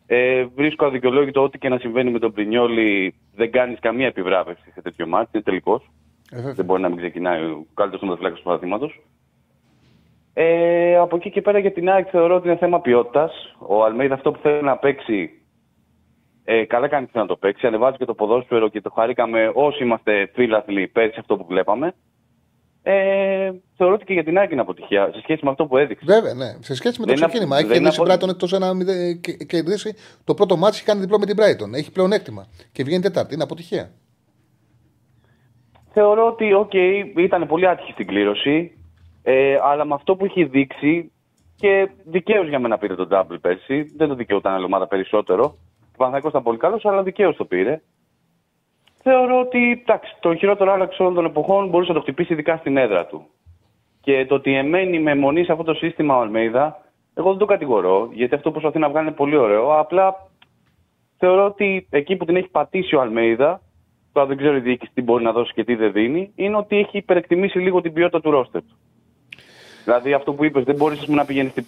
[0.06, 3.14] Ε, βρίσκω αδικαιολόγητο ό,τι και να συμβαίνει με τον Πρινιόλη.
[3.34, 5.30] Δεν κάνεις καμία επιβράβευση σε τέτοιο μάτι.
[5.32, 5.90] Είναι τελικός.
[6.30, 6.52] Ε, βέβαια.
[6.52, 8.90] Δεν μπορεί να μην ξεκινάει ο καλύτερος τερματοφύλακα του παραδείγματο.
[10.34, 13.56] Ε, από εκεί και πέρα για την ΑΕΚ θεωρώ ότι είναι θέμα ποιότητας.
[13.58, 15.30] Ο Αλμέιδα αυτό που θέλει να παίξει,
[16.44, 17.66] ε, καλά κάνει και να το παίξει.
[17.66, 21.94] Ανεβάζει και το ποδόσφαιρο και το χαρήκαμε όσοι είμαστε φίλαθλοι πέρσι αυτό που βλέπαμε.
[22.88, 26.04] Ε, θεωρώ ότι και για την ΑΕΚ είναι αποτυχία σε σχέση με αυτό που έδειξε.
[26.08, 26.56] Βέβαια, ναι.
[26.60, 27.56] Σε σχέση με το Δεν είναι ξεκίνημα.
[27.56, 29.94] απο- Έχει δεν είναι κερδίσει απο- Brighton εκτός ένα μηδέ- και- κερδίσει.
[30.24, 31.72] Το πρώτο μάτι έχει κάνει διπλό με την Brighton.
[31.74, 32.46] Έχει πλεονέκτημα.
[32.72, 33.34] Και βγαίνει Τετάρτη.
[33.34, 33.90] Είναι αποτυχία.
[35.92, 36.72] Θεωρώ ότι οκ,
[37.16, 38.78] ήταν πολύ άτυχη στην κλήρωση,
[39.22, 41.12] ε, αλλά με αυτό που έχει δείξει
[41.56, 43.82] και δικαίως για μένα πήρε το double πέρσι.
[43.96, 45.44] Δεν το δικαιούταν άλλη ομάδα περισσότερο.
[45.92, 47.80] Ο Παναθηναϊκός ήταν πολύ καλός, αλλά δικαίως το πήρε.
[49.08, 52.76] Θεωρώ ότι εντάξει, το χειρότερο Άγιαξ όλων των εποχών μπορούσε να το χτυπήσει ειδικά στην
[52.76, 53.26] έδρα του.
[54.00, 56.80] Και το ότι επιμένει με εμμονή σε αυτό το σύστημα ο Αλμέιδα,
[57.14, 59.78] εγώ δεν το κατηγορώ, γιατί αυτό που προσπαθεί να βγάλει είναι πολύ ωραίο.
[59.78, 60.28] Απλά
[61.18, 63.60] θεωρώ ότι εκεί που την έχει πατήσει ο Αλμέιδα,
[64.12, 66.76] τώρα δεν ξέρω η διοίκηση τι μπορεί να δώσει και τι δεν δίνει, είναι ότι
[66.76, 68.76] έχει υπερεκτιμήσει λίγο την ποιότητα του ρόστερ του.
[69.84, 71.64] Δηλαδή αυτό που είπες, δεν μπορείς να πηγαίνεις στην.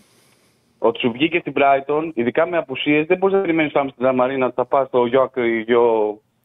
[0.78, 4.47] Ότι σου βγήκε στην Brighton, ειδικά με απουσίες, δεν μπορείς να περιμένεις στο Άμστερνταμ Μαρίνας
[4.47, 5.07] ότι θα πας στο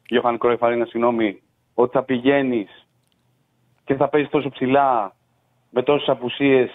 [0.08, 1.42] Γιώχαν Κρόιφ Αρίνα, συγγνώμη,
[1.74, 2.70] ότι θα πηγαίνεις
[3.84, 5.16] και θα παίζεις τόσο ψηλά
[5.70, 6.70] με τόσες απουσίες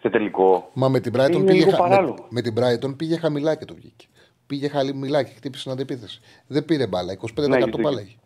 [0.00, 0.70] σε τελικό.
[0.72, 2.14] Μα με την Brighton, Είναι πήγε, λίγο χα- παράλογο.
[2.14, 4.06] με, με την Brighton πήγε χαμηλά και το βγήκε.
[4.46, 6.20] Πήγε χαμηλά και χτύπησε την αντεπίθεση.
[6.46, 7.12] Δεν πήρε μπάλα.
[7.12, 8.18] 25% Ναι, έχεις μπάλα έχει.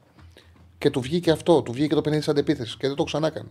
[0.78, 1.62] Και του βγήκε αυτό.
[1.62, 3.48] Του βγήκε το 50% της αντεπίθεσης και δεν το ξανά έκανε.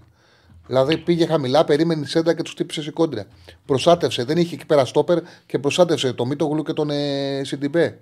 [0.68, 3.26] Δηλαδή πήγε χαμηλά, περίμενε η σέντα και τους χτύπησε η κόντρα.
[3.66, 4.24] Προστάτευσε.
[4.24, 8.00] Δεν είχε εκεί πέρα στόπερ και προστάτευσε το Μίτογλου και τον ε, Σιντιμπέ.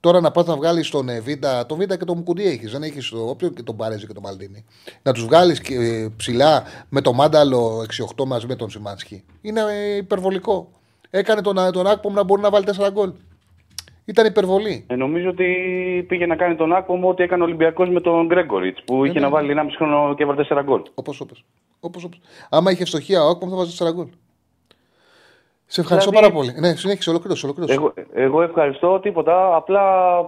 [0.00, 2.72] Τώρα να πας να βγάλεις τον ε, Βίντα, τον Βίντα και τον Μουκουντή έχεις.
[2.72, 4.64] Δεν έχεις το όποιον και τον Παρέζη και τον Μαλτίνη.
[5.02, 7.86] Να τους βγάλεις ε, ψηλά με το Μάνταλο
[8.16, 9.24] 6-8 μαζί με τον Σιμάνσκι.
[9.40, 10.70] Είναι ε, υπερβολικό.
[11.10, 13.12] Έκανε τον, τον Άκπομ να μπορεί να βάλει 4 γκολ.
[14.04, 14.84] Ήταν υπερβολή.
[14.86, 15.44] Ε, νομίζω ότι
[16.08, 19.20] πήγε να κάνει τον άκομο ό,τι έκανε ο Ολυμπιακός με τον Γκρέγκοριτς που είχε ναι.
[19.20, 20.82] να βάλει 1,5 χρόνο και έβαλε 4 γκολ.
[20.94, 21.44] Όπως όπως.
[21.80, 22.20] Όπως, όπως.
[22.50, 24.06] Άμα είχε ευστοχία ο Άκπομ θα βάζει 4 γκολ.
[25.70, 26.60] Σε ευχαριστώ Δηλαδή- πάρα πολύ.
[26.60, 27.46] Ναι, συνέχισε, ολοκλήρωσε.
[27.46, 27.74] ολοκλήρωσε.
[27.74, 29.56] Εγώ, εγώ ευχαριστώ τίποτα.
[29.56, 29.82] Απλά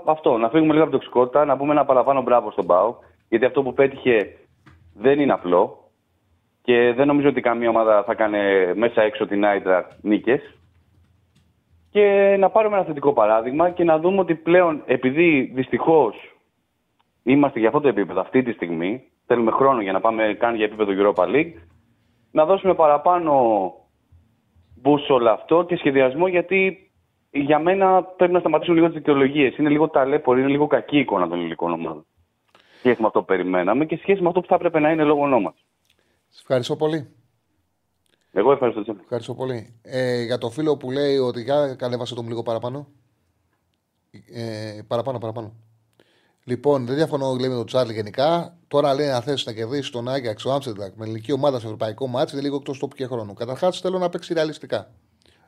[0.07, 0.37] αυτό.
[0.37, 2.95] Να φύγουμε λίγο από την τοξικότητα, να πούμε ένα παραπάνω μπράβο στον Πάο.
[3.29, 4.37] Γιατί αυτό που πέτυχε
[4.95, 5.91] δεν είναι απλό.
[6.63, 8.39] Και δεν νομίζω ότι καμία ομάδα θα κάνει
[8.75, 10.41] μέσα έξω την Άιντρα νίκες.
[11.91, 16.15] Και να πάρουμε ένα θετικό παράδειγμα και να δούμε ότι πλέον επειδή δυστυχώς
[17.23, 20.65] είμαστε για αυτό το επίπεδο αυτή τη στιγμή, θέλουμε χρόνο για να πάμε καν για
[20.65, 21.53] επίπεδο Europa League,
[22.31, 23.33] να δώσουμε παραπάνω
[24.85, 26.91] boost σε όλο αυτό και σχεδιασμό γιατί
[27.31, 29.57] για μένα πρέπει να σταματήσουν λίγο τις δικαιολογίες.
[29.57, 32.07] Είναι λίγο ταλέπορη, είναι λίγο κακή η εικόνα των ελληνικών ομάδων.
[32.79, 35.23] Σχέση με αυτό που περιμέναμε και σχέση με αυτό που θα έπρεπε να είναι λόγω
[35.23, 35.55] ονόμα.
[36.29, 37.09] Σε ευχαριστώ πολύ.
[38.33, 38.83] Εγώ ευχαριστώ.
[38.83, 39.01] Τσέπη.
[39.03, 39.81] Ευχαριστώ πολύ.
[39.83, 42.87] Ε, για το φίλο που λέει ότι για κανέβασε τον λίγο παραπάνω.
[44.33, 45.53] Ε, παραπάνω, παραπάνω.
[46.45, 48.57] Λοιπόν, δεν διαφωνώ λέει, με τον Τσάρλι γενικά.
[48.69, 52.07] Τώρα λέει να θέσει να κερδίσεις τον Άγιαξ, ο Άμστερνταμ με ελληνική ομάδα σε ευρωπαϊκό
[52.07, 53.35] μάτσο είναι λίγο εκτός τόπου και χρόνου.
[53.35, 54.91] Καταρχάς θέλω να παίξει ρεαλιστικά.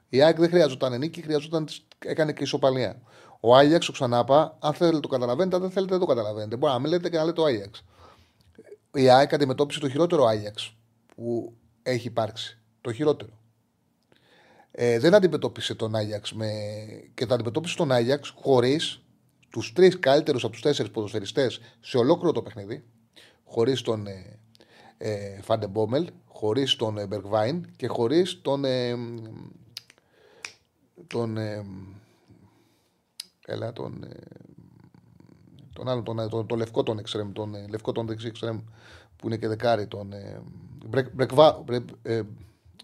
[0.08, 1.68] Η ΑΕΚ δεν χρειαζόταν νίκη, χρειαζόταν.
[1.98, 3.02] έκανε και ισοπαλία.
[3.40, 6.56] Ο Άγιαξ, το ξανάπα, αν θέλετε το καταλαβαίνετε, αν δεν θέλετε δεν το καταλαβαίνετε.
[6.56, 7.84] Μπορεί να μην λέτε και να λέτε ο Άγιαξ.
[8.94, 10.76] Η ΑΕΚ αντιμετώπισε το χειρότερο Άγιαξ
[11.14, 12.58] που έχει υπάρξει.
[12.80, 13.30] Το χειρότερο.
[14.70, 16.48] Ε, δεν αντιμετώπισε τον Άγιαξ με...
[17.14, 19.01] και τα αντιμετώπισε τον Άγιαξ χωρίς
[19.52, 22.84] τους τρεις καλύτερους από τους τέσσερις ποδοσφαιριστές σε ολόκληρο το παιχνίδι.
[23.44, 24.38] Χωρίς τον ε,
[24.98, 28.64] ε, Φαντεμπόμελ, χωρίς τον ε, Μπεργκβάιν και χωρίς τον.
[28.64, 28.94] Ε,
[31.06, 31.64] τον ε,
[33.46, 34.04] έλα, τον.
[34.04, 34.16] Ε,
[35.72, 38.60] τον άλλο, τον, τον, τον λευκό τον εξτρέμ, τον ε, λευκό τον δεξί εξτρέμ
[39.16, 40.12] που είναι και δεκάρι, τον.
[40.12, 40.42] Ε,
[40.86, 42.22] Μπρεκ, Μπρεκβά, Μπρε, ε,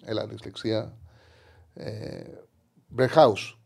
[0.04, 0.98] έλα, δυσλεξία.
[1.74, 2.22] Ε,
[2.88, 3.60] Μπρεχάους.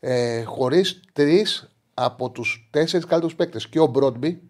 [0.00, 3.68] Ε, Χωρίς τρεις από τους τέσσερις καλύτερους παίκτες.
[3.68, 4.42] Και ο Μπρόντμπι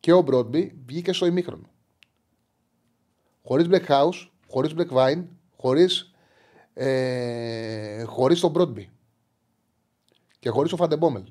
[0.00, 1.70] και ο Μπρόντμπι βγήκε στο ημίχρονο.
[3.42, 4.10] Χωρίς Μπρεκχάου,
[4.48, 6.14] χωρίς Μπρεκβάιν, χωρίς
[6.74, 8.90] ε, χωρίς τον Μπρόντμπι
[10.38, 11.24] και χωρίς τον Φαντεμπόμελ.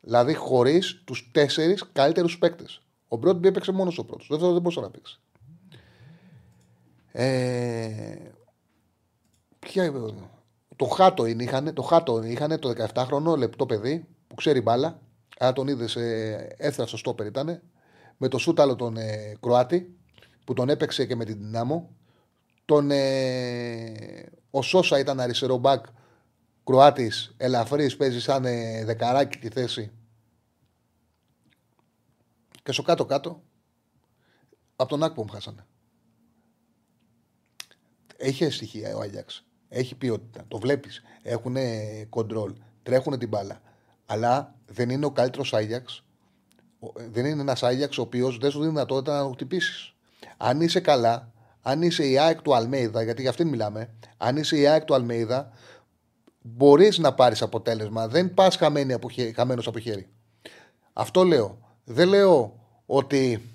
[0.00, 2.82] Δηλαδή χωρίς τους τέσσερις καλύτερους παίκτες.
[3.08, 4.26] Ο Μπρόντμπι έπαιξε μόνος ο πρώτος.
[4.30, 5.20] Δεύτερο δεν μπορούσε να παίξει.
[7.12, 8.30] Ε,
[9.58, 9.92] ποια,
[10.76, 15.00] το Χάτο είναι, είχανε, το Χάτο είχανε το 17χρονο λεπτό παιδί που ξέρει μπάλα.
[15.38, 17.62] Αν τον είδες, ε, έφτασε στο στόπερ ήταν.
[18.16, 19.96] Με το Σούταλο τον ε, Κροάτη
[20.44, 21.90] που τον έπαιξε και με την Δυνάμω.
[22.64, 25.84] Τον, ε, ο Σόσα ήταν αριστερό μπακ
[26.64, 29.92] Κροάτης, ελαφρύς, παίζει σαν ε, δεκαράκι τη θέση.
[32.62, 33.42] Και στο κάτω-κάτω,
[34.76, 35.66] από τον Άκπομ χάσανε.
[38.16, 39.44] Έχεις στοιχεία ο Άγιαξ;
[39.76, 40.44] Έχει ποιότητα.
[40.48, 41.02] Το βλέπεις.
[41.22, 41.56] Έχουν
[42.08, 42.52] κοντρόλ.
[42.82, 43.60] τρέχουν την μπάλα.
[44.06, 46.04] Αλλά δεν είναι ο καλύτερος Άγιαξ.
[47.10, 49.94] Δεν είναι ένας Άγιαξ ο οποίος δεν σου δίνει δυνατότητα να το χτυπήσεις.
[50.36, 54.56] Αν είσαι καλά, αν είσαι η ΑΕΚ του Αλμέιδα, γιατί για αυτήν μιλάμε, αν είσαι
[54.58, 55.52] η ΑΕΚ του Αλμέιδα,
[56.40, 58.08] μπορείς να πάρεις αποτέλεσμα.
[58.08, 58.56] Δεν πας
[59.34, 60.08] χαμένος από χέρι.
[60.92, 61.58] Αυτό λέω.
[61.84, 63.48] Δεν λέω ότι.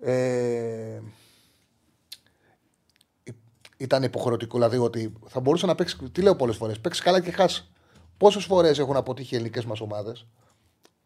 [0.00, 1.00] Ε,
[3.76, 5.96] ήταν υποχρεωτικό, δηλαδή ότι θα μπορούσε να παίξει.
[6.12, 7.68] Τι λέω πολλές φορές, παίξει καλά και χάσει.
[8.16, 10.26] Πόσες φορές έχουν αποτύχει οι ελληνικές μας ομάδες;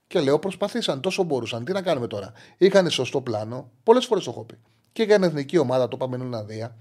[0.07, 1.65] Και λέω προσπαθήσαν τόσο μπορούσαν.
[1.65, 3.71] Τι να κάνουμε τώρα; Είχαν σωστό πλάνο.
[3.83, 4.59] Πολλές φορές το έχω πει.
[4.93, 6.77] Και για την εθνική ομάδα, το είπαμε Ολλανδία,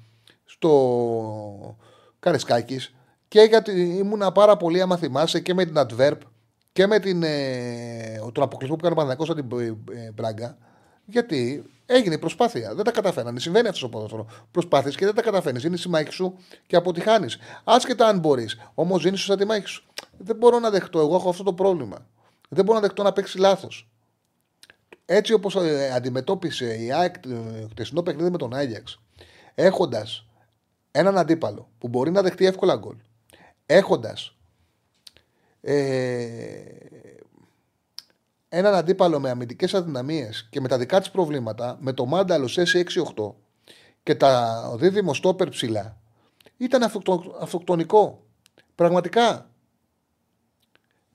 [0.46, 1.78] στο
[2.20, 2.80] Καρεσκάκη.
[3.28, 6.18] Και γιατί ήμουνα πάρα πολύ, άμα θυμάσαι, και με την Adverb
[6.72, 10.58] και με την, ε, τον αποκλεισμό που έκανε ο Παναγιώ από την ε, Μπράγκα.
[11.06, 12.76] Γιατί έγινε η προσπάθεια.
[12.76, 13.40] Δεν τα καταφέρανε.
[13.40, 14.28] Συμβαίνει αυτός ο ποδόσφαιρο.
[14.52, 15.64] Προσπάθει και δεν τα καταφέρνεις.
[15.64, 16.38] Είναι στη μάχη σου
[16.68, 17.38] και αποτυχάνεις.
[17.64, 18.58] Άσχετα αν μπορείς.
[18.74, 19.84] Όμως δίνει σου τη μάχη σου.
[20.18, 21.00] Δεν μπορώ να δεχτώ.
[21.00, 22.08] Εγώ έχω αυτό το πρόβλημα.
[22.50, 23.90] Δεν μπορώ να δεχτώ να παίξει λάθος.
[25.12, 29.00] Έτσι όπως ε, αντιμετώπισε η ΑΕΚ το ε, χτεσινό παιχνίδι με τον Άγιαξ,
[29.56, 30.26] έχοντας
[30.92, 32.96] έναν αντίπαλο που μπορεί να δεχτεί εύκολα γκολ,
[33.66, 34.36] έχοντας
[35.62, 35.76] ε,
[38.50, 42.64] έναν αντίπαλο με αμυντικές αδυναμίες και με τα δικά της προβλήματα, με το μάνταλο σε
[43.16, 43.34] 6-8
[44.04, 45.98] και τα δίδυμο στόπερ ψηλά,
[46.58, 46.92] ήταν
[47.40, 48.24] αυτοκτονικό.
[48.76, 49.50] Πραγματικά.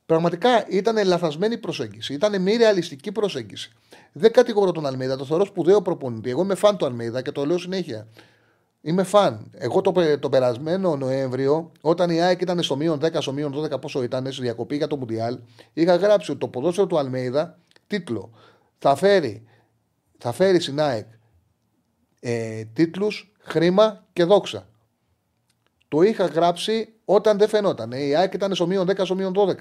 [0.06, 2.14] Πραγματικά ήταν λαθασμένη προσέγγιση.
[2.14, 3.72] Ήταν μη ρεαλιστική προσέγγιση.
[4.12, 6.30] Δεν κατηγορώ τον Αλμίδα, το θεωρώ σπουδαίο προπονητή.
[6.30, 8.08] Εγώ είμαι φαν του Αλμίδα και το λέω συνέχεια.
[8.86, 9.50] Είμαι φαν.
[9.52, 13.80] Εγώ το, το περασμένο Νοέμβριο, όταν η ΑΕΚ ήταν στο μείον 10, στο μείον 12,
[13.80, 15.38] πόσο ήταν, στη διακοπή για το Μουντιάλ,
[15.72, 18.30] είχα γράψει ότι το ποδόσφαιρο του Αλμέιδα, τίτλο,
[18.78, 19.46] θα φέρει,
[20.18, 21.06] θα φέρει στην ΑΕΚ
[22.20, 24.68] ε, τίτλους, χρήμα και δόξα.
[25.88, 27.92] Το είχα γράψει όταν δεν φαινόταν.
[27.92, 29.54] Η ΑΕΚ ήταν στο μείον 10, στο μείον 12.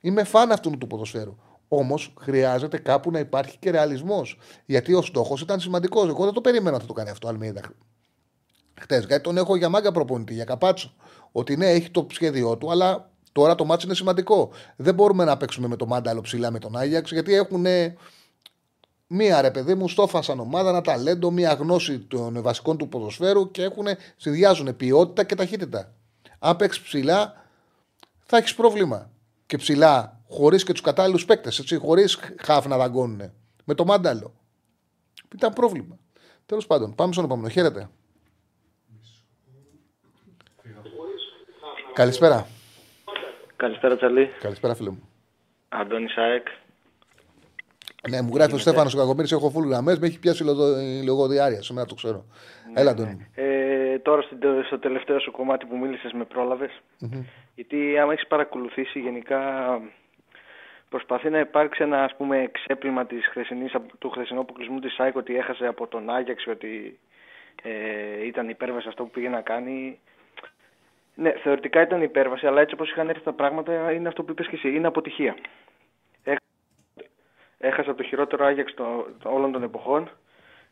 [0.00, 1.36] Είμαι φαν αυτού του ποδοσφαίρου.
[1.68, 4.38] Όμως χρειάζεται κάπου να υπάρχει και ρεαλισμός.
[4.66, 6.08] Γιατί ο στόχος ήταν σημαντικός.
[6.08, 7.60] Εγώ δεν το περίμενα να το κάνει αυτό ο Αλμίδα
[8.80, 9.04] χτες.
[9.04, 10.94] Γιατί τον έχω για μάγκα προπονητή, για καπάτσο.
[11.32, 14.50] Ότι ναι, έχει το σχέδιό του, αλλά τώρα το μάτσο είναι σημαντικό.
[14.76, 17.66] Δεν μπορούμε να παίξουμε με το μάνταλο ψηλά με τον Άγιαξ, γιατί έχουν
[19.06, 23.50] μία ρε παιδί μου στόφα σαν ομάδα, ένα ταλέντο, μία γνώση των βασικών του ποδοσφαίρου
[23.50, 25.92] και έχουν, συνδυάζουν ποιότητα και ταχύτητα.
[26.38, 27.44] Αν παίξεις ψηλά,
[28.24, 29.10] θα έχεις πρόβλημα.
[29.46, 33.32] Και ψηλά, χωρίς και τους κατάλληλους παίκτες, χωρίς χάφ να δαγκώνουν.
[33.64, 34.34] Με το μάνταλο.
[35.34, 35.98] Ήταν πρόβλημα.
[36.46, 37.48] Τέλος πάντων, πάμε στον επόμενο.
[37.48, 37.88] Χαίρετε.
[41.98, 42.46] Καλησπέρα.
[43.56, 44.30] Καλησπέρα, Τσαλή.
[44.40, 45.08] Καλησπέρα, φίλε μου.
[45.68, 46.46] Αντώνη Σάεκ.
[48.08, 49.28] Ναι, μου γράφει ο Στέφανος ο Κακομίρη.
[49.32, 49.98] Έχω φούλου γραμμές.
[49.98, 51.62] Με έχει πιάσει η λογοδιάρεια.
[51.62, 52.24] Σήμερα το ξέρω.
[52.72, 53.28] Ναι, Έλα, Αντώνη.
[53.34, 53.44] Ναι.
[53.44, 54.22] Ε, τώρα
[54.66, 56.70] στο τελευταίο σου κομμάτι που μίλησες, με πρόλαβες.
[57.00, 57.24] Mm-hmm.
[57.54, 59.40] Γιατί άμα έχεις παρακολουθήσει γενικά
[60.88, 65.36] προσπαθεί να υπάρξει ένα ας πούμε ξέπλυμα της χρεσινής, του χρεσινού αποκλεισμού της ΣΑΙΚ ότι
[65.36, 66.98] έχασε από τον Άγιαξ ότι
[67.62, 69.98] ε, ήταν υπέρβαση αυτό που πήγε να κάνει
[71.20, 74.46] ναι, θεωρητικά ήταν υπέρβαση, αλλά έτσι όπως είχαν έρθει τα πράγματα είναι αυτό που είπες
[74.46, 74.74] και εσύ.
[74.74, 75.36] Είναι αποτυχία.
[77.58, 78.74] Έχασα το χειρότερο Άγιαξ
[79.22, 80.10] όλων των εποχών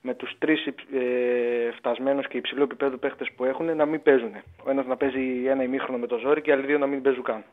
[0.01, 4.35] με τους τρεις ε, φτασμένους και υψηλού επίπεδου παίχτες που έχουν να μην παίζουν.
[4.65, 7.03] Ο ένας να παίζει ένα ημίχρονο με το ζόρι και οι άλλοι δύο να μην
[7.03, 7.45] παίζουν καν.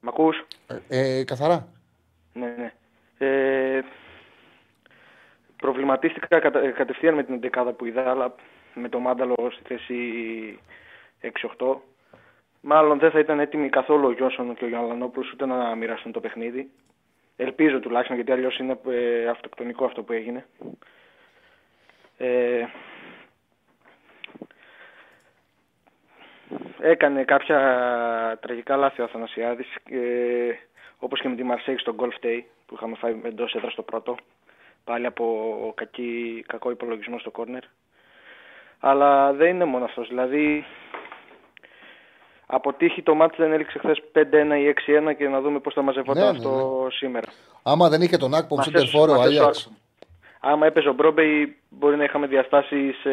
[0.00, 0.44] Μ' ακούς;
[0.88, 1.68] Ε, ε, καθαρά.
[2.32, 2.72] Ναι, ναι.
[3.18, 3.82] Ε,
[5.56, 8.34] προβληματίστηκα κατα, κατευθείαν με την δεκάδα που είδα, αλλά
[8.74, 10.58] με το Μάνταλο στη θέση
[11.58, 11.76] 6-8.
[12.60, 16.20] Μάλλον δεν θα ήταν έτοιμοι καθόλου ο Γιώσον και ο Γιάννη ούτε να μοιραστούν το
[16.20, 16.70] παιχνίδι.
[17.36, 20.46] Ελπίζω τουλάχιστον γιατί αλλιώς είναι ε, αυτοκτονικό αυτό που έγινε.
[22.16, 22.66] Ε,
[26.80, 27.58] έκανε κάποια
[28.40, 30.52] τραγικά λάθη ο Αθανασιάδης ε,
[30.98, 34.16] όπως και με τη Μαρσέη στο Golf Day που είχαμε φάει εντός έδρας στο πρώτο
[34.84, 37.62] πάλι από κακή, κακό υπολογισμό στο κόρνερ
[38.84, 40.08] αλλά δεν είναι μόνο αυτός.
[40.08, 40.64] Δηλαδή,
[42.46, 44.20] αποτύχει το μάτι δεν έληξε χθες 5-1
[44.58, 44.74] ή
[45.10, 46.90] 6-1 και να δούμε πώς θα μαζευόταν ναι, ναι, αυτό ναι.
[46.90, 47.26] σήμερα.
[47.62, 49.70] Άμα δεν είχε τον Άκπομ Σέντερ Φόρο, Αγιάξ.
[50.40, 53.10] Άμα έπαιζε ο Μπρόμπεϊ, μπορεί να είχαμε διαστάσει σε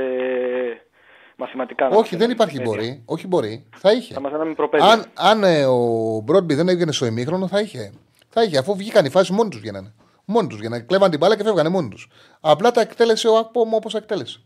[1.36, 1.90] μαθηματικά.
[1.90, 3.04] Όχι, δεν υπάρχει μπορεί.
[3.06, 3.66] Όχι μπορεί.
[3.76, 4.14] Θα είχε.
[4.14, 7.94] Θα μαθαίναμε αν, αν ε, ο Μπρόμπεϊ δεν έβγαινε στο ημίχρονο, θα είχε.
[8.30, 9.94] Θα είχε, αφού βγήκαν οι φάσεις μόνοι τους γίνανε.
[10.26, 10.84] Μόνοι τους γίνανε.
[10.84, 12.10] Κλέβαν την μπάλα και φεύγανε μόνοι τους.
[12.42, 14.44] Απλά τα εκτέλεσε ο Άκπομ όπως εκτέλεσε.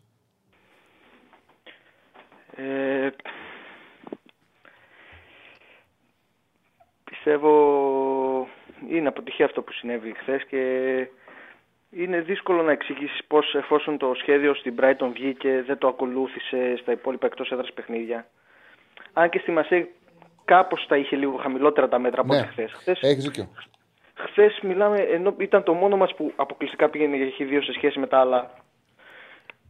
[2.56, 3.10] Ε,
[7.04, 8.48] πιστεύω
[8.90, 10.60] είναι αποτυχία αυτό που συνέβη χθες και
[11.92, 16.92] είναι δύσκολο να εξηγήσεις πώς εφόσον το σχέδιο στην Brighton βγήκε δεν το ακολούθησε στα
[16.92, 18.28] υπόλοιπα εκτός έδρας παιχνίδια.
[19.14, 19.90] Αν και στη Μασέ
[20.46, 22.40] κάπως τα είχε λίγο χαμηλότερα τα μέτρα από Ναι.
[22.40, 22.72] ό,τι χθες.
[22.74, 23.50] Χθες, Έχεις δίκιο.
[24.16, 28.08] χθες μιλάμε, ενώ ήταν το μόνο μας που αποκλειστικά πήγαινε για χ2 σε σχέση με
[28.08, 28.52] τα άλλα.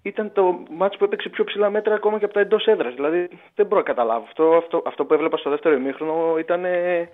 [0.05, 2.93] Ήταν το μάτς που έπαιξε πιο ψηλά μέτρα ακόμα και από τα εντός έδρας.
[2.93, 4.25] Δηλαδή δεν μπορώ να καταλάβω.
[4.27, 7.09] Αυτό, αυτό, αυτό που έβλεπα στο δεύτερο ημίχρονο ήταν ε,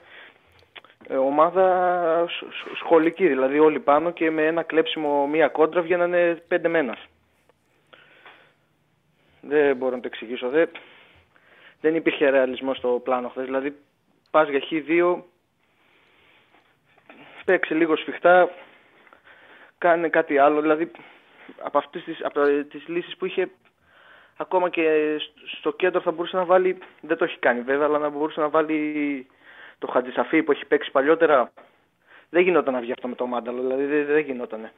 [1.07, 3.27] ε, ομάδα σ- σ- σχολική.
[3.27, 7.07] Δηλαδή όλοι πάνω και με ένα κλέψιμο μία κόντρα βγαίνανε πέντε μένας.
[9.41, 10.49] Δεν μπορώ να το εξηγήσω.
[10.49, 10.69] Δεν,
[11.81, 13.45] δεν υπήρχε ρεαλισμός στο πλάνο χθες.
[13.45, 13.75] Δηλαδή
[14.31, 15.21] πας για χ2,
[17.45, 18.49] παίξει λίγο σφιχτά,
[19.77, 20.61] κάνε κάτι άλλο.
[20.61, 20.91] Δηλαδή
[21.61, 22.39] από αυτές τις, από
[22.69, 23.49] τις λύσεις που είχε
[24.37, 27.97] ακόμα και σ- στο κέντρο θα μπορούσε να βάλει, δεν το έχει κάνει βέβαια, αλλά
[27.97, 29.27] να μπορούσε να βάλει
[29.79, 31.51] το Χατζησαφή που έχει παίξει παλιότερα.
[32.29, 34.71] Δεν γινόταν να βγει αυτό με το Μάνταλο, δηλαδή δεν, δεν γινότανε.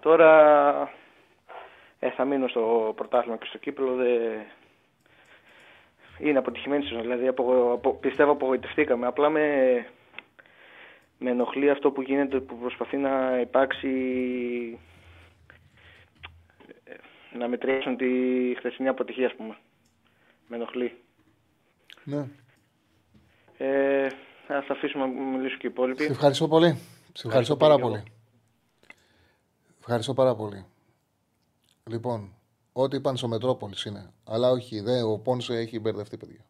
[0.00, 0.92] Τώρα
[1.98, 3.94] ε, θα μείνω στο πρωτάθλημα και στο Κύπρο.
[3.94, 4.06] Δε...
[6.18, 9.06] Είναι αποτυχημένη σεζόν, δηλαδή απο, απο, πιστεύω απογοητευτήκαμε.
[9.06, 9.86] Απλά με,
[11.18, 13.88] με ενοχλεί αυτό που γίνεται, που προσπαθεί να υπάρξει
[16.84, 16.94] ε,
[17.38, 18.06] να μετριάσουν τη
[18.56, 19.56] χθεσινή αποτυχία, ας πούμε.
[20.48, 20.96] Με ενοχλεί.
[22.04, 22.28] Ναι.
[23.58, 24.06] Ε,
[24.48, 26.02] ας αφήσουμε να μιλήσουν και οι υπόλοιποι.
[26.02, 26.68] Σε ευχαριστώ πολύ.
[27.12, 28.12] Σε ευχαριστώ Ευχαριστώ πάρα πολύ πολύ.
[29.78, 30.66] Ευχαριστώ πάρα πολύ.
[31.90, 32.34] Λοιπόν,
[32.72, 34.12] ό,τι είπαν στο Μετρόπολης είναι.
[34.24, 36.44] Αλλά όχι, δε, ο Πόνσε έχει μπερδευτεί, παιδιά.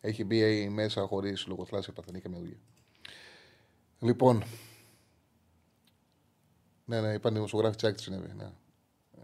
[0.00, 2.60] Έχει μπει μέσα χωρίς λογοθλάσια παθενή και με δουλειά.
[4.00, 4.42] Λοιπόν.
[6.84, 8.32] Ναι, ναι, είπαν οι δημοσιογράφοι τσάκ τι συνέβη.
[8.34, 8.50] Ναι.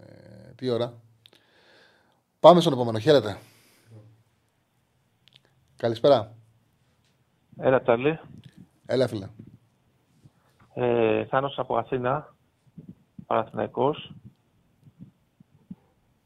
[0.01, 0.95] Ε, τι ώρα.
[2.41, 2.99] Πάμε στον επόμενο.
[2.99, 3.39] Χαίρετε.
[5.77, 6.35] Καλησπέρα.
[7.57, 8.21] Έλα, Τσάρλι.
[8.87, 9.29] Έλα, φίλε.
[10.75, 12.35] Ε, Θάνος από Αθήνα,
[13.27, 14.13] Παναθηναϊκός.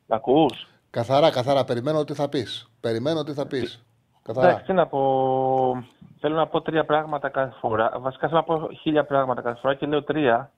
[0.07, 1.64] Μ' ακούς; Καθαρά, καθαρά.
[1.64, 2.70] Περιμένω τι θα πεις.
[2.80, 3.84] Περιμένω τι θα πεις.
[4.22, 4.48] Καθαρά.
[4.48, 5.84] Εντάξει, τι να πω.
[6.20, 7.92] Θέλω να πω τρία πράγματα κάθε φορά.
[8.00, 10.50] Βασικά θέλω να πω χίλια πράγματα κάθε φορά και λέω τρία.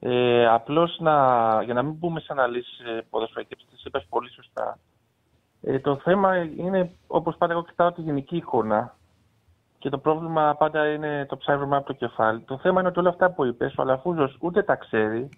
[0.00, 1.12] Ε, απλώς να,
[1.62, 4.78] για να μην μπούμε σε αναλύσεις ε, ποδοσφαιρικές, τις είπες πολύ σωστά.
[5.62, 8.94] Ε, το θέμα είναι, όπως πάντα, εγώ κοιτάω τη γενική εικόνα
[9.78, 12.40] και το πρόβλημα πάντα είναι το ψάχνουμε από το κεφάλι.
[12.40, 15.28] Το θέμα είναι ότι όλα αυτά που είπες, ο Αλαφούζος ούτε τα ξέρει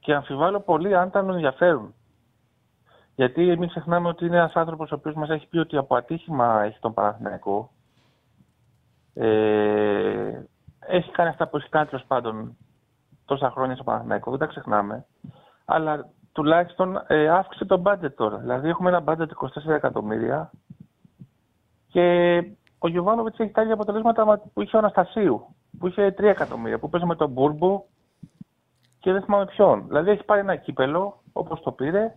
[0.00, 1.94] και αμφιβάλλω πολύ αν τα ενδιαφέρουν.
[3.14, 6.62] Γιατί μην ξεχνάμε ότι είναι ένας άνθρωπος ο οποίος μας έχει πει ότι από ατύχημα
[6.62, 7.70] έχει τον Παναθηναϊκό.
[9.14, 10.42] Ε,
[10.78, 12.56] έχει κάνει αυτά που έχει κάνει τέλος πάντων
[13.24, 15.06] τόσα χρόνια στο Παναθηναϊκό, δεν τα ξεχνάμε.
[15.64, 18.36] Αλλά τουλάχιστον ε, αύξησε το budget τώρα.
[18.36, 19.28] Δηλαδή έχουμε ένα budget
[19.66, 20.50] 24 εκατομμύρια
[21.88, 22.36] και
[22.78, 26.88] ο Γιωβάνοβιτς έχει τα ίδια αποτελέσματα που είχε ο Αναστασίου, που είχε 3 εκατομμύρια, που
[26.88, 27.86] παίζει με τον Μπούρμπου
[28.98, 29.84] και δεν θυμάμαι ποιον.
[29.86, 32.16] Δηλαδή έχει πάρει ένα κύπελο, όπως το πήρε,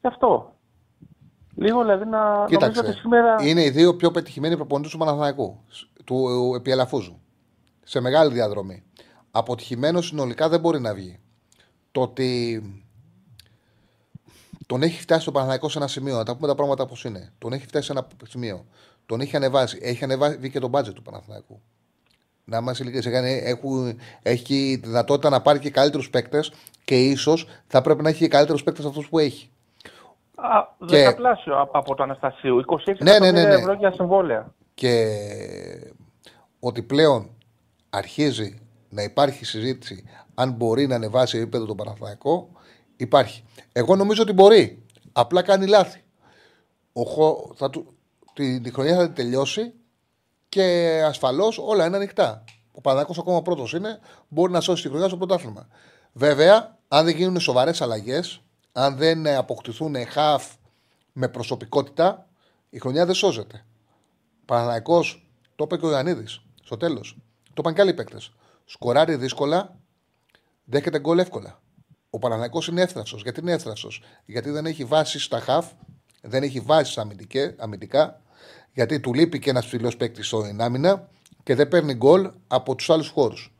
[0.00, 0.54] Γι' αυτό.
[1.54, 2.80] Λίγο δηλαδή να νομίζω Κοίταξε.
[2.80, 3.36] ότι σήμερα.
[3.40, 5.60] Είναι οι δύο πιο πετυχημένοι προπονητές του Παναθηναϊκού.
[6.06, 7.20] Του ε, Επιελαφούζου.
[7.84, 8.82] Σε μεγάλη διαδρομή.
[9.30, 11.18] Αποτυχημένο συνολικά δεν μπορεί να βγει.
[11.92, 12.60] Το ότι
[14.66, 17.32] τον έχει φτάσει το Παναθηναϊκό σε ένα σημείο, να τα πούμε τα πράγματα όπως είναι.
[17.38, 18.64] Τον έχει φτάσει σε ένα σημείο.
[19.06, 19.78] Τον έχει ανεβάσει.
[19.82, 21.60] Έχει ανεβάσει και το μπάτζετ του Παναθηναϊκού.
[22.44, 23.06] Να είμαστε ειλικρινείς,
[23.42, 26.52] έχει, έχει τη δυνατότητα να πάρει και καλύτερους παίκτες
[26.84, 29.50] και ίσως θα πρέπει να έχει και καλύτερους παίκτες από αυτούς που έχει.
[30.34, 30.48] Α,
[30.86, 32.58] Και- δεκαπλάσιο από, από το Αναστασίου.
[32.58, 33.54] 26 Ναι, ναι, ναι, εκατομμύρια ναι.
[33.54, 34.54] ευρώ για συμβόλαια.
[34.76, 35.92] Και
[36.60, 37.30] ότι πλέον
[37.90, 38.58] αρχίζει
[38.88, 40.04] να υπάρχει συζήτηση
[40.34, 42.50] αν μπορεί να ανεβάσει επίπεδο το Παναθηναϊκό,
[42.96, 43.44] υπάρχει.
[43.72, 44.82] Εγώ νομίζω ότι μπορεί.
[45.12, 46.04] Απλά κάνει λάθη.
[46.92, 47.96] Ο, Χο- θα του,
[48.32, 49.72] τη, τη χρονιά θα την τελειώσει
[50.48, 52.44] και ασφαλώς όλα είναι ανοιχτά.
[52.72, 53.98] Ο Παναθηναϊκός ακόμα πρώτος είναι,
[54.28, 55.68] μπορεί να σώσει τη χρονιά στο πρωτάθλημα.
[56.12, 58.40] Βέβαια, αν δεν γίνουν σοβαρές αλλαγές,
[58.72, 60.54] αν δεν ε, αποκτηθούν χαφ
[61.12, 62.28] με προσωπικότητα,
[62.70, 63.64] η χρονιά δεν σώζεται.
[64.46, 65.04] Παναναϊκό,
[65.56, 67.16] το είπε και ο Ιωαννίδης στο τέλος.
[67.44, 68.32] Το είπαν και άλλοι παίκτες.
[68.64, 69.76] Σκοράρει δύσκολα,
[70.64, 71.60] δέχεται γκολ εύκολα.
[72.10, 73.22] Ο Παναναϊκό είναι εύθραυστος.
[73.22, 75.66] Γιατί είναι εύθραυστος, Γιατί δεν έχει βάσει στα χαφ,
[76.22, 77.00] δεν έχει βάσει
[77.58, 78.20] αμυντικά,
[78.72, 81.08] γιατί του λείπει και ένας ψηλός παίκτη στην άμυνα
[81.42, 83.54] και δεν παίρνει γκολ από τους άλλους χώρους.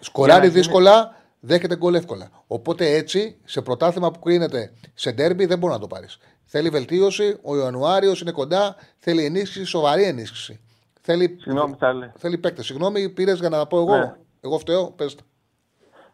[0.00, 2.30] Σκοράρει γίνει- δύσκολα, δέχεται γκολ εύκολα.
[2.46, 6.18] Οπότε έτσι, σε πρωτάθλημα που κρίνεται σε ντέρμπι, δεν μπορεί να το πάρεις.
[6.46, 10.60] Θέλει βελτίωση, ο Ιανουάριος είναι κοντά, θέλει ενίσχυση, σοβαρή ενίσχυση.
[11.00, 12.12] Θέλει, Συγγνώμη, Τσάρλι.
[12.16, 12.66] θέλει παίκτες.
[12.66, 13.96] Συγγνώμη, πήρες για να τα πω εγώ.
[13.96, 14.14] Ναι.
[14.40, 15.22] Εγώ φταίω, πες τα.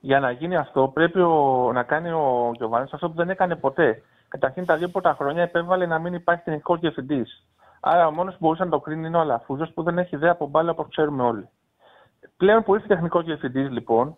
[0.00, 4.02] Για να γίνει αυτό, πρέπει ο, να κάνει ο Γιωβάνης αυτό που δεν έκανε ποτέ.
[4.28, 7.44] Καταρχήν, τα δύο πρώτα χρόνια επέβαλε να μην υπάρχει τεχνικό διευθυντής.
[7.80, 10.30] Άρα, ο μόνος που μπορούσε να το κρίνει είναι ο Αλαφούζος που δεν έχει ιδέα
[10.30, 11.48] από μπάλα όπως ξέρουμε όλοι.
[12.36, 14.16] Πλέον που ήρθε τεχνικό διευθυντής, λοιπόν,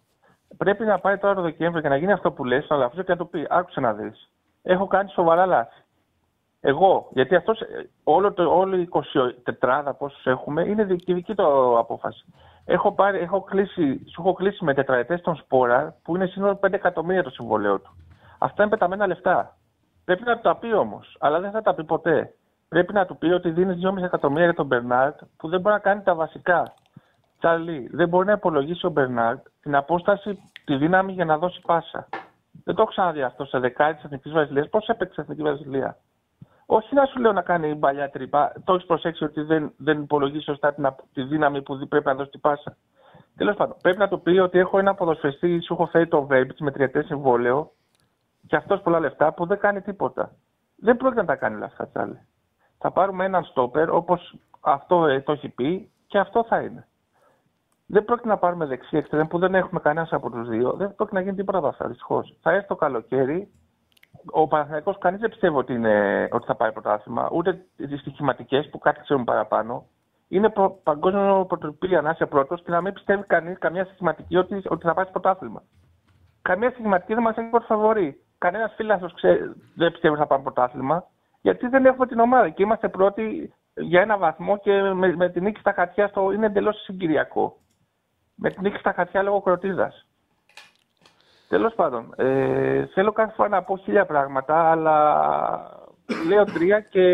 [0.56, 3.10] πρέπει να πάει τώρα το Δεκέμβριο και να γίνει αυτό που λες στον Αλαφούζος και
[3.12, 4.28] να του πει: Άκουσε να δεις.
[4.62, 5.82] Έχω κάνει σοβαρά λάθη.
[6.64, 8.88] Εγώ, γιατί αυτός, ε, όλο το, όλη η
[9.60, 12.24] 24 πόσους έχουμε είναι δική, δική το απόφαση.
[12.64, 16.72] Έχω, πάρει, έχω κλείσει, σου έχω κλείσει με τετραετές τον Σπόρα που είναι σύνολο 5
[16.72, 17.96] εκατομμύρια το συμβολέο του.
[18.38, 19.56] Αυτά είναι πεταμένα λεφτά.
[20.04, 22.34] Πρέπει να τα πει όμως, αλλά δεν θα τα πει ποτέ.
[22.68, 25.80] Πρέπει να του πει ότι δίνεις 2,5 εκατομμύρια για τον Μπερνάρτ που δεν μπορεί να
[25.80, 26.74] κάνει τα βασικά.
[27.38, 32.08] Τσαρλί, δεν μπορεί να υπολογίσει ο Μπερνάρτ την απόσταση, τη δύναμη για να δώσει πάσα.
[32.64, 34.68] Δεν το έχω ξαναδεί αυτό σε δεκάδες τη Εθνική Βασιλεία.
[34.70, 35.96] Πώς έπαιξε η Εθνική Βασιλεία;
[36.66, 38.52] Όχι να σου λέω να κάνει παλιά τρύπα.
[38.64, 42.30] Το έχεις προσέξει ότι δεν, δεν υπολογίζει σωστά την, τη δύναμη που πρέπει να δώσει
[42.30, 42.76] την πάσα.
[43.36, 46.60] Τέλος πάντων, πρέπει να του πει ότι έχω ένα ποδοσφαιστή, σου έχω φέρει το Βέιμπιτ
[46.60, 47.72] με τριετές συμβόλαιο
[48.46, 50.32] και αυτός πολλά λεφτά που δεν κάνει τίποτα.
[50.76, 52.26] Δεν πρόκειται να τα κάνει όλα αυτά, Τσάλι.
[52.78, 56.86] Θα πάρουμε έναν στόπερ όπως αυτό ε, το έχει πει και αυτό θα είναι.
[57.86, 60.72] Δεν πρόκειται να πάρουμε δεξί εξτρέμ που δεν έχουμε κανένας από τους δύο.
[60.72, 62.36] Δεν πρόκειται να γίνει τίποτα από αυτά, δυστυχώς.
[62.40, 63.52] Θα έρθει το καλοκαίρι.
[64.30, 68.78] Ο Παναθηναϊκός κανείς δεν πιστεύει ότι, είναι, ότι θα πάρει πρωτάθλημα, ούτε τις στοιχηματικές που
[68.78, 69.86] κάτι ξέρουν παραπάνω.
[70.28, 74.62] Είναι προ, παγκόσμιο πρωτοτυπία να είσαι πρώτος και να μην πιστεύει κανείς καμία στοιχηματική ότι,
[74.68, 75.62] ότι θα πάρει πρωτάθλημα.
[76.42, 78.22] Καμία στοιχηματική δεν μας έχει πρώτο φαβορή.
[78.38, 79.10] Κανένας φίλο
[79.74, 81.04] δεν πιστεύει ότι θα πάρει πρωτάθλημα,
[81.40, 85.42] γιατί δεν έχουμε την ομάδα και είμαστε πρώτοι για ένα βαθμό και με, με την
[85.42, 87.56] νίκη στα χαρτιά στο, είναι εντελώς συγκυριακό
[88.42, 90.06] με την νίκη στα χαρτιά λόγω κροτίδας.
[91.52, 94.96] Τέλος πάντων, ε, θέλω κάθε φορά να πω χίλια πράγματα, αλλά
[96.28, 97.04] λέω τρία και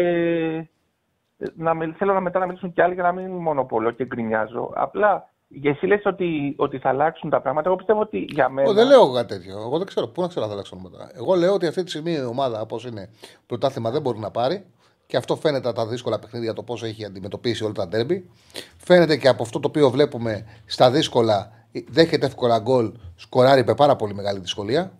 [1.54, 4.72] να, θέλω να μετά να μιλήσουν κι άλλοι για να μην μονοπολώ και γκρινιάζω.
[4.74, 7.68] Απλά για εσύ λες ότι, ότι θα αλλάξουν τα πράγματα.
[7.68, 8.68] Εγώ πιστεύω ότι για μένα.
[8.68, 9.58] Εγώ δεν λέω κάτι τέτοιο.
[9.58, 11.10] Εγώ δεν ξέρω πού να ξέρω να θα αλλάξουν μετά.
[11.14, 13.10] Εγώ λέω ότι αυτή τη στιγμή η ομάδα, όπως είναι,
[13.46, 14.64] πρωτάθλημα δεν μπορεί να πάρει.
[15.06, 18.30] Και αυτό φαίνεται από τα δύσκολα παιχνίδια, το πόσο έχει αντιμετωπίσει όλα τα ντέρμπι.
[18.76, 21.52] Φαίνεται και από αυτό το οποίο βλέπουμε στα δύσκολα,
[21.90, 24.92] δέχεται εύκολα γκολ, σκοράρει με πάρα πολύ μεγάλη δυσκολία.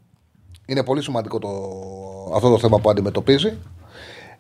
[0.67, 1.51] Είναι πολύ σημαντικό το,
[2.35, 3.59] αυτό το θέμα που αντιμετωπίζει.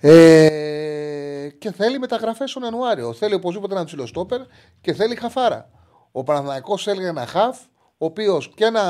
[0.00, 3.12] Ε, και θέλει μεταγραφές τον Ιανουάριο.
[3.12, 4.40] Θέλει οπωσδήποτε ένα ψηλό στόπερ
[4.80, 5.70] και θέλει χαφάρα.
[6.12, 7.58] Ο Παναθηναϊκός έλεγε ένα χαφ,
[7.98, 8.80] ο οποίος και να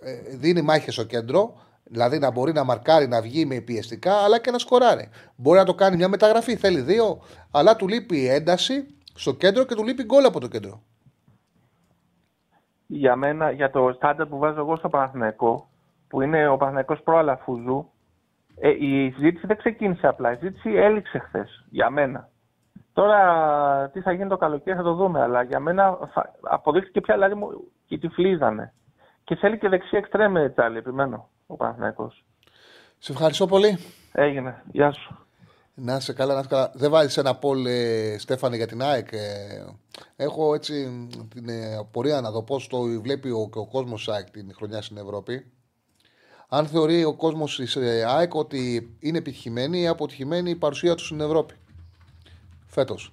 [0.00, 1.54] ε, δίνει μάχες στο κέντρο,
[1.86, 5.08] Δηλαδή να μπορεί να μαρκάρει, να βγει με πιεστικά, αλλά και να σκοράρει.
[5.36, 9.74] Μπορεί να το κάνει μια μεταγραφή, θέλει δύο, αλλά του λείπει ένταση στο κέντρο και
[9.74, 10.82] του λείπει γκολ από το κέντρο.
[12.94, 15.68] Για μένα, για το στάνταρ που βάζω εγώ στο Παναθηναϊκό,
[16.08, 17.90] που είναι ο Παναθηναϊκός προαλαφούζου,
[18.60, 20.32] ε, η συζήτηση δεν ξεκίνησε απλά.
[20.32, 21.64] Η συζήτηση έληξε χθες.
[21.70, 22.28] Για μένα.
[22.92, 25.20] Τώρα τι θα γίνει το καλοκαίρι θα το δούμε.
[25.20, 25.98] Αλλά για μένα
[26.40, 27.34] αποδείχθηκε πια δηλαδή
[27.86, 28.72] και τη φλίζανε.
[29.24, 32.24] Και θέλει και δεξί εξτρέμε τσάλι, επιμένω ο Παναθηναϊκός.
[32.98, 33.78] Σε ευχαριστώ πολύ.
[34.12, 34.62] Έγινε.
[34.72, 35.23] Γεια σου.
[35.74, 36.72] Να είσαι καλά, να είσαι καλά.
[36.74, 39.12] Δεν βάζεις ένα πόλ, ε, Στέφανη, για την ΑΕΚ.
[39.12, 39.64] Ε,
[40.16, 44.52] έχω έτσι την ε, απορία να δω πώς το βλέπει ο, ο κόσμος ΑΕΚ την
[44.54, 45.46] χρονιά στην Ευρώπη.
[46.48, 51.04] Αν θεωρεί ο κόσμος της ε, ΑΕΚ ότι είναι επιτυχημένη ή αποτυχημένη η παρουσία του
[51.04, 51.54] στην Ευρώπη.
[52.66, 53.12] Φέτος.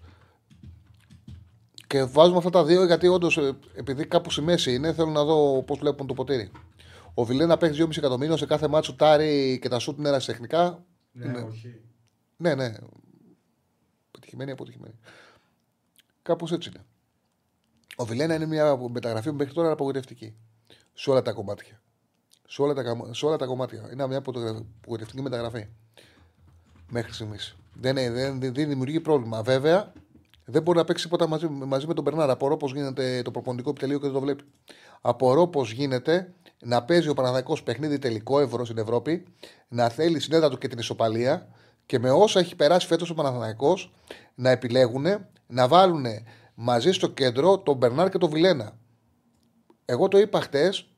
[1.88, 3.39] Και βάζουμε αυτά τα δύο γιατί όντως,
[3.75, 6.51] επειδή κάπου στη μέση είναι, θέλω να δω πώς βλέπουν το ποτήρι.
[7.13, 10.85] Ο Βιλένα παίζει 2,5 εκατομμύρια σε κάθε μάτσο τάρι και τα σουτ είναι τεχνικά.
[11.11, 11.81] Ναι, ναι, όχι.
[12.41, 12.72] Ναι, ναι.
[14.11, 14.93] Πετυχημένη, αποτυχημένη.
[16.22, 16.85] Κάπως έτσι είναι.
[17.95, 20.35] Ο Βιλένα είναι μια μεταγραφή που μέχρι τώρα είναι απογοητευτική.
[20.93, 21.81] Σε όλα τα κομμάτια.
[22.47, 23.89] Σε όλα τα, σε όλα τα κομμάτια.
[23.91, 25.68] Είναι μια απογοητευτική μεταγραφή.
[26.89, 27.55] Μέχρι στιγμής.
[27.73, 29.41] Δεν, δεν, δεν, δεν δημιουργεί πρόβλημα.
[29.41, 29.93] Βέβαια,
[30.45, 32.30] δεν μπορεί να παίξει τίποτα μαζί, μαζί με τον Μπερνάρ.
[32.30, 34.43] Απορώ πώς γίνεται το προπονητικό επιτελείο και δεν το βλέπει.
[35.01, 39.26] Απορώ πώς γίνεται να παίζει ο Παναθαϊκό παιχνίδι τελικό ευρώ στην Ευρώπη,
[39.68, 41.47] να θέλει συνέδρα του και την ισοπαλία
[41.91, 43.77] και με όσα έχει περάσει φέτος ο Παναθαϊκό
[44.35, 45.05] να επιλέγουν
[45.47, 46.05] να βάλουν
[46.53, 48.77] μαζί στο κέντρο τον Μπερνάρ και τον Βιλένα.
[49.85, 50.89] Εγώ το είπα χτες,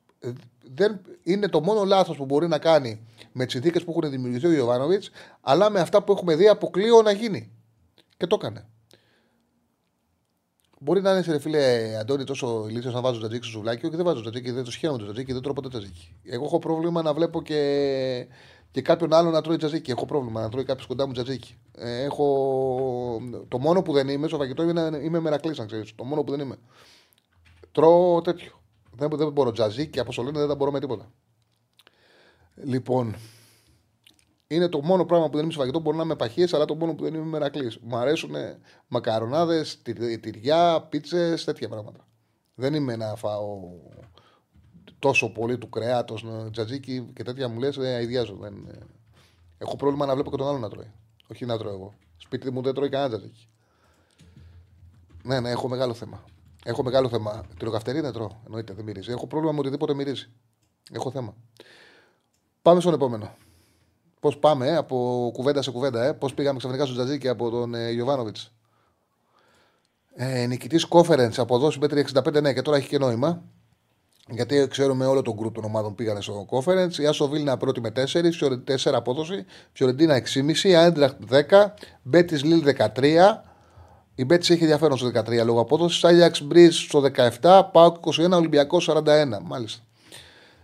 [0.74, 4.45] δεν είναι το μόνο λάθος που μπορεί να κάνει με τις συνθήκες που έχουν δημιουργηθεί
[4.48, 5.10] ο Ιωβάνοβιτς,
[5.41, 7.52] αλλά με αυτά που έχουμε δει αποκλείω να γίνει.
[8.18, 8.68] Και το έκανε.
[10.80, 14.06] Μπορεί να είναι σε φίλε Αντώνη τόσο ηλίθιος να βάζω τζατζίκι στο σουβλάκι, και δεν
[14.06, 16.15] βάζω τζατζίκι, δεν το σχέδιο το τζατζίκι, δεν τρώω ποτέ τζατζίκι.
[16.24, 18.28] Εγώ έχω πρόβλημα να βλέπω και,
[18.74, 19.91] και κάποιον άλλο να τρώει τζατζίκι.
[19.91, 21.58] Έχω πρόβλημα να τρώει κάποιος κοντά μου τζατζίκι.
[21.76, 23.22] Ε, έχω...
[23.48, 25.95] Το μόνο που δεν είμαι στο φαγητό είναι να είμαι μερακλή, αν ξέρεις.
[25.95, 26.58] Το μόνο που δεν είμαι.
[27.72, 28.52] Τρώω τέτοιο.
[28.91, 31.12] Δεν, δεν μπορώ τζατζίκι, όπω λένε, δεν τα μπορώ με τίποτα.
[32.56, 33.16] Λοιπόν,
[34.48, 35.80] είναι το μόνο πράγμα που δεν είμαι σε φαγητό.
[35.80, 37.72] Μπορεί να είμαι παχύ, αλλά το μόνο που δεν είμαι μερακλή.
[37.82, 38.36] Μου αρέσουν
[38.88, 39.82] μακαρονάδες,
[40.22, 42.08] τυριά, πίτσες, τέτοια πράγματα.
[42.56, 43.60] Δεν είμαι να φάω
[45.04, 48.36] τόσο πολύ του κρέατος, τζατζίκι και τέτοια μου λες, ε, αειδιάζω.
[48.36, 48.68] Δεν...
[49.58, 50.92] Έχω πρόβλημα να βλέπω και τον άλλο να τρώει.
[51.32, 51.94] Όχι να τρώω εγώ.
[52.18, 53.48] Σπίτι μου δεν τρώει κανένα τζατζίκι.
[55.24, 56.24] Ναι, ναι, έχω μεγάλο θέμα.
[56.64, 57.44] Έχω μεγάλο θέμα.
[57.58, 58.30] Τυροκαυτερή δεν τρώω.
[58.46, 59.12] Εννοείται, δεν μυρίζει.
[59.12, 60.30] Έχω πρόβλημα με οτιδήποτε μυρίζει.
[60.92, 61.36] Έχω θέμα.
[62.62, 63.36] Πάμε στον επόμενο.
[64.20, 66.14] Πώς πάμε ε, από κουβέντα σε κουβέντα, ε.
[66.14, 68.54] πώς πήγαμε ξαφνικά στο Τζατζίκι από τον ε, Ιωβάνοβιτς.
[70.16, 73.44] Ε, Νικητής Conference, αποδόση μέτρη 65, ναι, και τώρα έχει και νόημα.
[74.30, 76.98] Γιατί ξέρουμε όλο τον γκρουπ των ομάδων πήγανε στο conference.
[76.98, 78.00] Η Άσο Βίλνα πρώτη με 4,
[78.64, 79.45] 4 απόδοση.
[79.74, 82.64] Φιωρεντίνα 6,5, Άιντραχτ 10, Μπέτη Λίλ
[82.95, 83.44] 13.
[84.16, 86.04] Η Μπέτη έχει ενδιαφέρον στο 13 λόγω απόδοσης.
[86.04, 87.04] Άγιαξ Μπριζ στο
[87.41, 89.40] 17, ΠΑΟΚ 21, Ολυμπιακός 41.
[89.44, 89.82] Μάλιστα.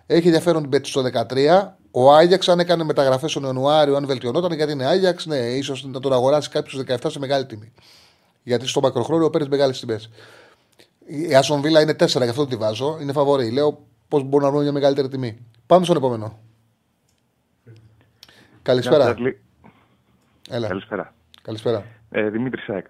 [0.06, 1.78] Έχει ενδιαφέρον την Μπέτις στο 13.
[1.92, 6.00] Ο Άγιαξ, αν έκανε μεταγραφές τον Ιανουάριο, αν βελτιωνόταν, γιατί είναι Άγιαξ, ναι, ίσως να
[6.00, 7.72] τον αγοράσει κάποιος στο 17 σε μεγάλη τιμή.
[8.44, 10.10] Γιατί στο μακροχρόνιο παίρνεις μεγάλες τιμές.
[11.12, 12.98] Η Άστον Βίλα είναι 4, γι' αυτό τη βάζω.
[13.02, 13.52] Είναι φαβορή.
[13.52, 15.46] Λέω πώς μπορούν να βρουν μια μεγαλύτερη τιμή.
[15.66, 16.40] Πάμε στον επόμενο.
[18.62, 19.16] Καλησπέρα.
[20.50, 20.68] Έλα.
[20.68, 21.14] Καλησπέρα.
[21.42, 21.86] Καλησπέρα.
[22.10, 22.86] Ε, Δημήτρη Σάικ.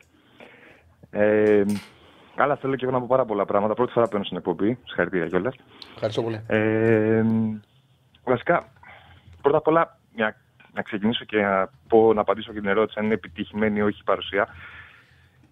[1.10, 1.64] Ε,
[2.36, 3.74] καλά, θέλω και εγώ να πω πάρα πολλά πράγματα.
[3.74, 4.78] Πρώτη φορά παίρνω στην εκπομπή.
[4.86, 5.56] Συγχαρητήρια κιόλας.
[5.94, 6.42] Ευχαριστώ πολύ.
[6.48, 7.24] Ε,
[8.24, 8.72] βασικά,
[9.42, 10.36] πρώτα απ' όλα, για
[10.74, 14.00] να ξεκινήσω και να, πω, να απαντήσω και την ερώτηση αν είναι επιτυχημένη ή όχι
[14.00, 14.48] η παρουσία.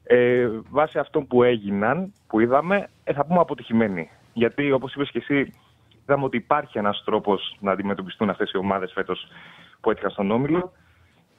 [0.10, 4.10] Ε, βάσει αυτών που έγιναν, που είδαμε, ε, θα πούμε αποτυχημένοι.
[4.34, 5.54] Γιατί, όπως είπες και εσύ,
[6.02, 9.28] είδαμε ότι υπάρχει ένας τρόπος να αντιμετωπιστούν αυτές οι ομάδες φέτος
[9.82, 10.72] που έτυχαν στον Όμιλο.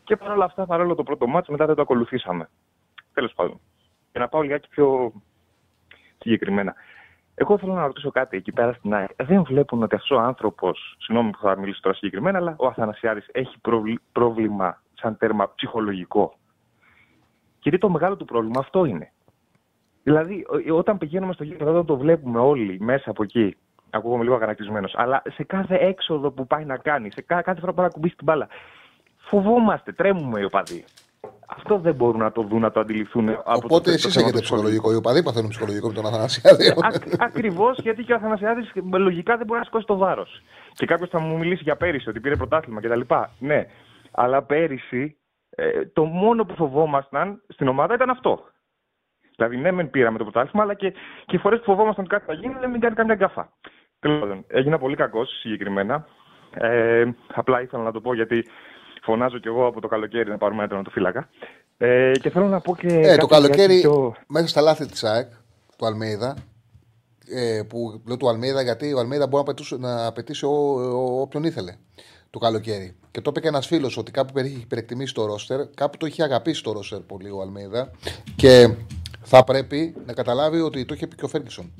[0.04, 2.48] Και παρόλα αυτά, παρόλο το πρώτο μάτσο, μετά δεν το ακολουθήσαμε.
[3.14, 3.60] Τέλος πάντων.
[4.12, 5.12] Για να πάω λιγάκι πιο
[6.18, 6.74] συγκεκριμένα.
[7.34, 9.10] Εγώ θέλω να ρωτήσω κάτι εκεί πέρα στην ΑΕΚ.
[9.16, 13.28] Δεν βλέπουν ότι αυτός ο άνθρωπος, συγγνώμη που θα μιλήσω τώρα συγκεκριμένα, αλλά ο Αθανασιάδης
[13.32, 13.56] έχει
[14.12, 16.34] πρόβλημα σαν τέρμα ψυχολογικό;
[17.68, 19.12] Γιατί το μεγάλο του πρόβλημα αυτό είναι.
[20.02, 23.56] Δηλαδή, όταν πηγαίνουμε στο γήπεδο, το βλέπουμε όλοι μέσα από εκεί.
[23.90, 24.94] Ακούγομαι λίγο αγανακτισμένος.
[24.96, 28.16] Αλλά σε κάθε έξοδο που πάει να κάνει, σε κάθε φορά που πάει να κουμπίσει
[28.16, 28.48] την μπάλα,
[29.16, 30.84] φοβόμαστε, τρέμουμε οι οπαδοί.
[31.46, 33.28] Αυτό δεν μπορούν να το δουν, να το αντιληφθούν.
[33.28, 34.92] Από Οπότε εσείς έχετε ψυχολογικό.
[34.92, 36.74] Οι οπαδοί παθαίνουν ψυχολογικό με τον Αθανασιάδη.
[37.18, 40.42] Ακριβώς γιατί και ο Αθανασιάδης λογικά δεν μπορεί να σηκώσει το βάρος.
[40.72, 43.00] Και κάποιος θα μου μιλήσει για πέρυσι ότι πήρε πρωτάθλημα κτλ.
[43.38, 43.66] Ναι,
[44.10, 45.16] αλλά πέρυσι
[45.60, 48.40] ε, το μόνο που φοβόμασταν στην ομάδα ήταν αυτό.
[49.36, 50.90] Δηλαδή, ναι, μεν πήραμε το πρωτάθλημα, αλλά και,
[51.26, 53.52] και οι φορές που φοβόμασταν ότι κάτι θα γίνει, δεν μην κάνει καμιά γκάφα.
[53.98, 56.06] Τέλος πάντων, έγινα πολύ κακός συγκεκριμένα.
[56.54, 57.04] Ε,
[57.34, 58.44] απλά ήθελα να το πω γιατί
[59.02, 61.28] φωνάζω κι εγώ από το καλοκαίρι να πάρουμε ένα το φύλακα.
[61.78, 62.86] Ε, και θέλω να πω και.
[62.86, 64.14] Ε, το καλοκαίρι, πιο...
[64.28, 65.28] μέσα στα λάθη της ΑΕΚ,
[65.78, 66.36] του Αλμέιδα,
[67.34, 69.44] ε, που λέω του Αλμέιδα γιατί ο Αλμέιδα μπορεί
[69.78, 70.56] να απαιτήσει, να
[71.20, 71.72] όποιον ήθελε
[72.38, 72.94] το καλοκαίρι.
[73.10, 76.22] Και το είπε και ένας φίλος ότι κάπου είχε υπερεκτιμήσει το ρόστερ, κάπου το είχε
[76.22, 77.90] αγαπήσει το ρόστερ πολύ ο Αλμέιδα.
[78.36, 78.74] Και
[79.22, 81.72] θα πρέπει να καταλάβει ότι το είχε πει και ο Φέργκισον.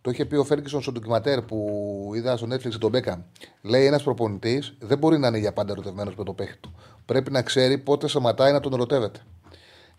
[0.00, 3.26] Το είχε πει ο Φέργκισον στο ντοκιματέρ που είδα στο Netflix τον Μπέκα.
[3.62, 6.74] Λέει ένας προπονητής δεν μπορεί να είναι για πάντα ερωτευμένος με το παίχτη του.
[7.04, 9.20] Πρέπει να ξέρει πότε σταματάει να τον ερωτεύεται.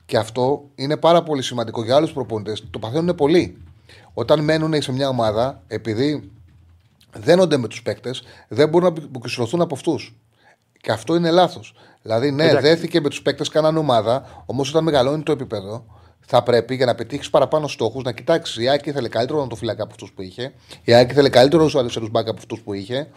[0.05, 2.63] Και αυτό είναι πάρα πολύ σημαντικό για άλλους προπονητές.
[2.71, 3.57] Το παθαίνουν πολλοί.
[4.13, 6.31] Όταν μένουν σε μια ομάδα, επειδή
[7.15, 10.15] δένονται με τους παίκτες, δεν μπορούν να αποκριστρωθούν από αυτούς.
[10.81, 11.73] Και αυτό είναι λάθος.
[12.01, 12.67] Δηλαδή, ναι, Εντάξει.
[12.67, 15.85] δέθηκε με τους παίκτες, κάνανε ομάδα, όμως όταν μεγαλώνει το επίπεδο,
[16.27, 18.63] θα πρέπει για να πετύχεις παραπάνω στόχους να κοιτάξεις.
[18.63, 20.53] Η Άκη ήθελε καλύτερο να το φυλακά από αυτούς που είχε.
[20.83, 23.07] Η Άκη ήθελε καλύτερο στου αριστερού μπακ από αυτούς που είχε.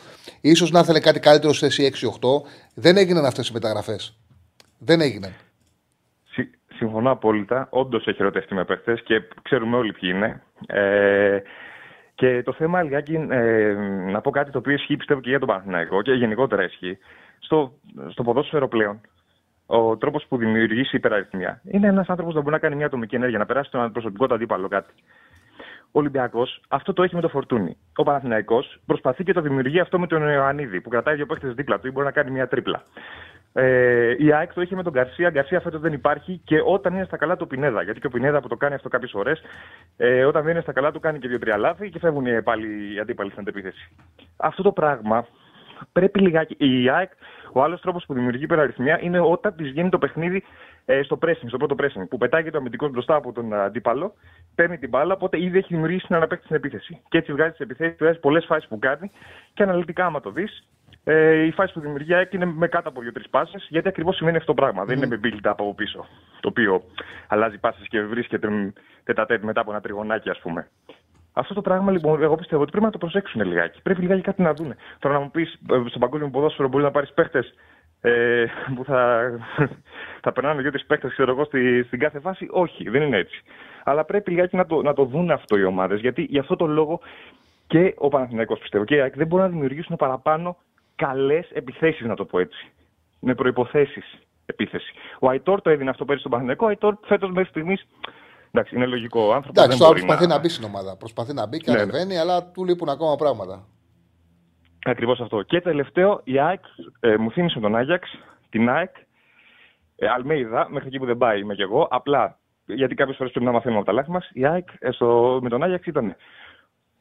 [0.57, 2.43] σω να ήθελε κάτι καλύτερο σε θέση 6-8.
[2.75, 4.17] Δεν έγιναν αυτές οι μεταγραφές.
[4.79, 5.33] Δεν έγιναν.
[6.79, 7.69] Συμφωνώ απόλυτα.
[7.71, 10.43] Όντως έχει ερωτευτεί με παίχτε και ξέρουμε όλοι ποιοι είναι.
[10.67, 11.39] Ε,
[12.19, 13.73] και το θέμα, λιγάκι, ε,
[14.11, 16.99] να πω κάτι το οποίο ισχύει πιστεύω και για τον Παναθηναϊκό και γενικότερα ισχύει.
[17.39, 17.73] Στο,
[18.09, 19.01] στο ποδόσφαιρο πλέον,
[19.67, 23.39] ο τρόπος που δημιουργήσει υπεραριθμία είναι ένας άνθρωπος που μπορεί να κάνει μια ατομική ενέργεια,
[23.39, 24.93] να περάσει τον προσωπικό του αντίπαλο κάτι.
[25.85, 27.77] Ο Ολυμπιακός αυτό το έχει με το φορτούνι.
[27.97, 31.79] Ο Παναθηναϊκός προσπαθεί και το δημιουργεί αυτό με τον Ιωαννίδη που κρατάει δύο παίχτε δίπλα
[31.79, 32.83] του ή μπορεί να κάνει μια τρίπλα.
[33.53, 35.31] Ε, η ΑΕΚ το είχε με τον Γκαρσία.
[35.31, 37.83] Γκαρσία φέτος δεν υπάρχει και όταν είναι στα καλά του Πινέδα.
[37.83, 39.43] Γιατί και ο Πινέδα που το κάνει αυτό κάποιες φορές,
[39.97, 42.99] ε, όταν δεν είναι στα καλά του κάνει και δύο-τρία λάθη και φεύγουν πάλι οι
[42.99, 43.91] αντίπαλοι στην αντεπίθεση.
[44.37, 45.27] Αυτό το πράγμα
[45.93, 46.57] πρέπει λιγάκι.
[46.59, 47.11] Η ΑΕΚ,
[47.53, 50.45] ο άλλος τρόπος που δημιουργεί υπεραριθμία είναι όταν της γίνει το παιχνίδι
[50.85, 52.09] ε, στο pressing, στο πρώτο pressing.
[52.09, 54.15] Που πετάγεται ο αμυντικό μπροστά από τον αντίπαλο,
[54.55, 57.01] παίρνει την μπάλα, οπότε ήδη έχει δημιουργήσει την αναπέκτη στην επίθεση.
[57.09, 59.11] Και έτσι βγάζει τις επιθέσεις, βγάζει πολλές φάσεις που κάνει
[59.55, 60.69] και αναλυτικά, άμα το δεις,
[61.11, 64.55] ε, η φάση που δημιουργεί είναι με κάτω από δύο-τρεις πάσες, γιατί ακριβώς σημαίνει αυτό
[64.55, 64.83] το πράγμα.
[64.83, 64.87] Mm.
[64.87, 66.07] Δεν είναι με build-up από πίσω,
[66.41, 66.83] το οποίο
[67.29, 68.73] αλλάζει πάσες και βρίσκεται
[69.05, 70.69] τετατέτ μετά από ένα τριγωνάκι, ας πούμε.
[71.33, 73.83] Αυτό το πράγμα λοιπόν, εγώ πιστεύω ότι πρέπει να το προσέξουν λιγάκι.
[73.83, 74.75] Πρέπει λιγάκι κάτι να δουν.
[74.99, 77.55] Τώρα να μου πεις, ε, στον παγκόσμιο ποδόσφαιρο μπορεί να πάρεις παίχτες
[78.01, 78.45] ε,
[78.75, 79.31] που θα,
[80.25, 82.47] θα περνάνε δύο-τρεις παίχτες, ξέρω εγώ, στη, στην κάθε φάση.
[82.51, 83.43] Όχι, δεν είναι έτσι.
[83.85, 86.67] Αλλά πρέπει λιγάκι να το, να το δουν αυτό οι ομάδες, γιατί γι' αυτό το
[86.67, 87.01] λόγο
[87.67, 90.57] και ο Παναθηναϊκός πιστεύω και η ΑΕΚ δεν μπορούν να δημιουργήσουν παραπάνω
[90.99, 92.71] καλές επιθέσεις, να το πω έτσι.
[93.21, 94.03] Με προποθέσει
[94.47, 94.93] επίθεση.
[95.21, 96.67] Ο Αϊτόρ το έδινε αυτό πέρυσι στον Παναγενικό.
[96.67, 97.87] Ο Αϊτόρ φέτος μέχρι στιγμής.
[98.51, 99.21] Εντάξει, είναι λογικό.
[99.21, 100.35] Ο Εντάξει, τώρα προσπαθεί να...
[100.35, 100.97] να μπει στην ομάδα.
[100.97, 101.83] Προσπαθεί να μπει και ναι, ναι.
[101.83, 102.21] ανεβαίνει, ναι.
[102.21, 103.67] αλλά του λείπουν ακόμα πράγματα.
[104.85, 105.43] Ακριβώς αυτό.
[105.43, 106.61] Και τελευταίο, η ΑΕΚ
[107.01, 108.09] ε, μου θύμισε τον Άγιαξ,
[108.51, 108.97] την ΑΕΚ,
[109.97, 111.89] ε, Αλμέιδα, μέχρι εκεί που δεν πάει είμαι κι εγώ.
[111.91, 114.31] Απλά γιατί κάποιες φορές πρέπει να μαθαίνουμε από τα λάθη μας.
[114.33, 116.17] Η ΑΕΚ ε, στο, με τον Άγιαξ ήταν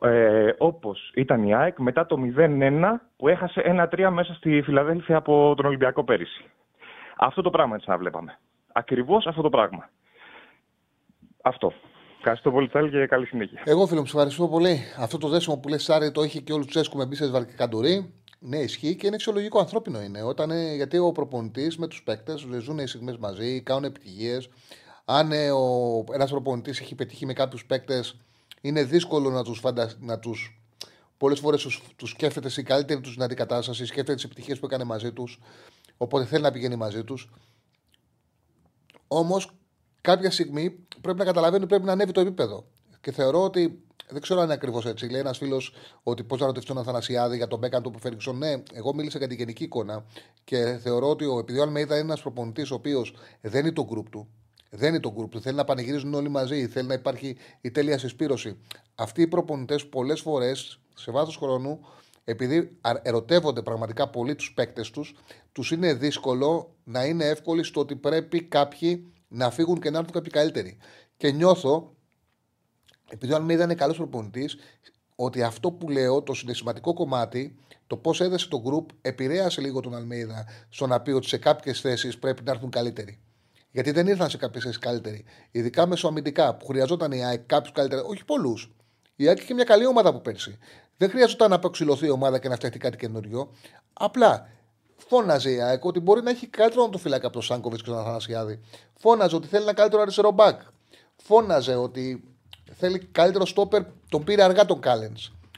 [0.01, 2.81] ε, όπως ήταν η ΑΕΚ μετά το 0-1
[3.17, 6.45] που έχασε 1-3 μέσα στη Φιλαδέλφια από τον Ολυμπιακό πέρυσι.
[7.17, 8.39] Αυτό το πράγμα έτσι να βλέπαμε.
[8.71, 9.89] Ακριβώς αυτό το πράγμα.
[11.41, 11.73] Αυτό.
[12.17, 13.61] Ευχαριστώ πολύ, Τσάλη, και καλή συνέχεια.
[13.65, 14.79] Εγώ, φίλο μου, σου ευχαριστώ πολύ.
[14.99, 18.13] Αυτό το δέσιμο που λες, Σάρι, το έχει και όλου του έσκουμε μπει σε Καντουρί.
[18.39, 20.23] Ναι, ισχύει και είναι φυσιολογικό ανθρώπινο είναι.
[20.23, 24.49] Όταν, ε, γιατί ο προπονητής με τους παίκτες ζουν οι στιγμές μαζί, κάνουν επιτυχίες.
[25.05, 25.47] Αν ε,
[26.13, 28.19] ένας προπονητής έχει πετύχει με κάποιους παίκτες,
[28.61, 29.95] είναι δύσκολο να τους φαντα...
[30.19, 30.61] τους...
[31.17, 35.11] Πολλές φορές του σκέφτεται σε καλύτερη τους δυνατή κατάσταση, σκέφτεται τις επιτυχίες που έκανε μαζί
[35.11, 35.39] τους.
[35.97, 37.29] Οπότε θέλει να πηγαίνει μαζί τους.
[39.07, 39.51] Όμως
[40.01, 42.67] κάποια στιγμή πρέπει να καταλαβαίνει ότι πρέπει να ανέβει το επίπεδο.
[43.01, 43.81] Και θεωρώ ότι.
[44.09, 45.09] Δεν ξέρω αν είναι ακριβώς έτσι.
[45.09, 45.73] Λέει ένας φίλος
[46.03, 48.37] ότι πώς να ρωτήσει τον Αθανασιάδη για τον Μπέκαν του που Φέριξον.
[48.37, 50.05] Ναι, εγώ μίλησα για την γενική εικόνα
[50.43, 53.87] και θεωρώ ότι ο, επειδή ο Αλμέιδα είναι ένας προπονητής ο οποίος δεν είναι το
[53.91, 54.27] group του,
[54.77, 57.97] δεν είναι το group του, θέλει να πανηγυρίζουν όλοι μαζί, θέλει να υπάρχει η τέλεια
[57.97, 58.57] συσπήρωση.
[58.95, 61.79] Αυτοί οι προπονητές πολλές φορές σε βάθος χρόνου,
[62.23, 65.15] επειδή ερωτεύονται πραγματικά πολύ τους παίκτες τους,
[65.51, 70.13] τους είναι δύσκολο να είναι εύκολοι στο ότι πρέπει κάποιοι να φύγουν και να έρθουν
[70.13, 70.77] κάποιοι καλύτεροι.
[71.17, 71.95] Και νιώθω,
[73.09, 74.57] επειδή ο Αλμίδα είναι καλός προπονητής,
[75.15, 77.55] ότι αυτό που λέω, το συναισθηματικό κομμάτι,
[77.87, 81.81] το πώς έδεσε το group, επηρέασε λίγο τον Αλμίδα στο να πει ότι σε κάποιες
[81.81, 83.19] θέσεις πρέπει να έρθουν καλύτεροι.
[83.71, 85.25] Γιατί δεν ήρθαν σε κάποιες θέσεις καλύτεροι.
[85.51, 88.75] Ειδικά μεσοαμυντικά που χρειαζόταν η ΑΕΚ κάποιους καλύτερου, όχι πολλούς.
[89.15, 90.57] Η ΑΕΚ είχε μια καλή ομάδα από πέρσι.
[90.97, 93.53] Δεν χρειαζόταν να αποξηλωθεί η ομάδα και να φτιαχτεί κάτι καινούριο.
[93.93, 94.49] Απλά
[94.97, 97.99] Φώναζε η ΑΕΚ ότι μπορεί να έχει καλύτερο το φυλάκι από τον Σάνκοβιτς και τον
[97.99, 98.59] Αθανασιάδη.
[98.97, 100.61] Φώναζε ότι θέλει ένα καλύτερο αριστερό μπακ.
[101.15, 102.23] Φώναζε ότι
[102.71, 103.83] θέλει καλύτερο στόπερ.
[104.09, 105.17] Τον πήρε αργά τον Κάλεν.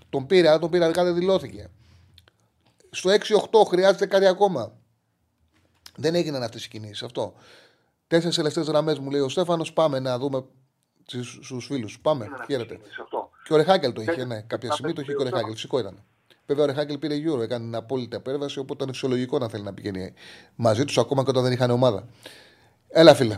[0.09, 1.69] Τον πήρε, αλλά τον πήρε αργά δεν δηλώθηκε.
[2.91, 4.71] Στο 6-8 χρειάζεται κάτι ακόμα.
[5.95, 7.03] Δεν έγιναν αυτές οι κινήσεις.
[7.03, 7.33] Αυτό.
[8.09, 9.73] Τέσσερις τελευταίες γραμμές μου λέει ο Στέφανος.
[9.73, 10.43] Πάμε να δούμε
[11.41, 11.99] στους φίλους.
[11.99, 12.27] Πάμε.
[12.47, 12.79] Χαίρετε.
[13.43, 14.41] Και ο Ρεχάκελ το είχε, ναι.
[14.41, 15.51] Κάποια στιγμή το είχε και ο Ρεχάκελ.
[15.51, 16.03] Φυσικό ήταν.
[16.45, 19.73] Βέβαια, ο Ρεχάκελ πήρε γύρω, έκανε την απόλυτη απέρβαση, οπότε ήταν φυσιολογικό να θέλει να
[19.73, 20.13] πηγαίνει
[20.55, 22.07] μαζί τους ακόμα και όταν δεν είχαν ομάδα.
[22.87, 23.37] Έλα, φίλε.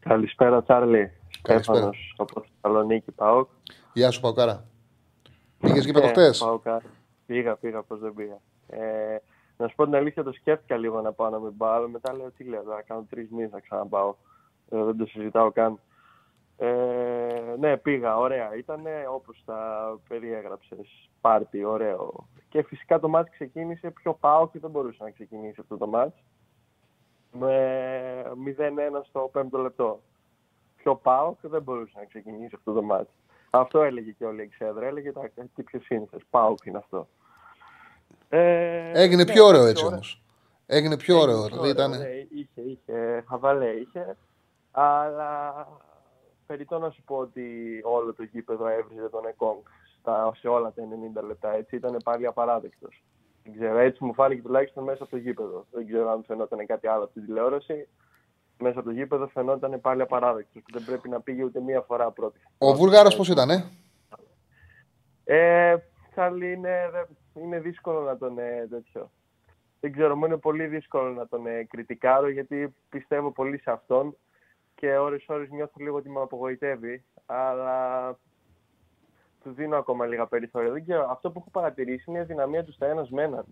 [0.00, 1.12] Καλησπέρα, Τσάρλι.
[1.42, 1.90] Καλησπέρα.
[2.16, 3.48] από Θεσσαλονίκη, Πάοκ.
[3.92, 4.64] Γεια σου, Παοκάρα.
[5.60, 6.30] Πήγες γήπεδο χτε.
[7.26, 8.40] Πήγα, πήγα, πώς δεν πήγα.
[8.66, 9.16] Ε,
[9.62, 11.88] να σου πω την αλήθεια, το σκέφτηκα λίγο να πάω να μην πάω.
[11.88, 14.14] Μετά λέω τι λέω, θα κάνω τρεις μήνες να ξαναπάω.
[14.70, 15.80] Ε, δεν το συζητάω καν.
[16.56, 18.56] Ε, ναι, πήγα, ωραία.
[18.56, 18.82] Ήταν
[19.14, 19.60] όπως τα
[20.08, 22.26] περιέγραψες, πάρτι, ωραίο.
[22.48, 26.22] Και φυσικά το μάτς ξεκίνησε πιο πάω και δεν μπορούσε να ξεκινήσει αυτό το μάτς.
[27.32, 30.00] Με 0-1 στο 5ο λεπτό.
[30.76, 33.10] Πιο πάω και δεν μπορούσε να ξεκινήσει αυτό το μάτς.
[33.50, 34.86] Αυτό έλεγε και όλη η εξέδρα.
[34.86, 36.24] Έλεγε τα τι πιο σύνθεση.
[36.30, 37.08] Πάω και είναι αυτό.
[38.34, 40.22] Ε, Έγινε ναι, πιο ωραίο έτσι όμως.
[40.66, 41.46] Έγινε πιο ωραίο.
[41.46, 41.96] Πιο ωραίο, ναι,
[42.30, 44.16] είχε, είχε, χαβαλέ είχε.
[44.70, 45.66] Αλλά
[46.46, 47.44] περιττό να σου πω ότι
[47.82, 49.60] όλο το γήπεδο έβριζε τον Εκόνγκ
[50.40, 50.82] σε όλα τα
[51.22, 51.54] 90 λεπτά.
[51.54, 53.04] Έτσι ήταν πάλι απαράδεκτος.
[53.42, 55.66] Δεν ξέρω, έτσι μου φάνηκε τουλάχιστον μέσα από το γήπεδο.
[55.70, 57.88] Δεν ξέρω αν φαινόταν κάτι άλλο από την τηλεόραση.
[58.58, 60.62] Μέσα από το γήπεδο φαινόταν πάλι απαράδεκτος.
[60.72, 62.40] Δεν πρέπει να πήγε ούτε μία φορά πρώτη.
[62.58, 63.64] Ο Βούλγαρο πώς ήταν, ε;
[65.24, 65.76] ε
[66.42, 66.90] είναι,
[67.34, 69.10] είναι δύσκολο να τον ε, τέτοιο.
[69.80, 74.16] Δεν ξέρω, μου είναι πολύ δύσκολο να τον ε, κριτικάρω γιατί πιστεύω πολύ σε αυτόν
[74.74, 78.10] και ώρες ώρες νιώθω λίγο ότι με απογοητεύει, αλλά
[79.42, 80.70] του δίνω ακόμα λίγα περιθώρια.
[80.70, 83.44] Δεν ξέρω, αυτό που έχω παρατηρήσει είναι η δυναμία του στα ένας με έναν.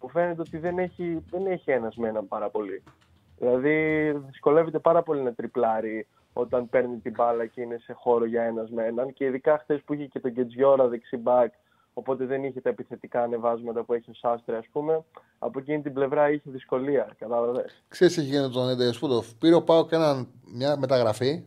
[0.00, 2.82] Μου φαίνεται ότι δεν έχει, δεν έχει ένας με έναν πάρα πολύ.
[3.38, 8.42] Δηλαδή δυσκολεύεται πάρα πολύ να τριπλάρει όταν παίρνει την μπάλα και είναι σε χώρο για
[8.42, 11.52] ένας με έναν και ειδικά χθες που είχε και τον Κετζιόρα δεξιμπάκ
[11.94, 15.04] Οπότε δεν είχε τα επιθετικά ανεβάσματα που έχει ο Σάστρε, ας πούμε.
[15.38, 17.14] Από εκείνη την πλευρά είχε δυσκολία.
[17.18, 17.82] Κατάλαβες.
[17.88, 19.34] Ξέρεις τι γίνεται τον Έντε Σπούτοφ.
[19.34, 19.96] Πήρε ο Πάο και
[20.54, 21.42] μια μεταγραφή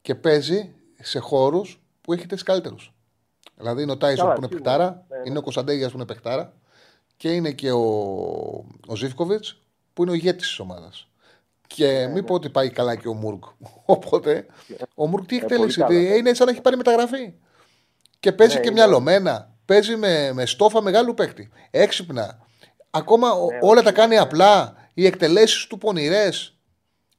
[0.00, 2.92] και παίζει σε χώρους που έχει τέσσερι καλύτερους.
[3.56, 5.22] Δηλαδή είναι ο Τάισον που είναι παιχτάρα, ναι, ναι.
[5.26, 6.52] είναι ο Κωνσταντέγιας που είναι παιχτάρα
[7.16, 7.84] και είναι και ο,
[8.86, 11.08] ο Ζήφκοβιτς που είναι ο ηγέτης της ομάδας.
[11.66, 12.22] Και ναι, μην ναι.
[12.22, 13.44] πω ότι πάει καλά και ο Μουρκ.
[13.84, 14.46] Οπότε
[14.94, 17.34] ο Μουρκ τι εκτέλεσε, είναι σαν να έχει πάρει μεταγραφή.
[18.20, 19.56] Και παίζει ναι, και μυαλωμένα.
[19.64, 21.50] Παίζει με, με στόφα μεγάλου παίκτη.
[21.70, 22.38] Έξυπνα.
[22.90, 24.76] Ακόμα ναι, όλα τα κάνει απλά.
[24.94, 26.58] Οι εκτελέσεις του πονηρές.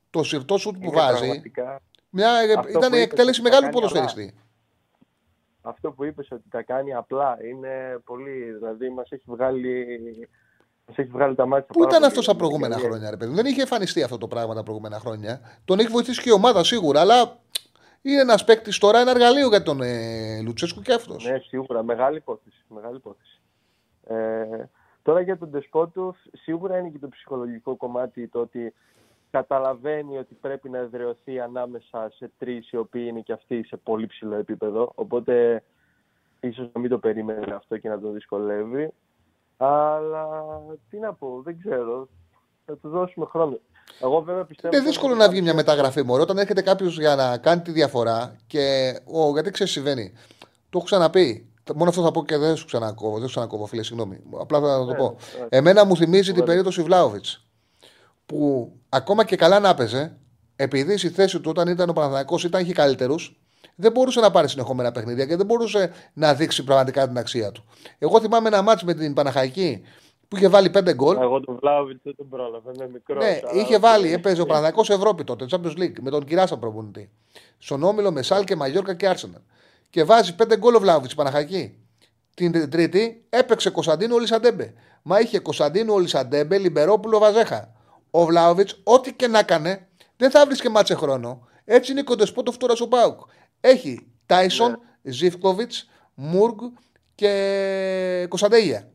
[0.09, 1.41] Το σιρτό σου που βάζει.
[2.09, 2.30] Μια,
[2.69, 4.34] ήταν η εκτέλεση μεγάλου ποδοσφαιριστή.
[5.61, 8.51] Αυτό που είπες ότι τα κάνει απλά είναι πολύ.
[8.51, 9.85] Δηλαδή μας έχει βγάλει.
[10.85, 13.34] Μας έχει βγάλει τα μάτια Πού ήταν αυτός τα προηγούμενα χρόνια, ρε παιδί.
[13.34, 15.41] Δεν είχε εμφανιστεί αυτό το πράγμα τα προηγούμενα χρόνια.
[15.65, 17.39] Τον έχει βοηθήσει και η ομάδα σίγουρα, αλλά
[18.01, 21.26] είναι ένας παίκτης τώρα, ένα εργαλείο για τον ε, Λουτσέσκου και αυτός.
[21.26, 21.84] Ναι, σίγουρα.
[21.84, 22.63] Μεγάλη υπόθεση.
[22.67, 23.41] Μεγάλη υπόθεση.
[24.07, 24.63] Ε,
[25.01, 28.73] τώρα για τον Ντεσπότοφ, σίγουρα είναι και το ψυχολογικό κομμάτι το ότι
[29.31, 34.07] καταλαβαίνει ότι πρέπει να εδραιωθεί ανάμεσα σε τρεις οι οποίοι είναι και αυτοί σε πολύ
[34.07, 34.91] ψηλό επίπεδο.
[34.95, 35.63] Οπότε
[36.39, 38.93] ίσως να μην το περίμενε αυτό και να τον δυσκολεύει.
[39.57, 40.39] Αλλά
[40.89, 42.07] τι να πω, δεν ξέρω.
[42.65, 43.59] Θα του δώσουμε χρόνο.
[44.02, 44.76] Εγώ βέβαια πιστεύω.
[44.76, 48.36] Είναι δύσκολο να βγει μια μεταγραφή μόνο όταν έρχεται κάποιος για να κάνει τη διαφορά
[48.48, 48.94] και.
[49.06, 50.11] Ο, γιατί ξέρεις, συμβαίνει.
[50.40, 51.44] Το έχω ξαναπεί.
[51.76, 53.18] Μόνο αυτό θα πω και δεν σου ξανακόβω.
[53.18, 54.20] Δεν σου ξανακόβω, φίλε, συγγνώμη.
[54.40, 55.18] Απλά θα το Ναι, πω.
[55.40, 55.45] ναι.
[55.49, 56.45] Εμένα μου θυμίζει την Ωραία.
[56.45, 57.26] περίπτωση Βλάοβιτ.
[58.26, 60.18] Που ακόμα και καλά να έπαιζε,
[60.56, 63.40] επειδή στη θέση του όταν ήταν ο Παναθανικό ήταν είχε καλύτερους,
[63.76, 67.66] δεν μπορούσε να πάρει συνεχόμενα παιχνίδια και δεν μπορούσε να δείξει πραγματικά την αξία του.
[67.99, 69.82] Εγώ θυμάμαι ένα μάτσο με την Παναχαϊκή
[70.30, 71.18] που είχε βάλει 5 γκολ.
[71.18, 73.15] Εγώ τον Βλάουβιτ δεν τον πρόλαβα, είναι μικρό.
[73.15, 77.10] Ναι, είχε βάλει, έπαιζε ο Παναδιακό Ευρώπη τότε, Champions League, με τον Κυράσα προπονητή.
[77.57, 79.41] Στον όμιλο με Σάλ και Μαγιόρκα και Άρσεναλ.
[79.89, 81.77] Και βάζει πέντε γκολ ο Βλάουβιτ Παναχαϊκή.
[82.34, 84.73] Την Τρίτη έπαιξε Κωνσταντίνο Ολισαντέμπε.
[85.01, 87.73] Μα είχε Κωνσταντίνο Ολισαντέμπε, Λιμπερόπουλο Βαζέχα.
[88.11, 89.88] Ο Βλάουβιτ, ό,τι και να έκανε,
[90.18, 91.47] δεν θα βρίσκε μάτσε χρόνο.
[91.65, 93.19] Έτσι είναι και ο Ντεσπότοφ τώρα στο Πάουκ.
[93.61, 96.57] Έχει Τάισον, Ζήφκοβιτς, Μουργκ
[97.15, 98.91] και Κωνσταντέγια.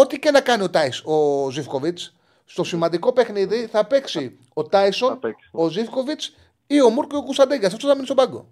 [0.00, 5.08] Ό,τι και να κάνει ο, Τάις, ο Ζήφκοβιτς, στο σημαντικό παιχνίδι θα παίξει ο Τάισον,
[5.08, 5.48] Θα παίξει.
[5.52, 6.36] ο Ζήφκοβιτς
[6.66, 7.66] ή ο Μουργκ και ο Κωνσταντέγια.
[7.66, 8.46] Αυτός θα μείνει στον πάγκο.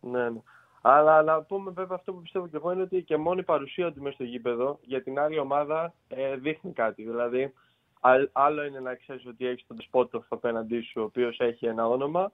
[0.00, 0.40] Ναι, ναι.
[0.82, 3.92] Αλλά να πούμε βέβαια αυτό που πιστεύω και εγώ είναι ότι και μόνο η παρουσία
[3.92, 7.02] του μέσα στο γήπεδο για την άλλη ομάδα ε, δείχνει κάτι.
[7.02, 7.54] Δηλαδή,
[8.00, 11.88] α- άλλο είναι να ξέρεις ότι έχεις τον Σπότοφ απέναντί σου, ο οποίος έχει ένα
[11.88, 12.32] όνομα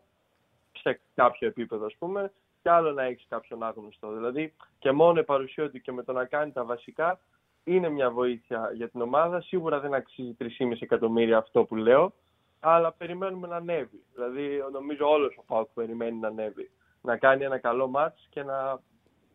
[0.83, 2.33] σε κάποιο επίπεδο, ας πούμε,
[2.63, 4.13] και άλλο να έχεις κάποιον άγνωστο.
[4.13, 7.19] Δηλαδή, και μόνο η παρουσία του και με το να κάνει τα βασικά
[7.67, 9.41] είναι μια βοήθεια για την ομάδα.
[9.41, 10.47] Σίγουρα δεν αξίζει 3,5
[10.81, 12.13] εκατομμύρια αυτό που λέω,
[12.61, 14.03] αλλά περιμένουμε να ανέβει.
[14.15, 16.71] Δηλαδή, νομίζω όλος ο Πάουκ περιμένει να ανέβει.
[17.01, 18.81] Να κάνει ένα καλό μάτς και να,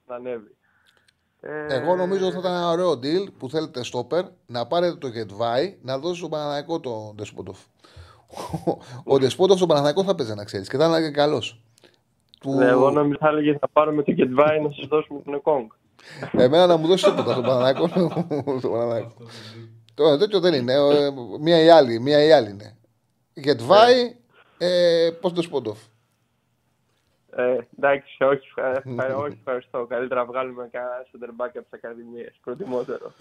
[0.07, 0.55] να ανέβει.
[1.39, 5.07] Ε, Εγώ νομίζω ότι θα ήταν ένα ωραίο deal που θέλετε στόπερ να πάρετε το
[5.07, 7.59] Γετβάη να δώσει στον Παναναναϊκό τον Ντεσπότοφ.
[9.03, 11.61] Ο Ντεσπότοφ στον Παναναναϊκό θα παίζει να ξέρεις και θα είναι και καλός.
[12.39, 12.51] Του...
[12.51, 15.69] Ναι, εγώ νόμιζα θα έλεγε θα πάρουμε το Κετβάη να σας δώσουμε τον Εκόνγκ.
[16.31, 17.87] Εμένα να μου δώσει τίποτα στον Παναναναϊκό.
[18.59, 19.13] στον Παναναναϊκό.
[19.93, 20.73] Το τέτοιο δεν είναι.
[20.73, 21.09] ε,
[21.39, 22.75] Μία ή άλλη, μία ή άλλη είναι.
[23.33, 24.15] Γετβάη,
[24.57, 25.79] ε, πώς Ντεσπότοφ.
[27.35, 29.85] Ε, εντάξει, όχι, ευχα- ευχα- όχι, ευχαριστώ.
[29.89, 32.39] Καλύτερα βγάλουμε κανένα center back από τις ακαδημίες.
[32.43, 33.11] Προτιμότερο.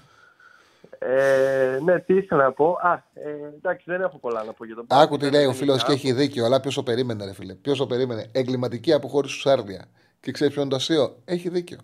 [0.98, 2.78] Ε, ναι, τι ήθελα να πω.
[2.82, 5.54] Α, ε, εντάξει, δεν έχω πολλά να πω για τον Άκου τι λέει ο Δεν
[5.54, 7.54] φίλος είναι και έχει δίκιο, αλλά ποιος το περίμενε, ρε φίλε.
[7.54, 8.26] Ποιος το περίμενε.
[8.32, 9.84] Εγκληματική αποχώρηση του Σάρδια.
[10.20, 11.78] Και ξέρεις ποιο είναι το αστείο; Έχει δίκιο.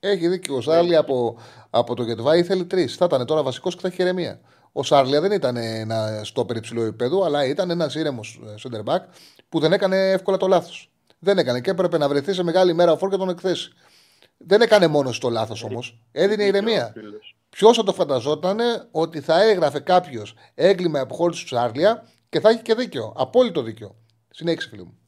[0.00, 0.56] Έχει δίκιο.
[0.56, 1.38] Ο Σάρλι από,
[1.70, 2.96] από το Γετβάη θέλει τρεις.
[2.96, 4.40] Θα ήταν τώρα βασικός και θα έχει ηρεμία.
[4.72, 9.00] Ο Σάρλια δεν ήταν ένα στο περιψηλό επίπεδο, αλλά ήταν ένας ήρεμος center back
[9.48, 10.90] που δεν έκανε εύκολα το λάθος.
[11.18, 13.72] Δεν έκανε και έπρεπε να βρεθεί σε μεγάλη μέρα ο Φόρ και τον εκθέσει.
[14.36, 16.00] Δεν έκανε μόνος το λάθος όμως.
[16.12, 16.92] Έδινε ηρεμία.
[17.50, 18.58] Ποιος θα το φανταζόταν
[18.90, 23.12] ότι θα έγραφε κάποιος έγκλημα αποχώρηση του Σάρλια και θα έχει και δίκιο.
[23.16, 23.96] Απόλυτο δίκιο.
[24.30, 24.98] Συνέχισε, φίλε μου.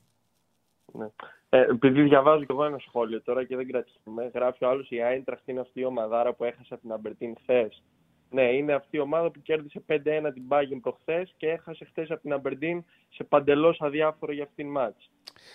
[0.92, 1.06] Ναι.
[1.52, 5.02] Ε, επειδή διαβάζω και εγώ ένα σχόλιο τώρα και δεν κρατιέμαι, γράφει ο άλλος η
[5.02, 7.82] Άιντραχτ είναι αυτή η ομαδάρα που έχασε από την Αμπερτίν χθες.
[8.30, 9.96] Ναι, είναι αυτή η ομάδα που κέρδισε 5-1
[10.34, 15.10] την Bayern προχθές και έχασε χθες από την Αμπερτίν σε παντελώς αδιάφορο για αυτήν μάτς.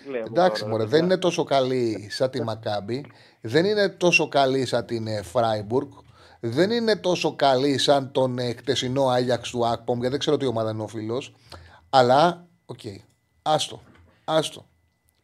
[0.09, 1.13] Λέω Εντάξει, τώρα, μωρέ, ρε δεν παιδιά.
[1.13, 3.05] είναι τόσο καλή σαν τη Μακάμπη,
[3.41, 5.91] δεν είναι τόσο καλή σαν την ε, Φράιμπουργκ,
[6.39, 10.45] δεν είναι τόσο καλή σαν τον ε, χτεσινό Άγιαξ του Ακπομ, γιατί δεν ξέρω τι
[10.45, 11.35] ομάδα είναι ο φίλος.
[11.89, 12.79] Αλλά, οκ,
[13.41, 13.81] άστο,
[14.25, 14.25] άστο.
[14.25, 14.65] Άστο.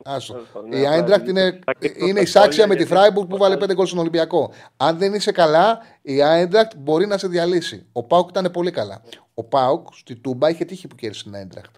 [0.03, 2.83] Τέλος πάντων, ναι, Η απλά Άιντρακτ είναι, θα κλείσω είναι τα εισάξια σχόλια με τη
[2.83, 4.51] γιατί- Φράιμπουργκ που βάλε 5 γκολ στον Ολυμπιακό.
[4.77, 7.85] Αν δεν είσαι καλά, η Άιντρακτ μπορεί να σε διαλύσει.
[7.91, 9.01] Ο Πάουκ ήταν πολύ καλά.
[9.33, 11.75] Ο Πάουκ στη Τούμπα είχε τύχη που κέρδισε την Άιντρακτ.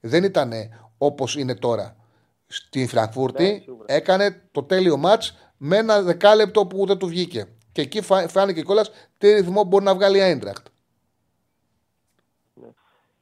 [0.00, 0.52] Δεν ήταν
[0.98, 1.96] όπως είναι τώρα.
[2.46, 3.84] Στη Φραγκφούρτη Ναι, σίγουρα.
[3.94, 7.44] έκανε το τέλειο μάτς με ένα δεκάλεπτο που δεν του βγήκε.
[7.72, 10.66] Και εκεί φα- φάνηκε κιόλας τι ρυθμό μπορεί να βγάλει η Άιντρακτ.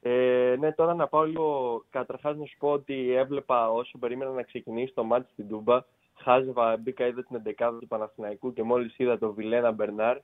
[0.01, 1.83] Ε, ναι, τώρα να πάω λίγο.
[1.89, 5.83] Καταρχάς να σου πω ότι έβλεπα όσο περίμενα να ξεκινήσει το μάτι στην Τούμπα.
[6.15, 10.17] Χάζευα, μπήκα, είδα την 11η του Παναθηναϊκού και μόλις είδα το Βιλένα Μπερνάρ.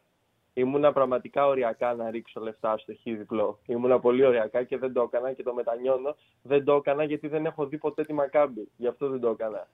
[0.53, 3.59] Ήμουνα πραγματικά οριακά να ρίξω λεφτά στο χ διπλό.
[3.65, 6.15] Ήμουνα πολύ οριακά και δεν το έκανα και το μετανιώνω.
[6.41, 8.69] Δεν το έκανα γιατί δεν έχω δει ποτέ τη Μακάμπη.
[8.77, 9.67] Γι' αυτό δεν το έκανα.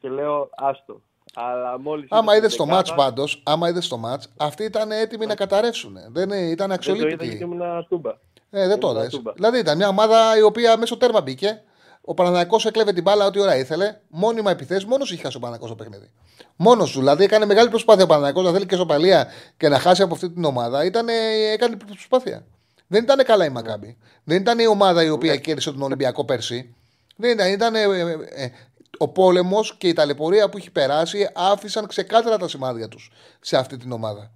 [0.00, 1.00] Και λέω άστο.
[1.34, 2.10] Αλλά μόλις.
[2.10, 5.96] Άμα είδες το μάτς πάντως, άμα είδες το μάτς, αυτοί ήταν έτοιμοι να καταρρεύσουν.
[6.08, 7.26] Δεν ε, ήταν Δεν το είδα αξιολύπητοι.
[7.26, 8.12] γιατί ήμουν Τούμπα.
[8.54, 9.10] Ε, δεν το Ήμουνα δες.
[9.10, 9.32] Τούμπα.
[9.32, 11.62] Δηλαδή ήταν μια ομάδα η οποία μέσω τέρμα μπήκε.
[12.00, 13.96] Ο Παναναναϊκό έκλεβε την μπάλα ό,τι ώρα ήθελε.
[14.08, 16.10] Μόνιμα επιθέσεις, μόνος είχε χάσει ο Παναναναϊκό το παιχνίδι.
[16.56, 16.98] Μόνος του.
[16.98, 19.26] Δηλαδή έκανε μεγάλη προσπάθεια ο Παναναναϊκό να θέλει και σοπαλία
[19.56, 20.84] και να χάσει από αυτή την ομάδα.
[20.84, 21.12] Ήτανε,
[21.52, 22.44] έκανε προσπάθεια.
[22.86, 23.96] Δεν ήταν καλά η Μακάμπη.
[24.24, 26.74] Δεν ήταν η ομάδα η οποία κέρδισε τον Ολυμπιακό πέρσι.
[27.16, 27.52] Δεν ήταν.
[27.52, 28.50] ήταν ε, ε, ε,
[28.98, 33.10] ο πόλεμος και η ταλαιπωρία που έχει περάσει άφησαν ξεκάθαρα τα σημάδια τους
[33.40, 34.30] σε αυτή την ομάδα.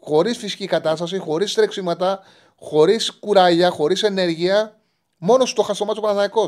[0.00, 2.20] χωρίς φυσική κατάσταση, χωρίς τρεξίματα,
[2.60, 4.80] χωρίς κουράγια, χωρίς ενέργεια.
[5.18, 6.44] Μόνος στο χαστομάτσο Παναναναϊκό.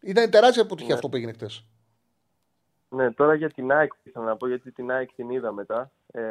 [0.00, 0.94] Ήταν τεράστια αποτυχία Ναι.
[0.94, 1.64] αυτό που έγινε χτες.
[2.88, 6.22] Ναι, τώρα για την ΑΕΚ ήθελα να πω, γιατί την ΑΕΚ την είδα μετά, ε,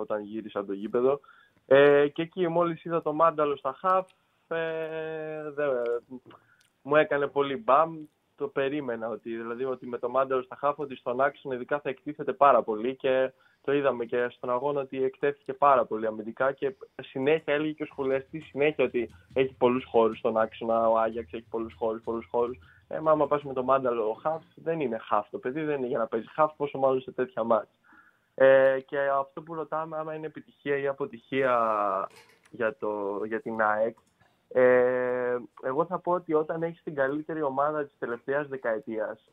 [0.00, 1.20] όταν γύρισα από το γήπεδο.
[1.66, 4.06] Ε, και εκεί μόλις είδα το μάνταλο στα χαφ,
[4.48, 5.64] ε, δε-
[6.82, 8.04] μου έκανε πολύ μπαμ.
[8.36, 11.88] Το περίμενα ότι, δηλαδή, ότι με το μάνταλο στα χαφ, ότι στον άξονα ειδικά θα
[11.88, 13.32] εκτίθεται πάρα πολύ και
[13.68, 17.86] το είδαμε και στον αγώνα ότι εκτέθηκε πάρα πολύ αμυντικά και συνέχεια έλεγε και ο
[17.86, 22.58] σχολιαστής συνέχεια ότι έχει πολλούς χώρους στον άξονα, ο Άγιαξ έχει πολλούς χώρους, πολλούς χώρους.
[22.88, 25.86] Ε, μα άμα πας με το μάνταλο χαφ, δεν είναι χαφ το παιδί, δεν είναι
[25.86, 27.78] για να παίζει χαφ, πόσο μάλλον σε τέτοια μάτια.
[28.34, 31.56] Ε, και αυτό που ρωτάμε, άμα είναι επιτυχία ή αποτυχία
[32.50, 33.96] για, το, για την ΑΕΚ,
[34.48, 39.30] ε, εγώ θα πω ότι όταν έχεις την καλύτερη ομάδα της τελευταίας δεκαετίας,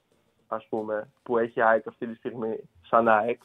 [0.48, 3.42] ας πούμε, που έχει ΑΕΚ αυτή τη στιγμή σαν ΑΕΚ,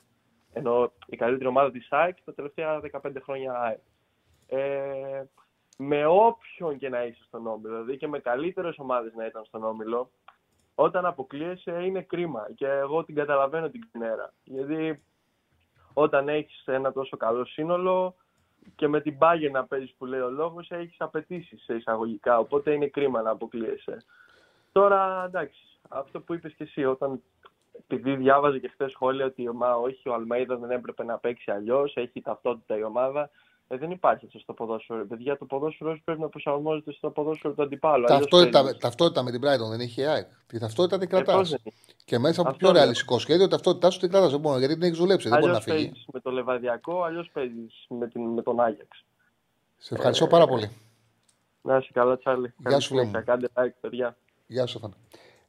[0.52, 3.80] ενώ η καλύτερη ομάδα της ΑΕΚ τα τελευταία 15 χρόνια ΑΕΚ,
[4.46, 5.22] ε,
[5.76, 9.64] με όποιον και να είσαι στον Όμιλο, δηλαδή και με καλύτερες ομάδες να ήταν στον
[9.64, 10.10] Όμιλο,
[10.74, 14.32] όταν αποκλείεσαι είναι κρίμα και εγώ την καταλαβαίνω την ξενέρα.
[14.44, 15.02] Γιατί
[15.92, 18.14] όταν έχεις ένα τόσο καλό σύνολο
[18.76, 22.72] και με την πάγια να παίζεις που λέει ο λόγος, έχεις απαιτήσεις σε εισαγωγικά, οπότε
[22.72, 23.96] είναι κρίμα να αποκλείεσαι.
[24.72, 27.22] Τώρα, εντάξει, αυτό που είπες και εσύ, όταν
[27.86, 31.92] επειδή διάβαζε και χθες σχόλια ότι μα, όχι, ο Αλμέιδας δεν έπρεπε να παίξει αλλιώς,
[31.96, 33.30] έχει ταυτότητα η ομάδα.
[33.68, 35.06] Ε, δεν υπάρχει αυτό στο ποδόσφαιρο.
[35.06, 38.04] Παιδιά, το ποδόσφαιρο πρέπει να προσαρμόζεται στο ποδόσφαιρο του αντιπάλου.
[38.04, 38.78] αλλιώς Ταυτότητα, παίζεις.
[38.80, 40.26] ταυτότητα με την Brighton δεν έχει η ΑΕΚ.
[40.46, 41.36] Τη ταυτότητα την Ε, κρατάς.
[41.36, 41.74] πώς δεν είναι.
[42.04, 42.80] και μέσα από Αυτό πιο λέω.
[42.82, 44.30] ρεαλιστικό σχέδιο, ταυτότητά σου την κρατάς.
[44.30, 45.28] Δεν μπορεί, γιατί την έχεις δουλέψει.
[45.28, 45.88] Δεν μπορεί να Αλλιώς φύγει.
[45.90, 49.04] παίζεις με το Λεβαδιακό, αλλιώς παίζεις με, την- με τον Άγιαξ.
[49.76, 50.70] Σε ευχαριστώ πάρα πολύ.
[51.62, 52.54] Να είσαι καλά, Τσάρλι.
[52.62, 53.10] Καλή σου, συνέχεια.
[53.12, 53.24] Λόμου.
[53.24, 54.16] Κάντε like, παιδιά.
[54.46, 54.94] Γεια σου, Στέφανα.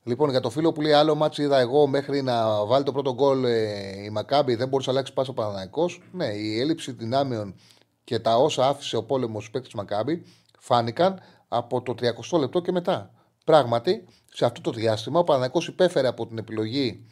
[0.03, 3.13] Λοιπόν, για το φίλο που λέει άλλο μάτς είδα εγώ μέχρι να βάλει το πρώτο
[3.13, 6.01] γκολ ε, η Μακάμπη δεν μπορούσε να αλλάξει πάσα ο Παναναϊκός.
[6.11, 7.55] Ναι, η έλλειψη δυνάμεων
[8.03, 10.25] και τα όσα άφησε ο πόλεμος στου παίκτε Μακάμπη
[10.59, 11.95] φάνηκαν από το
[12.31, 13.13] 30 λεπτό και μετά.
[13.43, 17.05] Πράγματι, σε αυτό το διάστημα ο Παναναϊκός υπέφερε από την επιλογή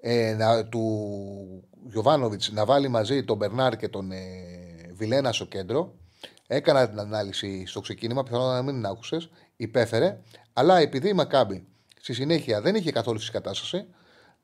[0.00, 0.82] ε, να, του
[1.88, 4.18] Γιωβάνοβιτς να βάλει μαζί τον Μπερνάρ και τον ε,
[4.92, 5.94] Βιλένα στο κέντρο.
[6.46, 9.30] Έκανα την ανάλυση στο ξεκίνημα, πιθανόν να μην την άκουσες.
[9.56, 10.20] Υπέφερε,
[10.52, 11.66] αλλά επειδή η Μακάμπη
[12.04, 13.86] στη συνέχεια δεν είχε καθόλου στη κατάσταση,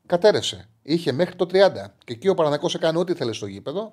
[0.07, 0.69] κατέρευσε.
[0.83, 1.95] Είχε μέχρι το 30.
[2.05, 3.93] Και εκεί ο Παναναναϊκός έκανε ό,τι ήθελε στο γήπεδο,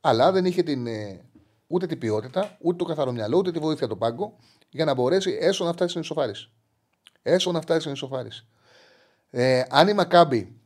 [0.00, 1.24] αλλά δεν είχε την, ε,
[1.66, 4.36] ούτε την ποιότητα, ούτε το καθαρό μυαλό, ούτε τη βοήθεια του πάγκο
[4.68, 6.50] για να μπορέσει έστω να φτάσει στην ισοφάριση.
[7.22, 8.46] Έστω να φτάσει στην ισοφάριση.
[9.30, 10.60] Ε, αν η Μακάμπη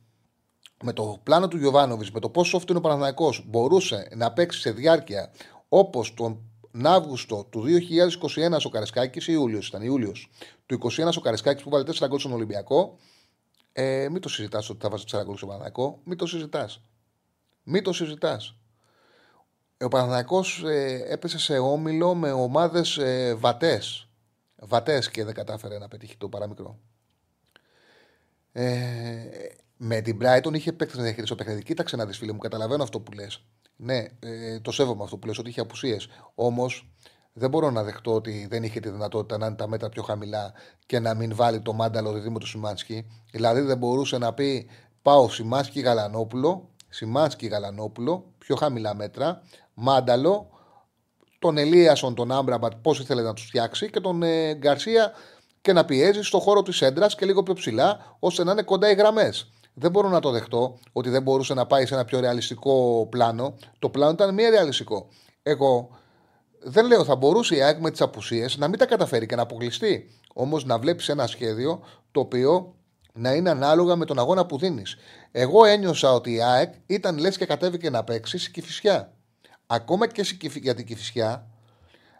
[0.83, 4.59] με το πλάνο του Γιωβάνοβιτς, με το πόσο soft είναι ο Παναθηναϊκός μπορούσε να παίξει
[4.59, 5.31] σε διάρκεια
[5.69, 6.44] όπως τον
[6.83, 10.29] Αύγουστο του 2021 ο Καρεσκάκης, Ιούλιος ήταν Ιούλιος,
[10.65, 12.97] του 2021 ο Καρεσκάκης που βάλε 4 γκολ στον Ολυμπιακό,
[13.73, 16.81] ε, μην το συζητάς ότι θα βάζεις 4 γκολ στον Παναθηναϊκό, μην το συζητάς.
[17.63, 18.55] Μην το συζητάς.
[19.81, 24.07] Ο Παναθηναϊκός ε, έπεσε σε όμιλο με ομάδες ε, βατές.
[24.55, 26.79] Βατές και δεν κατάφερε να πετύχει το παραμικρό.
[28.51, 28.65] Ε,
[29.77, 31.63] με την Brighton είχε παίκτες να διαχειριστεί το παιχνίδι.
[31.63, 33.43] Κοίταξε να δεις, φίλε μου, καταλαβαίνω αυτό που λες.
[33.75, 36.07] Ναι, ε, το σέβομαι αυτό που λες, ότι είχε απουσίες.
[36.35, 36.89] Όμως
[37.33, 40.53] δεν μπορώ να δεχτώ ότι δεν είχε τη δυνατότητα να είναι τα μέτρα πιο χαμηλά
[40.85, 43.07] και να μην βάλει το μάνταλο δίδυμο του Σιμάνσκι.
[43.31, 44.69] Δηλαδή δεν μπορούσε να πει
[45.01, 49.41] πάω Σιμάνσκι Γαλανόπουλο, Σιμάνσκι Γαλανόπουλο, πιο χαμηλά μέτρα,
[49.73, 50.49] μάνταλο,
[51.39, 55.11] τον Ελίασον, τον Άμπραμπατ, πώς ήθελε να τους φτιάξει και τον ε, Γκαρσία
[55.61, 58.89] και να πιέζει στο χώρο της έντρας και λίγο πιο ψηλά, ώστε να είναι κοντά
[58.89, 59.51] οι γραμμές.
[59.77, 63.53] Δεν μπορώ να το δεχτώ ότι δεν μπορούσε να πάει σε ένα πιο ρεαλιστικό πλάνο.
[63.79, 65.07] Το πλάνο ήταν μη ρεαλιστικό.
[65.43, 65.89] Εγώ
[66.59, 69.41] δεν λέω θα μπορούσε η ΑΕΚ με τις απουσίες να μην τα καταφέρει και να
[69.41, 70.07] αποκλειστεί.
[70.33, 71.81] Όμως να βλέπεις ένα σχέδιο
[72.11, 72.75] το οποίο
[73.13, 74.95] να είναι ανάλογα με τον αγώνα που δίνεις.
[75.31, 79.13] Εγώ ένιωσα ότι η ΑΕΚ ήταν λες και κατέβηκε να παίξει στη Κηφισιά.
[79.67, 81.47] Ακόμα και για την Κηφισιά,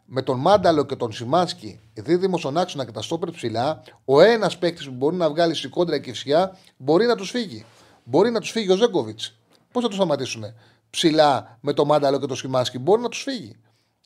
[0.06, 4.57] με τον Μάνταλο και τον Σιμάνσκι δίδυμο στον άξονα και τα στόπερ ψηλά, ο ένας
[4.57, 7.65] παίκτης που μπορεί να βγάλει στην κόντρα και Κηφισιά μπορεί να τους φύγει.
[8.03, 9.38] Μπορεί να τους φύγει ο Ζέγκοβιτς.
[9.72, 10.44] Πώς θα του σταματήσουν
[10.90, 13.56] ψηλά με τον Μάνταλο και τον Σιμάνσκι, μπορεί να τους φύγει.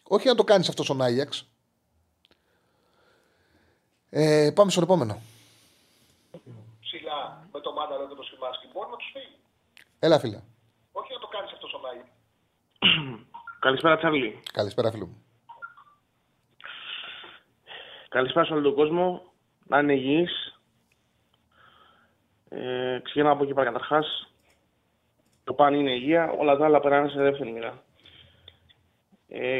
[0.03, 1.47] Όχι να το κάνεις αυτό στον Άγιαξ.
[4.09, 5.21] Ε, πάμε στον επόμενο.
[6.81, 9.37] Ψηλά με το Μάνταλο και το Σιμάσκι μπορεί να τους φύγει.
[9.99, 10.41] Έλα, φίλε.
[10.91, 12.05] Όχι να το κάνεις αυτό στον Άγιο.
[13.59, 14.39] Καλησπέρα, Τσάρλι.
[14.53, 15.23] Καλησπέρα, φίλο μου.
[18.09, 19.21] Καλησπέρα σε όλο τον κόσμο.
[19.67, 20.59] Να είναι υγιείς.
[22.49, 24.33] Ε, ξεκινάω από εκεί πέρα καταρχάς.
[25.43, 27.83] Το παν είναι υγεία, όλα τα άλλα περνάνε σε δεύτερη μοίρα.
[29.27, 29.59] Ε,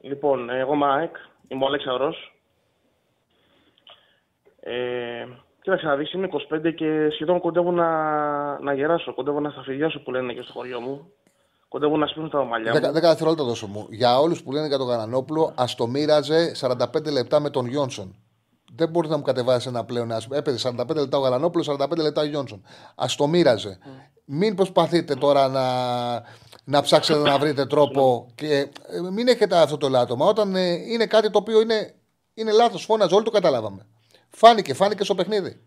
[0.00, 1.16] λοιπόν, εγώ είμαι ΑΕΚ,
[1.48, 2.32] είμαι ο Αλέξανδρος.
[4.60, 5.26] Ε,
[5.62, 10.10] κοίταξε να δεις, είμαι 25 και σχεδόν κοντεύω να, να γεράσω, κοντεύω να σταφυδιάσω που
[10.10, 11.12] λένε και στο χωριό μου.
[11.68, 12.92] Κοντεύουν να σπίσουν τα μαλλιά Δέκα, μου.
[12.92, 13.86] δέκα δευτερόλεπτα δώσω μου.
[13.90, 18.16] Για όλους που λένε για τον Γαλανόπουλο, ας το μοίραζε 45 λεπτά με τον Γιόνσον.
[18.74, 20.12] Δεν μπορεί να μου κατεβάσει ένα πλέον.
[20.12, 22.62] Ας, έπαιζε 45 λεπτά ο Γαλανόπουλος, 45 λεπτά ο Γιόνσον.
[22.94, 23.78] Α το μοίραζε.
[24.24, 25.64] Μην προσπαθείτε τώρα να,
[26.64, 30.26] να ψάξετε να βρείτε τρόπο και ε, μην έχετε αυτό το λάτωμα.
[30.26, 31.94] Όταν ε, είναι κάτι το οποίο είναι,
[32.34, 33.86] είναι λάθος, φώναζε, όλοι το καταλάβαμε.
[34.30, 35.60] Φάνηκε, φάνηκε στο παιχνίδι.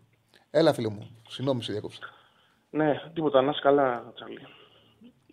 [0.50, 1.08] Έλα, φίλε μου.
[1.28, 1.98] Συγγνώμη, σε διάκοψα.
[2.70, 4.46] Ναι, τίποτα, να είσαι καλά, Τσάρλι.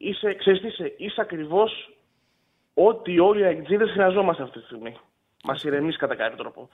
[0.02, 1.90] Είσαι, ξέρεις τι είσαι, είσαι ακριβώς
[2.74, 4.98] ό,τι όλοι οι αγγλίδες χρειαζόμαστε αυτή τη στιγμή.
[5.44, 6.70] Μας ηρεμείς κατά κάποιο τρόπο.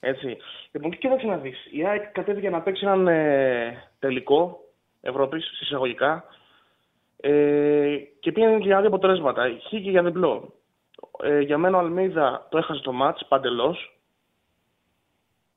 [0.00, 0.36] Έτσι.
[0.72, 1.68] Λοιπόν, και κοίταξε να δεις.
[1.70, 4.60] Η ΑΕΚ κατέβηκε να παίξει έναν ε, τελικό
[5.00, 6.24] Ευρώπης, συσσαγωγικά,
[7.16, 9.48] ε, και πήγαινε για δύο αποτελέσματα.
[9.66, 10.54] Χ και για διπλό.
[11.22, 13.98] Ε, για μένα ο Αλμίδα το έχασε το μάτς παντελώς.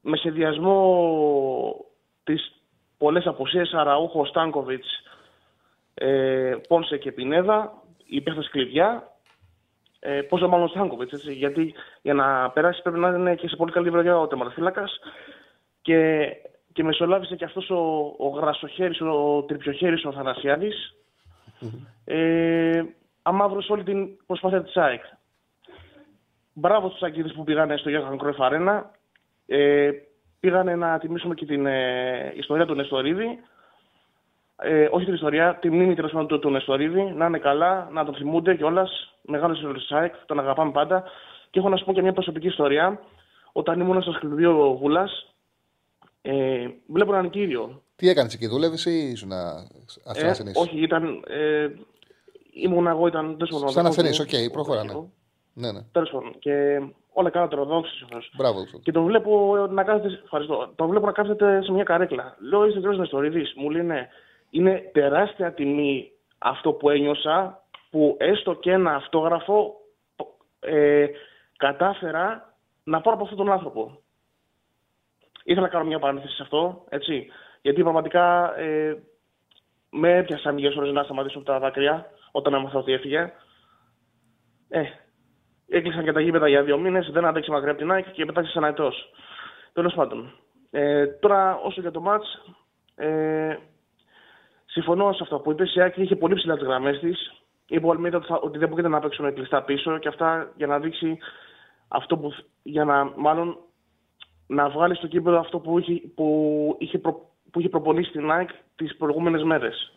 [0.02, 1.86] Με σχεδιασμό
[2.24, 2.62] τις
[2.98, 5.04] πολλές απουσίες Αραούχο, Στάνκοβιτς,
[5.94, 7.74] ε, Πόνσε και Πινέδα,
[8.06, 9.08] οι παίχτες κλειδιά.
[10.00, 13.72] Ε, πόσο μάλλον Στάνκοβιτς, έτσι, γιατί για να περάσει πρέπει να είναι και σε πολύ
[13.72, 15.00] καλή βραδιά ο τερματοφύλακας
[15.82, 16.28] και,
[16.74, 20.96] και μεσολάβησε και αυτός ο, ο γρασοχέρης, ο τριπιοχέρης ο Θανασιάδης
[22.06, 22.84] ε,
[23.22, 25.04] αμαύρωσε όλη την προσπάθεια της ΑΕΚ.
[26.54, 28.92] Μπράβο στους Αγγίδες που πήγανε στο Γιώργο Κρόεφ Αρένα.
[29.48, 29.90] Ε,
[30.40, 33.40] πήγανε να τιμήσουμε και την ε, ιστορία του Νεστορίδη.
[34.56, 37.02] Ε, όχι την ιστορία, τη μνήμη τέλος πάντων του, του Νεστορίδη.
[37.16, 39.14] Να είναι καλά, να τον θυμούνται κιόλας.
[39.22, 41.04] Μεγάλος ήρωα της ΑΕΚ, τον αγαπάμε πάντα.
[41.50, 43.00] Και έχω να σου πω και μια προσωπική ιστορία.
[43.52, 45.10] Όταν ήμουν στο σχολείο Βούλα,
[46.22, 47.82] ε, βλέπω έναν κύριο.
[47.96, 50.52] Τι έκανες εκεί, δούλευες ή ήσουν Ε, ασθενή.
[50.56, 51.24] όχι, ήταν.
[51.28, 51.68] Ε,
[52.54, 53.36] ήμουν εγώ, ήταν.
[53.38, 54.94] Δεν σου Σαν ασθενή, οκ, προχώρα, ναι.
[55.54, 55.80] Ναι, ναι.
[55.92, 56.36] Τέλος πάντων.
[56.40, 56.82] Και
[57.14, 58.08] όλα καλά τεροδόξου.
[58.38, 58.60] Μπράβο.
[58.84, 60.20] Και τον βλέπω να κάθεται.
[60.24, 60.72] Ευχαριστώ.
[60.76, 62.36] Τον βλέπω να κάθεται σε μια καρέκλα.
[62.40, 63.54] Λέω, είσαι κύριο Νεστορίδης.
[63.56, 64.08] Μου λέει, ναι.
[64.54, 69.76] Είναι τεράστια τιμή αυτό που ένιωσα που έστω και ένα αυτόγραφο
[70.60, 71.06] ε,
[71.58, 74.02] κατάφερα να πάρω από αυτόν τον άνθρωπο.
[75.44, 77.28] Ήθελα να κάνω μια παρένθεση σε αυτό, έτσι.
[77.62, 79.04] Γιατί πραγματικά ε,
[79.90, 83.34] με έπιασαν λίγες ώρες να σταματήσουν τα δάκρυα όταν έμαθα ότι έφυγε.
[84.70, 84.84] Ε,
[85.68, 88.58] έκλεισαν και τα γήπεδα για δύο μήνες, δεν άντεξε μακριά από την ΑΕΚ και πετάξε
[88.58, 89.12] ένα ετός.
[89.74, 90.34] Τέλος πάντων.
[90.72, 92.56] Ε, τώρα, όσο για το μάτς,
[92.96, 93.58] ε,
[94.74, 95.76] συμφωνώ σε αυτό που είπες.
[95.76, 97.34] Η ΑΕΚ είχε πολύ ψηλά τι γραμμές της.
[97.68, 100.68] Είπε ο Αλμίδα ότι, θα- ότι δεν πρόκειται να παίξουν κλειστά πίσω και αυτά για
[100.68, 101.18] να δείξει
[101.88, 102.34] αυτό που.
[102.64, 103.58] για να μάλλον
[104.48, 108.50] να βγάλει στο κήπεδο αυτό που είχε, που είχε, προ, που είχε προπονήσει την ΑΕΚ
[108.76, 109.92] τις προηγούμενες μέρες.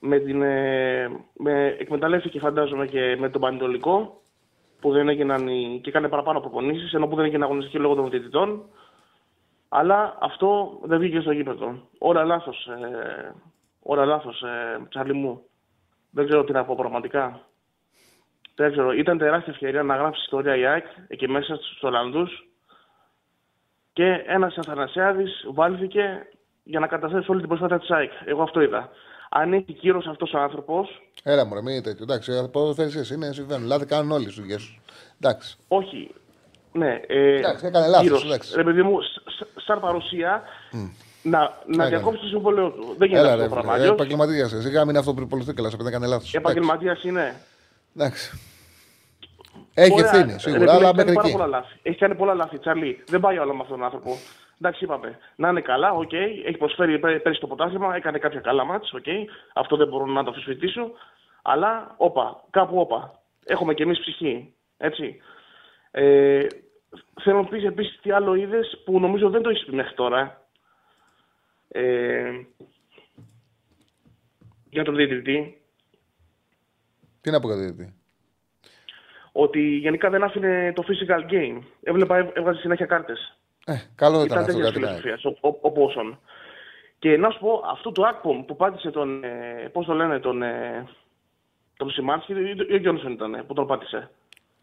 [0.00, 4.20] Με την, ε, με, εκμεταλλεύτηκε φαντάζομαι και με τον Πανετολικό
[4.80, 8.10] που δεν έγιναν οι, και έκανε παραπάνω προπονήσεις ενώ που δεν έγινε αγωνιστική λόγω των
[8.10, 8.62] διαιτητών.
[9.68, 11.78] Αλλά αυτό δεν βγήκε στο γήπεδο.
[11.98, 13.34] Όλα λάθος, ε,
[13.90, 15.42] όλα λάθος, ε, Τσάρλι μου.
[16.10, 17.40] Δεν ξέρω τι να πω πραγματικά.
[18.54, 18.92] Δεν ξέρω.
[18.92, 22.48] Ήταν τεράστια ευκαιρία να γράψεις ιστορία η ΑΕΚ εκεί μέσα στους Ολλανδούς
[23.92, 26.26] και ένας Αθανασιάδης βάλθηκε
[26.62, 28.10] για να καταθέσει όλη την προσπάθεια της ΑΕΚ.
[28.24, 28.88] Εγώ αυτό είδα.
[29.30, 30.88] Αν έχει κύρος αυτός ο άνθρωπο,
[31.22, 32.02] Έλα μου, ρε, μην είναι τέτοιο.
[32.02, 33.66] Εντάξει, ποδοσφαιριστέ είναι, συμβαίνουν.
[33.66, 34.82] Λάθη κάνουν όλοι τι δουλειέ του.
[35.20, 35.56] Εντάξει.
[35.68, 36.14] όχι.
[36.72, 38.24] Ναι, ε, Εντάξει, έκανε λάθος, κύρος.
[38.24, 38.56] εντάξει.
[38.56, 40.42] Ρε παιδί μου, σ- σ- σαν παρουσία
[41.22, 41.88] να, να Έκανε.
[41.88, 42.94] διακόψεις το συμβόλαιο του.
[42.98, 43.72] Δεν γίνεται Έλα, αυτό ρε, το πράγμα.
[43.72, 44.50] ε, Αλλιώς, επαγγελματίας.
[44.50, 46.34] Σιγά μην είναι αυτό που υπολογιστεί καλά, σε παιδί έκανε λάθος.
[46.34, 47.34] επαγγελματίας είναι.
[47.96, 48.40] Εντάξει.
[49.74, 51.36] Έχει Ωραία, ευθύνη ρε σίγουρα, παιδί, αλλά έχει κάνει μέχρι πάρα εκεί.
[51.36, 51.78] πολλά λάθη.
[51.82, 53.04] Έχει κάνει πολλά λάθη, Τσαρλί.
[53.08, 54.16] Δεν πάει όλο με αυτόν τον άνθρωπο.
[54.60, 55.18] Εντάξει, είπαμε.
[55.36, 56.12] Να είναι καλά, οκ.
[56.46, 59.04] Έχει προσφέρει πέ- πέρυσι το ποτάσμα, έκανε κάποια καλά μάτς, οκ.
[59.54, 60.90] Αυτό δεν μπορώ να το αμφισβητήσω.
[61.42, 63.18] Αλλά, όπα, κάπου όπα.
[63.44, 64.54] Έχουμε κι εμείς ψυχή.
[64.76, 65.16] Έτσι.
[65.90, 66.46] Ε,
[67.22, 70.39] θέλω να πεις επίσης τι άλλο είδες που νομίζω δεν το έχεις πει μέχρι τώρα.
[71.72, 72.30] Ε,
[74.70, 75.60] για τον διαιτητή.
[77.20, 77.92] Τι να πω κάτι τέτοιο.
[79.32, 81.62] Ότι γενικά δεν άφηνε το physical game.
[81.82, 83.38] Έβλεπα, έβ- έβγαζε συνέχεια κάρτες.
[83.66, 86.18] Ε, καλό ήταν Ήταν αυτό τέτοια κάτι να φιλοσοφία ο, ο, ο Πόσον.
[86.98, 89.24] Και να σου πω, αυτό το Ακπομ που πάτησε τον.
[89.24, 90.42] Ε, Πώς το λένε, τον.
[90.42, 90.86] Ε,
[91.76, 92.32] τον Σιμάνσκι,
[92.68, 94.10] ή ο Γιόνσον ήταν που τον πάτησε.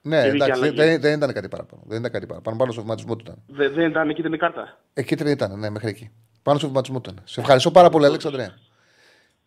[0.02, 0.90] Ναι, Και βγήκε εντάξει, δεν, αλλαγή.
[0.92, 1.82] δεν, δεν ήταν κάτι παραπάνω.
[1.86, 2.58] Δεν ήταν κάτι παραπάνω.
[2.58, 3.44] Πάνω στο βηματισμό του ήταν.
[3.48, 4.78] Δε, δεν ήταν εκεί την κάρτα.
[4.94, 6.12] Εκεί δεν ήταν, ναι, μέχρι εκεί.
[6.48, 7.24] Πάνω στο βηματισμό του ήταν.
[7.26, 8.48] Σε ευχαριστώ πάρα πολύ, Αλέξανδρε.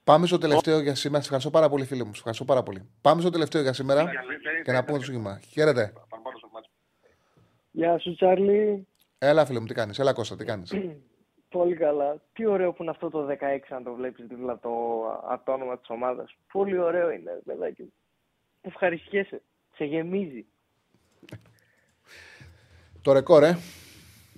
[0.04, 1.20] Πάμε στο τελευταίο για σήμερα.
[1.20, 2.10] Σε ευχαριστώ πάρα πολύ, φίλε μου.
[2.12, 2.88] Σε ευχαριστώ πάρα πολύ.
[3.00, 4.10] Πάμε στο τελευταίο για σήμερα
[4.64, 5.40] και να πούμε το σχήμα.
[5.50, 5.92] Χαίρετε.
[7.70, 8.86] Γεια σου, Τσάρλι.
[9.18, 10.72] Έλα, φίλε μου, τι κάνεις; Έλα, Κώστα, τι κάνεις;
[11.56, 12.20] Πολύ καλά.
[12.32, 13.36] Τι ωραίο που είναι αυτό το 16
[13.68, 14.72] αν το βλέπεις δίπλα από το,
[15.32, 16.36] από το όνομα της ομάδας.
[16.52, 17.92] Πολύ ωραίο είναι, ρε παιδάκι μου.
[18.60, 19.42] Ευχαριστιέσαι.
[19.74, 20.46] Σε γεμίζει.
[23.02, 23.58] το ρεκόρ, ε.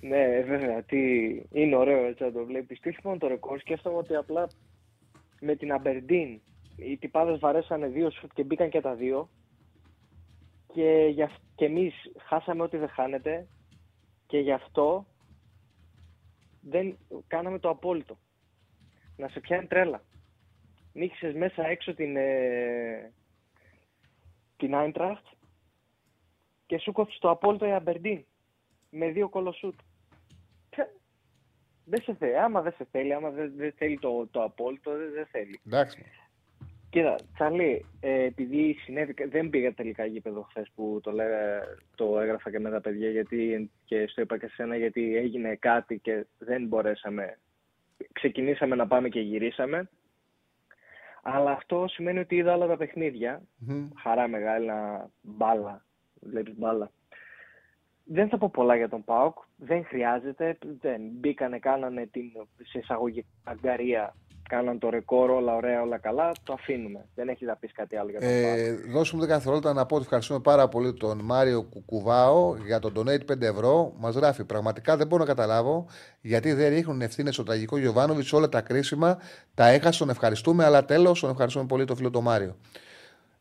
[0.03, 0.83] Ναι, βέβαια.
[0.83, 1.25] Τι...
[1.51, 2.79] Είναι ωραίο έτσι να το βλέπεις.
[2.79, 3.59] Και όχι μόνο το ρεκόρ.
[3.59, 4.47] Σκέφτομαι ότι απλά
[5.39, 6.41] με την Αμπερντίν
[6.75, 9.29] οι τυπάδες βαρέσανε δύο σουτ και μπήκαν και τα δύο
[10.73, 13.47] και, για, αυ- και εμείς χάσαμε ό,τι δεν χάνεται
[14.27, 15.05] και γι' αυτό
[16.61, 16.97] δεν
[17.27, 18.17] κάναμε το απόλυτο.
[19.17, 20.03] Να σε πιάνει τρέλα.
[20.93, 23.11] Νίξες μέσα έξω την, ε,
[24.57, 25.25] την Άιντραχτ
[26.65, 28.25] και σου κόψεις το απόλυτο η Αμπερντίν
[28.89, 29.79] με δύο κολοσούτ.
[31.83, 32.37] Τε, Δεν σε θέλει.
[32.37, 35.59] Άμα δεν σε θέλει, άμα δεν, δεν θέλει το, το απόλυτο, δεν, δεν θέλει.
[35.65, 36.05] Εντάξει.
[36.89, 41.61] Κοίτα, Τσαλή, ε, επειδή συνέβη, δεν πήγα τελικά γήπεδο χθες που το, λέγα,
[41.95, 45.55] το έγραφα και με τα παιδιά γιατί, και στο είπα και σε σένα γιατί έγινε
[45.55, 47.39] κάτι και δεν μπορέσαμε.
[48.11, 49.89] Ξεκινήσαμε να πάμε και γυρίσαμε.
[51.21, 53.41] Αλλά αυτό σημαίνει ότι είδα όλα τα παιχνίδια.
[53.57, 53.89] Μμμ.
[53.97, 55.85] Χαρά μεγάλη να μπάλα.
[56.21, 56.91] Βλέπεις μπάλα.
[58.03, 59.37] Δεν θα πω πολλά για τον ΠΑΟΚ.
[59.55, 60.57] Δεν χρειάζεται.
[60.81, 61.01] Δεν.
[61.19, 62.23] Μπήκανε, κάνανε την
[62.63, 64.15] σε εισαγωγή αγκαρία.
[64.49, 66.31] Κάναν το ρεκόρ, όλα ωραία, όλα καλά.
[66.43, 67.05] Το αφήνουμε.
[67.15, 68.57] Δεν έχεις να πεις κάτι άλλο για τον ΠΑΟΚ.
[68.57, 72.93] Ε, δώσουμε 10 δευτερόλεπτα να πω ότι ευχαριστούμε πάρα πολύ τον Μάριο Κουκουβάο για τον
[72.95, 73.93] donate 5 ευρώ.
[73.97, 74.45] Μας γράφει.
[74.45, 75.85] Πραγματικά δεν μπορώ να καταλάβω
[76.21, 79.17] γιατί δεν ρίχνουν ευθύνες στο τραγικό Γιωβάνοβιτς όλα τα κρίσιμα.
[79.53, 82.55] Τα έχασε, τον ευχαριστούμε, αλλά τέλος τον ευχαριστούμε πολύ τον φίλο τον Μάριο.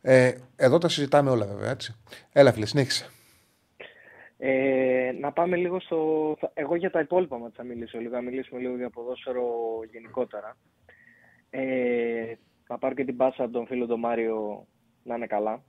[0.00, 1.94] Ε, εδώ τα συζητάμε όλα βέβαια, έτσι.
[2.32, 3.10] Έλα, φίλε, συνέχισε.
[4.44, 6.36] Ε, να πάμε λίγο στο.
[6.40, 8.14] θα- Εγώ για τα υπόλοιπα μα θα μιλήσω λίγο.
[8.14, 9.44] Να μιλήσουμε λίγο για ποδόσφαιρο
[9.90, 10.56] γενικότερα.
[11.50, 12.34] Ε,
[12.68, 14.66] να πάρω και την πάσα από τον φίλο τον Μάριο
[15.02, 15.62] να είναι καλά.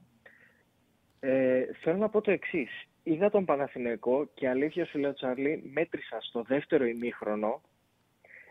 [1.19, 2.69] Ε, θέλω να πω το εξής.
[3.03, 7.61] Είδα τον Παναθηναϊκό και αλήθεια σου λέω Τσάρλι, μέτρησα στο δεύτερο ημίχρονο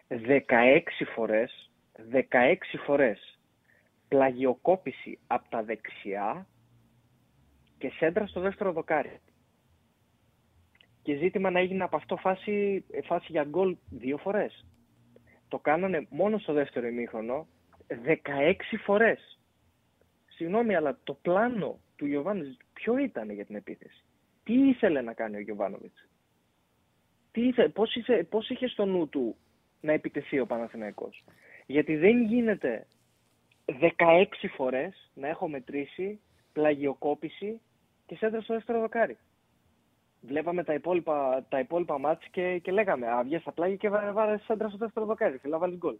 [0.08, 1.70] 16 φορές,
[2.10, 3.38] 16 φορές
[4.08, 6.46] πλαγιοκόπηση από τα δεξιά
[7.78, 9.20] και σέντρα στο δεύτερο δοκάρι.
[11.02, 14.64] Και ζήτημα να έγινε από αυτό φάση, φάση για γκολ δύο φορές.
[15.48, 17.46] Το κάνανε μόνο στο δεύτερο ημίχρονο
[17.88, 19.38] 16 φορές.
[20.28, 24.04] Συγγνώμη, αλλά το πλάνο του Γιωβάνοβιτς ποιο ήταν για την επίθεση;
[24.44, 26.08] Τι ήθελε να κάνει ο Γιωβάνοβιτς;
[27.32, 29.36] Τι ήθε, πώς, είχε, πώς είχε στο νου του
[29.80, 31.24] να επιτεθεί ο Παναθηναϊκός;
[31.66, 32.86] Γιατί δεν γίνεται
[33.66, 34.24] 16
[34.56, 36.20] φορές να έχω μετρήσει
[36.52, 37.60] πλαγιοκόπηση
[38.06, 39.16] και σέντρα στο δεύτερο δοκάρι.
[40.26, 44.10] Βλέπαμε τα υπόλοιπα, τα υπόλοιπα μάτς και, και λέγαμε «Α, βγες στα πλάγια και βάρε,
[44.10, 45.96] βάρες σέντρα στο δεύτερο δοκάρι, θέλω να βάλεις γκολ».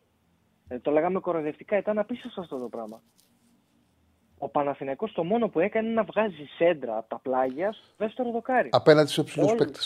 [0.69, 3.03] Ε, το λέγαμε κοροϊδευτικά, ήταν απίστευτο αυτό το πράγμα.
[4.39, 8.31] Ο Παναθηναϊκός το μόνο που έκανε είναι να βγάζει σέντρα από τα πλάγια στο δεύτερο
[8.31, 8.69] δοκάρι.
[8.73, 9.59] Απέναντι στους υψηλούς Όλοι.
[9.59, 9.79] παίκτε.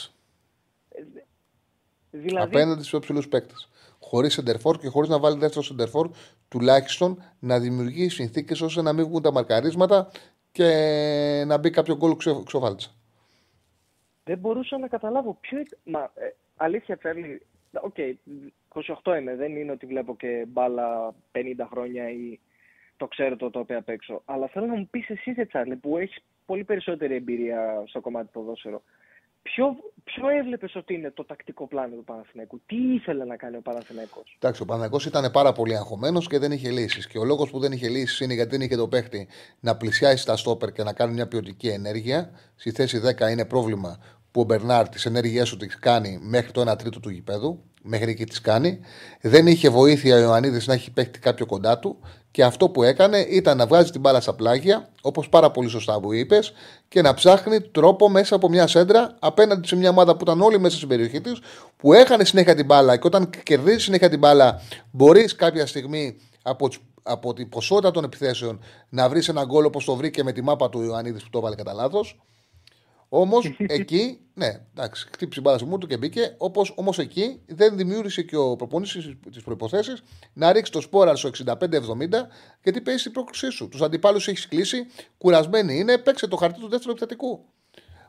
[2.11, 3.69] Δηλαδή, Απέναντι στους υψηλούς παίκτες.
[4.01, 6.11] Χωρίς σεντερφόρ και χωρίς να βάλει δεύτερο σεντερφόρ,
[6.49, 10.11] τουλάχιστον να δημιουργεί συνθήκες ώστε να μην βγουν τα μαρκαρίσματα
[10.53, 10.65] και
[11.47, 12.96] να μπει κάποιο γκολ ξε, ξοφάλτσα.
[14.27, 15.79] Δεν μπορούσα να καταλάβω ποιο ήταν.
[15.85, 17.95] Μα ε, αλήθεια Τσάρλι, οκ,
[19.03, 22.39] 28 είμαι, δεν είναι ότι βλέπω και μπάλα 50 χρόνια ή
[22.97, 24.23] το ξέρω το τοπίο απ' έξω.
[24.25, 28.29] Αλλά θέλω να μου πεις εσύ, ρε Τσάρλι, που έχεις πολύ περισσότερη εμπειρία στο κομμάτι
[28.33, 28.83] ποδόσφαιρο.
[29.43, 33.61] Ποιο, ποιο έβλεπες ότι είναι το τακτικό πλάνο του Παναθηναϊκού, τι ήθελε να κάνει ο
[33.61, 37.07] Παναθηναϊκός; Εντάξει, ο Παναγό ήταν πάρα πολύ αγχωμένος και δεν είχε λύσεις.
[37.07, 39.29] Και ο λόγος που δεν είχε λύσεις είναι γιατί δεν είχε το παίχτη
[39.61, 42.31] να πλησιάσει στα στόπερ και να κάνει μια ποιοτική ενέργεια.
[42.57, 43.99] Στη θέση 10 είναι πρόβλημα
[44.37, 47.59] που ο Μπερνάρ τις ενέργειές του τις κάνει μέχρι το 1 τρίτο του γηπέδου.
[47.83, 48.81] Μέχρι εκεί τις κάνει.
[49.21, 51.99] Δεν είχε βοήθεια ο Ιωαννίδης να έχει παίχτη κάποιο κοντά του.
[52.31, 56.01] Και αυτό που έκανε ήταν να βγάζει την μπάλα στα πλάγια, όπως πάρα πολύ σωστά
[56.01, 56.53] που είπες,
[56.89, 60.59] και να ψάχνει τρόπο μέσα από μια σέντρα απέναντι σε μια ομάδα που ήταν όλοι
[60.61, 61.39] μέσα στην περιοχή της,
[61.77, 62.97] που έχανε συνέχεια την μπάλα.
[62.97, 64.61] Και όταν κερδίζει συνέχεια την μπάλα,
[64.91, 69.85] μπορείς κάποια στιγμή από, τις- από την ποσότητα των επιθέσεων να βρεις ένα γκολ όπως
[69.85, 72.21] το βρήκε με τη μάπα του Ιωαννίδης που το έβαλε κατά λάθος.
[73.19, 76.35] Όμως εκεί, ναι, εντάξει, χτύπησε η μπάλα στο μούρ του και μπήκε.
[76.39, 79.93] Όπως, όμως εκεί δεν δημιούργησε και ο προπονητής τι προποθέσει
[80.33, 81.55] να ρίξει το σπόρα στο 65-70
[82.63, 83.69] γιατί παίζει την πρόκλησή σου.
[83.69, 84.87] Τους αντιπάλους έχεις κλείσει,
[85.19, 87.45] κουρασμένοι είναι, παίξε το χαρτί του δεύτερου επιθετικού.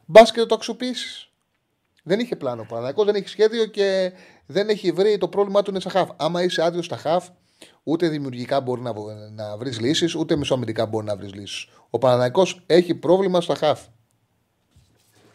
[0.06, 1.30] Μπας και το αξιοποιήσεις.
[2.04, 4.12] Δεν είχε πλάνο ο Παναγιακός, δεν έχει σχέδιο και
[4.46, 6.10] δεν έχει βρει το πρόβλημά του είναι στα χαφ.
[6.16, 7.28] Άμα είσαι άδειος στα χαφ,
[7.84, 11.68] ούτε δημιουργικά μπορεί να, βο- να βρεις λύσεις, ούτε μεσοαμυντικά μπορεί να βρεις λύσεις.
[11.90, 13.86] Ο Παναγιακός έχει πρόβλημα στα χαφ.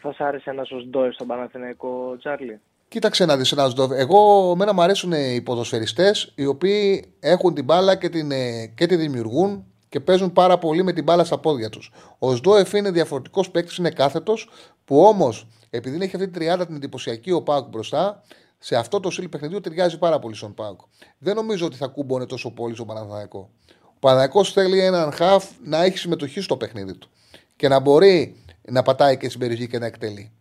[0.05, 2.59] Θα σ' άρεσε ένας ως Ντόε στον Παναθηναϊκό, Τσάρλι.
[2.87, 3.91] Κοίταξε να δεις ένα Σντόφ.
[3.91, 8.85] Εγώ, εμένα μου αρέσουν οι ποδοσφαιριστές οι οποίοι έχουν την μπάλα και, την, ε, και
[8.85, 11.91] τη δημιουργούν και παίζουν πάρα πολύ με την μπάλα στα πόδια τους.
[12.19, 14.49] Ο Σντόεφ είναι διαφορετικός παίκτης, είναι κάθετος,
[14.85, 18.21] που όμως επειδή έχει αυτή την τριάδα την εντυπωσιακή ο Πάουκ μπροστά,
[18.57, 20.79] σε αυτό το στυλ παιχνιδιού ταιριάζει πάρα πολύ στον Πάουκ.
[21.17, 23.49] Δεν νομίζω ότι θα κούμπονε τόσο πολύ στον Παναθηναϊκό.
[23.83, 27.09] Ο Παναθηναϊκός θέλει έναν χαφ να έχει συμμετοχή στο παιχνίδι του
[27.55, 30.31] και να μπορεί να πατάει και στην περιοχή και να εκτελεί.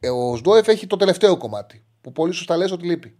[0.00, 3.16] Ε, Ο Σντόεφ έχει το τελευταίο κομμάτι που πολύ σωστά λες ότι λείπει.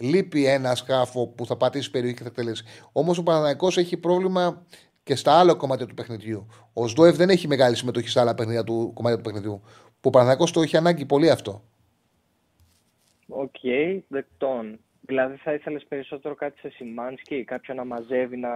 [0.00, 2.64] λείπει ένα σκάφο που θα πατήσει περιοχή και θα εκτελέσει.
[2.92, 4.66] Όμως ο Παναθηναϊκός έχει πρόβλημα
[5.02, 6.46] και στα άλλα κομμάτια του παιχνιδιού.
[6.72, 9.62] Ο Σντόεφ δεν έχει μεγάλη συμμετοχή σε άλλα παιχνίδια του, κομμάτια του παιχνιδιού.
[10.00, 11.62] Που ο Παναθηναϊκός το έχει ανάγκη πολύ αυτό.
[13.28, 14.78] Ok, okay, δεκτόν.
[15.00, 18.48] Δηλαδή θα ήθελες περισσότερο κάτι σε Σιμάνσκι, κάποιον να μαζεύει να,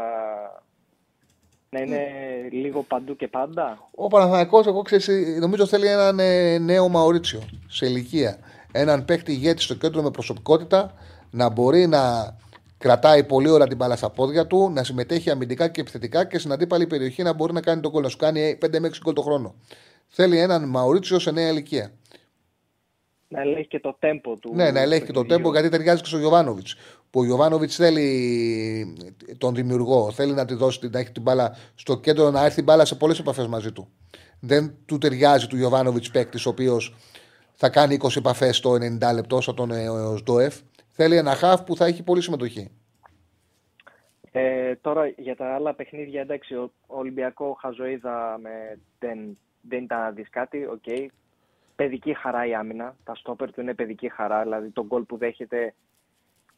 [1.72, 2.08] να είναι
[2.50, 3.88] λίγο παντού και πάντα.
[3.94, 5.02] Ο Παναθηναϊκός, εγώ ξέρω,
[5.40, 8.38] νομίζω θέλει έναν ε, νέο Μαωρίτσιο σε ηλικία.
[8.72, 10.94] Έναν παίκτη ηγέτη στο κέντρο με προσωπικότητα
[11.30, 12.34] να μπορεί να
[12.78, 16.52] κρατάει πολύ ώρα την μπάλα στα πόδια του, να συμμετέχει αμυντικά και επιθετικά και στην
[16.52, 18.04] αντίπαλη περιοχή να μπορεί να κάνει τον κόλλο.
[18.04, 19.54] Να σου κάνει 5 με 6 γκολ το χρόνο.
[20.08, 21.92] Θέλει έναν Μαωρίτσιο σε νέα ηλικία.
[23.28, 24.52] Να ελέγχει και το τέμπο του.
[24.54, 26.76] Ναι, να ελέγχει και το τέμπο γιατί ταιριάζει και στο Γιωβάνοβιτς.
[27.12, 28.96] Που ο Γιωβάνοβιτς θέλει
[29.38, 32.62] τον δημιουργό, θέλει να τη δώσει να έχει την μπάλα στο κέντρο, να έρθει η
[32.66, 33.88] μπάλα σε πολλές επαφές μαζί του.
[34.40, 36.94] Δεν του ταιριάζει του Γιωβάνοβιτς παίκτης, ο οποίος
[37.54, 39.86] θα κάνει 20 επαφές στο 90 λεπτό, σαν τον ε,
[40.16, 40.60] Σντοεφ.
[40.90, 42.70] Θέλει ένα χαφ που θα έχει πολύ συμμετοχή.
[44.32, 50.30] Ε, τώρα για τα άλλα παιχνίδια, εντάξει, τον Ολυμπιακό χαζοείδαμε, δεν, δεν ήταν να δεις
[50.30, 50.82] κάτι, ok.
[50.86, 51.06] Okay.
[51.76, 52.96] Παιδική χαρά η άμυνα.
[53.04, 54.42] Τα στόπερ του είναι παιδική χαρά.
[54.42, 55.74] Δηλαδή τον γκολ που δέχεται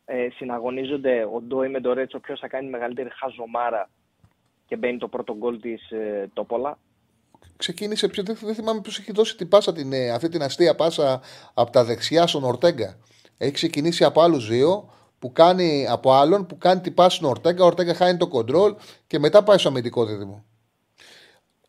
[0.04, 3.90] ε, συναγωνίζονται ο Ντόη με τον Ρέτσο ποιο θα κάνει μεγαλύτερη χαζομάρα
[4.66, 6.78] και μπαίνει το πρώτο γκολ της ε, Τόπολα.
[7.56, 11.20] Ξεκίνησε, δεν, δεν θυμάμαι ποιος έχει δώσει την πάσα, την, ε, αυτή την αστεία πάσα
[11.54, 12.98] από τα δεξιά στον Ορτέγκα.
[13.38, 17.62] Έχει ξεκινήσει από άλλους δύο που κάνει από άλλον που κάνει την πάση στον Ορτέγκα.
[17.62, 18.74] Ο Ορτέγκα χάνει το κοντρόλ
[19.06, 20.44] και μετά πάει στο αμυντικό δίδυμο.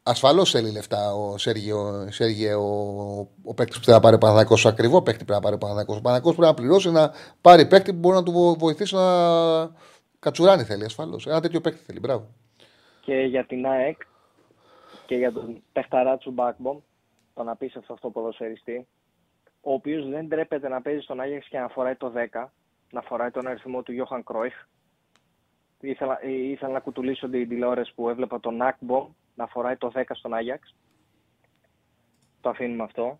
[0.07, 4.55] Ασφαλώς θέλει λεφτά ο Σέργιο, Σέργιο ο, ο παίκτης που θέλει να πάρει Παναδάκο.
[4.63, 5.95] Ακριβό παίκτη πρέπει να πάρει Παναδάκο.
[5.95, 9.05] Ο Παναδάκο πρέπει να πληρώσει να πάρει παίκτη που μπορεί να του βοηθήσει να
[10.19, 11.27] κατσουράνει θέλει ασφαλώς.
[11.27, 11.99] Ένα τέτοιο παίκτη θέλει.
[11.99, 12.27] Μπράβο.
[13.01, 14.01] Και για την ΑΕΚ
[15.05, 16.79] και για τον Πεχταράτσου Μπάκμπομ,
[17.33, 18.87] τον απίστευτο αυτό ποδοσφαιριστή,
[19.61, 22.45] ο οποίος δεν τρέπεται να παίζει στον Άγιαξ και να φοράει το 10,
[22.91, 24.53] να φοράει τον αριθμό του Γιώχαν Κρόιχ.
[25.79, 30.33] Ήθελα, ήθελα να κουτουλήσω την τηλεόραση που έβλεπα τον Ακμπομ να φοράει το 10 στον
[30.33, 30.75] Άγιαξ.
[32.41, 33.19] Το αφήνουμε αυτό.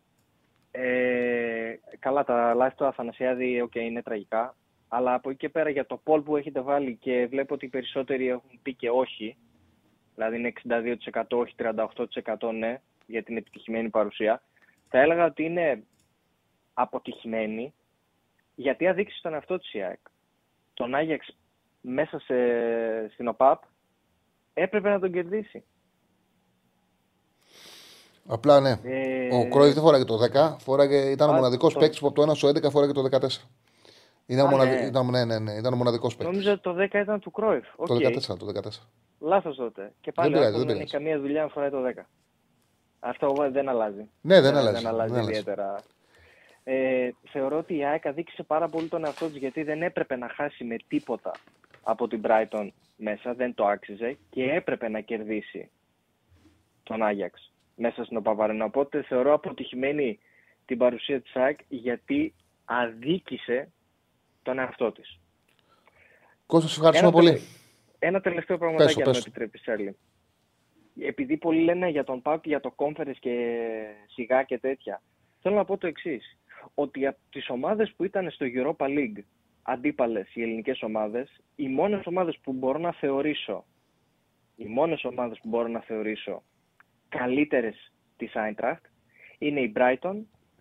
[0.72, 4.56] Ε, καλά, τα live του Αθανασιάδη okay, είναι τραγικά.
[4.88, 7.70] Αλλά από εκεί και πέρα για το poll που έχετε βάλει και βλέπω ότι οι
[7.70, 9.38] περισσότεροι έχουν πει και όχι,
[10.16, 10.54] δηλαδή είναι
[11.14, 14.42] 62% όχι, 38% ναι, για την επιτυχημένη παρουσία,
[14.90, 15.84] θα έλεγα ότι είναι
[16.74, 17.74] αποτυχημένη
[18.56, 20.00] γιατί αδείξει τον εαυτό της η ΑΕΚ.
[20.74, 21.38] Τον Άγιαξ
[21.82, 22.36] μέσα σε,
[23.14, 23.64] στην ΟΠΑΠ
[24.54, 25.64] έπρεπε να τον κερδίσει.
[28.28, 28.80] Απλά ναι.
[28.84, 29.36] Ε...
[29.36, 31.80] Ο Κρόιφ δεν φοράγε το 10, φοράγε, ήταν ο μοναδικός το...
[31.80, 33.28] παίκτης που από το 1 στο 11 φοράγε το 14.
[34.26, 34.70] Ήταν, μοναδι...
[34.70, 34.86] ναι.
[34.86, 36.34] Ήταν, ναι, ναι, ναι, ήταν ο μοναδικός παίκτης.
[36.34, 37.66] Νόμιζα ότι το 10 ήταν του Κρόιφ.
[37.78, 37.88] Okay.
[37.88, 38.38] Το 14.
[38.38, 38.70] Το 14.
[39.20, 39.94] Λάθος τότε.
[40.02, 42.02] Και πάλι δεν, πειράζει, δεν, έχει καμία δουλειά να φοράει το 10.
[43.00, 44.10] Αυτό δεν αλλάζει.
[44.22, 44.76] Ναι, δεν, δεν αλλάζει.
[44.76, 45.76] Δεν αλλάζει δεν ιδιαίτερα.
[46.64, 50.30] Ε, θεωρώ ότι η ΑΕΚ αδίκησε πάρα πολύ τον εαυτό της γιατί δεν έπρεπε να
[50.30, 51.32] χάσει με τίποτα
[51.84, 55.70] από την Brighton μέσα, δεν το άξιζε και έπρεπε να κερδίσει
[56.84, 58.66] τον Άγιαξ μέσα στην Οπαβαρένα.
[58.66, 60.20] Οπότε θεωρώ αποτυχημένη
[60.66, 62.34] την παρουσία της ΑΕΚ γιατί
[62.66, 63.72] αδίκησε
[64.44, 65.20] τον εαυτό της.
[66.46, 67.40] Κώστας, σε ευχαριστούμε πολύ.
[68.00, 69.98] Ένα τελευταίο πραγματάκι, αν με επιτρέπεις, Σέρλι.
[71.00, 73.58] Επειδή πολλοί λένε για τον ΠΑΟΚ, για το Conference και
[74.08, 75.02] σιγά και τέτοια,
[75.42, 76.38] θέλω να πω το εξής.
[76.74, 79.24] Ότι από τις ομάδες που ήταν στο Europa League,
[79.62, 83.66] αντίπαλες οι ελληνικές ομάδες, οι μόνες ομάδες που μπορώ να θεωρήσω,
[84.56, 86.44] οι μόνες ομάδες που μπορώ να θεωρήσω
[87.10, 88.82] καλύτερες της Eintracht
[89.38, 90.16] είναι η Brighton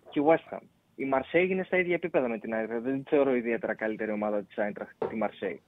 [0.09, 0.61] και η West Ham.
[0.95, 2.81] Η Marseille είναι στα ίδια επίπεδα με την Eintracht.
[2.81, 5.59] Δεν θεωρώ ιδιαίτερα καλύτερη ομάδα της Eintracht τη Marseille.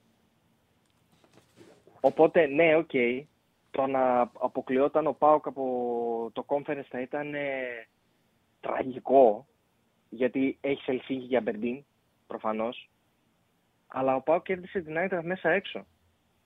[2.00, 2.90] Οπότε, ναι, ok.
[2.92, 3.22] Okay,
[3.70, 7.86] το να αποκλειόταν ο ΠΑΟΚ από το conference θα ήταν ε,
[8.60, 9.46] τραγικό,
[10.08, 11.84] γιατί έχει Ελσίνκι και Αμπερντίν,
[12.26, 12.90] προφανώς.
[13.86, 15.86] Αλλά ο Πάοκ κέρδισε την Άιντραχτ μέσα έξω.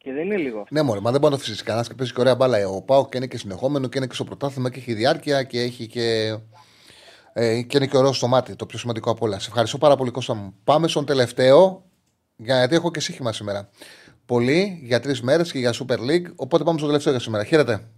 [0.03, 0.75] Και δεν είναι λίγο αυτό.
[0.75, 2.69] Ναι, μωρέ, μα δεν μπορεί να το φυσικά κανένας και παίζει και ωραία μπάλα.
[2.69, 5.61] Ο Πάοκ και είναι και συνεχόμενο και είναι και στο πρωτάθλημα και έχει διάρκεια και
[5.61, 6.37] έχει και.
[7.33, 9.39] Ε, και είναι και ωραίο στο μάτι, το πιο σημαντικό από όλα.
[9.39, 10.55] Σε ευχαριστώ πάρα πολύ, Κώστα μου.
[10.65, 11.85] Πάμε στον τελευταίο,
[12.37, 13.69] γιατί έχω και σύγχυμα σήμερα.
[14.27, 16.35] Πολύ για τρεις μέρες και για Super League.
[16.37, 17.45] Οπότε πάμε στο τελευταίο για σήμερα.
[17.45, 17.89] Χαίρετε.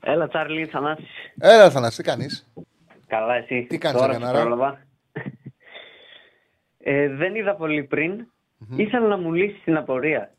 [0.00, 1.06] Έλα, Τσάρλι, Θανάση.
[1.38, 2.52] Έλα, Θανάση, τι κάνεις;
[3.06, 3.66] Καλά, εσύ.
[3.68, 4.86] Τι κάνεις, Αγιανάρα;
[6.78, 8.26] ε, δεν είδα πολύ πριν.
[8.60, 8.78] Mm-hmm.
[8.78, 10.34] Ήθελα να μου λύσεις την απορία.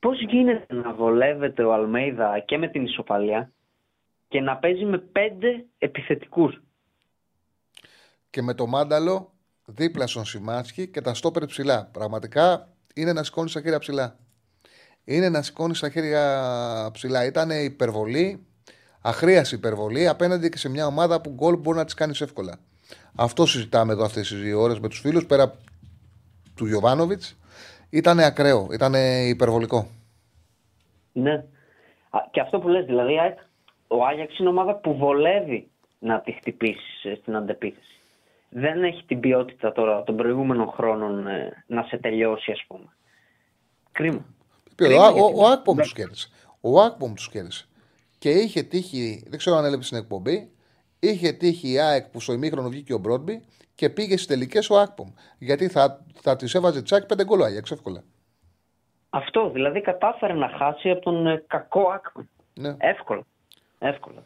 [0.00, 3.52] Πώς γίνεται να βολεύεται ο Αλμέιδα και με την ισοπαλία
[4.28, 6.62] και να παίζει με πέντε επιθετικούς;
[8.30, 9.32] Και με το μάνταλο
[9.64, 11.88] δίπλα στον Σιμάτσχη και τα στόπερ ψηλά.
[11.92, 14.16] Πραγματικά είναι να σηκώνεις τα χέρια ψηλά.
[15.04, 17.24] Είναι να σηκώνεις τα χέρια ψηλά.
[17.24, 18.46] Ήταν υπερβολή,
[19.00, 22.60] αχρίαση υπερβολή απέναντι και σε μια ομάδα που γκολ μπορεί να τις κάνεις εύκολα.
[23.14, 25.58] Αυτό συζητάμε εδώ αυτές τις δύο ώρες με τους φίλους πέρα
[26.54, 27.39] του Γιωβάνοβιτς
[27.90, 28.94] ήταν ακραίο, ήταν
[29.28, 29.86] υπερβολικό.
[31.12, 31.32] Ναι.
[32.10, 33.38] Α, Και αυτό που λες, δηλαδή ΑΕΚ,
[33.88, 35.68] ο Άγιαξ είναι ομάδα που βολεύει
[35.98, 37.84] να τη χτυπήσεις ε, στην αντεπίθεση.
[38.48, 42.86] Δεν έχει την ποιότητα τώρα των προηγούμενων χρόνων ε, να σε τελειώσει, ας πούμε.
[43.92, 44.24] Κρίμα.
[44.70, 46.28] Ο, Κρίμα ο, γιατί- ο Ακπομ τους κέρδισε.
[46.60, 47.64] Ο Ακπομ τους κέρδισε.
[48.18, 50.50] Και είχε τύχει, δεν ξέρω αν έλειψε στην εκπομπή,
[51.00, 53.44] είχε τύχει η ΑΕΚ που στο ημίχρονο βγήκε ο Μπρόντμπι
[53.74, 55.08] και πήγε στις τελικές ο Ακπομ.
[55.38, 58.02] Γιατί θα, θα της έβαζε τσάκι πέντε γκολ ο Άγιαξ εύκολα.
[59.10, 62.28] Αυτό, δηλαδή κατάφερε να χάσει από τον ε, κακό Άκμαν.
[62.54, 62.76] Ναι.
[62.78, 63.22] Εύκολα.
[63.78, 64.24] Εύκολα.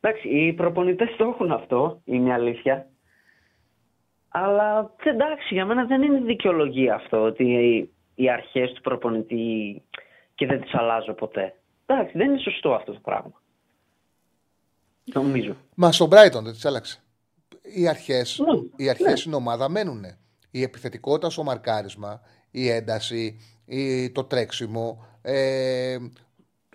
[0.00, 2.86] Εντάξει, οι προπονητές το έχουν αυτό, είναι η αλήθεια.
[4.28, 9.82] Αλλά εντάξει, για μένα δεν είναι δικαιολογία αυτό ότι οι, οι αρχές του προπονητή
[10.34, 11.54] και δεν τις αλλάζω ποτέ.
[11.86, 13.42] Εντάξει, δεν είναι σωστό αυτό το πράγμα.
[15.04, 15.56] Νομίζω.
[15.74, 17.02] Μα στον Brighton δεν τη άλλαξε.
[17.62, 20.04] Οι αρχές Ναι, οι αρχές στην ομάδα μένουν.
[20.50, 22.20] Η επιθετικότητα στο μαρκάρισμα,
[22.50, 25.96] η ένταση, η, το τρέξιμο, ε,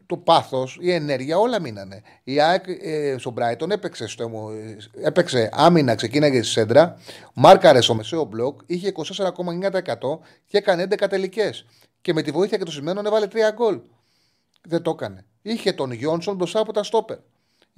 [0.06, 2.02] το πάθος, η ενέργεια, όλα μείνανε.
[2.24, 6.98] Η ΑΕΚ ε, στον Brighton έπαιξε, στο, ε, έπαιξε άμυνα, ξεκίναγε στη σέντρα,
[7.34, 11.66] μάρκαρε στο μεσαίο μπλοκ, είχε 24,9% και έκανε 11 τελικές.
[12.02, 13.80] Και με τη βοήθεια και των στημένων έβαλε 3 γκολ.
[14.62, 15.26] Δεν το έκανε.
[15.42, 17.18] Είχε τον Γιόνσον μπροστά από τα στόπερ.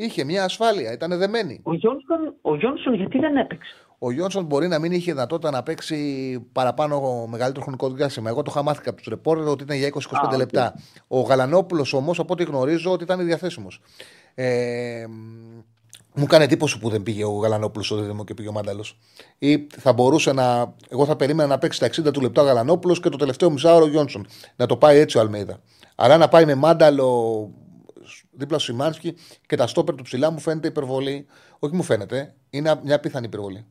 [0.04, 1.60] Είχε μια ασφάλεια, ήταν δεμένη.
[1.64, 5.64] Ο Γιόνσον, ο Γιόνσον γιατί δεν έπαιξε; Ο Γιόνσον μπορεί να μην είχε δυνατότητα να
[5.64, 6.00] παίξει
[6.52, 8.30] παραπάνω μεγαλύτερο χρονικό διάστημα.
[8.30, 10.38] Εγώ το είχα μάθει από τους ρεπόρτερ ότι ήταν για 20-25 Α, οκ.
[10.38, 10.76] λεπτά.
[11.08, 13.82] Ο Γαλανόπουλος όμως, από ό,τι γνωρίζω, ότι ήταν διαθέσιμος.
[14.36, 15.06] Ε,
[16.16, 18.98] μου κάνει εντύπωση που δεν πήγε ο Γαλανόπουλος στο δίδυμο και πήγε ο Μάνταλος.
[19.38, 20.74] Ή θα μπορούσε να.
[20.90, 23.86] Εγώ θα περίμενα να παίξει τα 60 του λεπτά ο Γαλανόπουλος και το τελευταίο μισάωρο
[23.86, 24.26] ο Γιόνσον.
[24.56, 25.60] Να το πάει έτσι ο Αλμέιδα.
[25.96, 27.50] Αλλά να πάει με Μάνταλο
[28.32, 29.16] δίπλα στο Σιμάνσκι
[29.48, 31.26] και τα στόπερ του ψηλά μου φαίνεται υπερβολή.
[31.60, 33.66] Όχι μου φαίνεται, είναι μια πιθανή υπερβολή.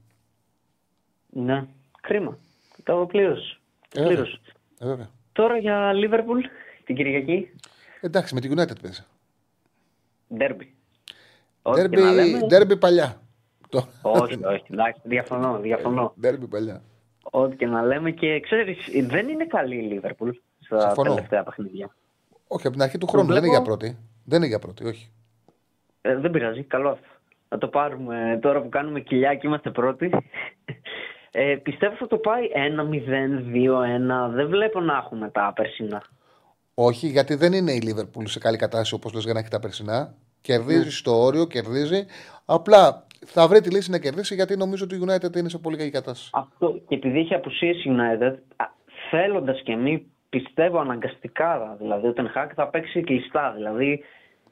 [1.31, 1.67] Ναι,
[2.01, 2.39] κρίμα.
[2.83, 3.61] Το πλήρως.
[3.95, 4.07] Ε, βέβαια.
[4.15, 4.41] Πλήρως.
[4.81, 5.11] Ε, βέβαια.
[5.33, 6.41] Τώρα για Λίβερπουλ
[6.85, 7.51] την Κυριακή.
[8.01, 9.05] Εντάξει, με την United παίζει.
[10.37, 10.75] Ντέρμπι.
[11.63, 12.47] Ό,τι και να Ντέρμπι, λέμε.
[12.47, 13.21] ντέρμπι παλιά.
[13.69, 14.65] Το- Όχι, όχι.
[14.71, 15.59] Εντάξει, διαφωνώ.
[15.59, 16.15] διαφωνώ.
[16.21, 16.83] Ντέρμπι παλιά.
[17.23, 20.31] Ό,τι και να λέμε και ξέρεις, δεν είναι καλή η Λίβερπουλ
[20.61, 21.15] στα Συμφωνώ.
[21.15, 21.95] τελευταία παιχνίδια.
[22.47, 23.99] Όχι, από την αρχή του Το χρόνου δεν είναι βλέπω- για πρώτη.
[24.25, 25.11] Δεν είναι για πρώτη, όχι.
[26.01, 27.07] Ε, δεν πειράζει, καλό αυτό.
[27.49, 30.11] Θα το πάρουμε τώρα που κάνουμε κοιλιά και είμαστε πρώτοι.
[31.33, 34.31] Ε, πιστεύω θα το πάει 1-0, 2-1.
[34.31, 36.03] Δεν βλέπω να έχουμε τα περσινά.
[36.75, 39.61] Όχι, γιατί δεν είναι η Λίβερπουλ σε καλή κατάσταση όπως λες για να έχει τα
[39.61, 40.15] περσινά.
[40.41, 40.91] Κερδίζει Ναι.
[40.91, 42.05] στο όριο, κερδίζει.
[42.45, 45.77] Απλά θα βρει τη λύση να κερδίσει γιατί νομίζω ότι η United είναι σε πολύ
[45.77, 46.31] καλή κατάσταση.
[46.35, 48.35] Αυτό και επειδή έχει απουσίες η United,
[49.11, 53.53] θέλοντας και μη πιστεύω αναγκαστικά δηλαδή ο Τενχάκ θα παίξει κλειστά.
[53.57, 54.05] Δηλαδή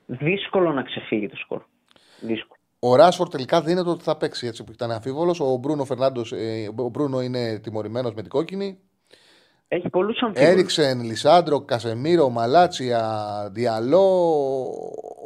[0.07, 1.63] δύσκολο να ξεφύγει το σκορ.
[2.21, 2.61] Δύσκολο.
[2.81, 5.41] Ο Ράσφορ τελικά δίνεται ότι θα παίξει έτσι που ήταν αμφίβολος.
[5.41, 6.33] Ο Μπρούνο Φερνάντος,
[6.77, 8.79] ο Μπρούνο είναι τιμωρημένος με την κόκκινη.
[9.69, 10.53] Έχει πολλούς αμφίβολους.
[10.55, 13.03] Έριξεν, Λισάντρο, Κασεμίρο, Μαλάτσια,
[13.53, 14.07] Διαλό.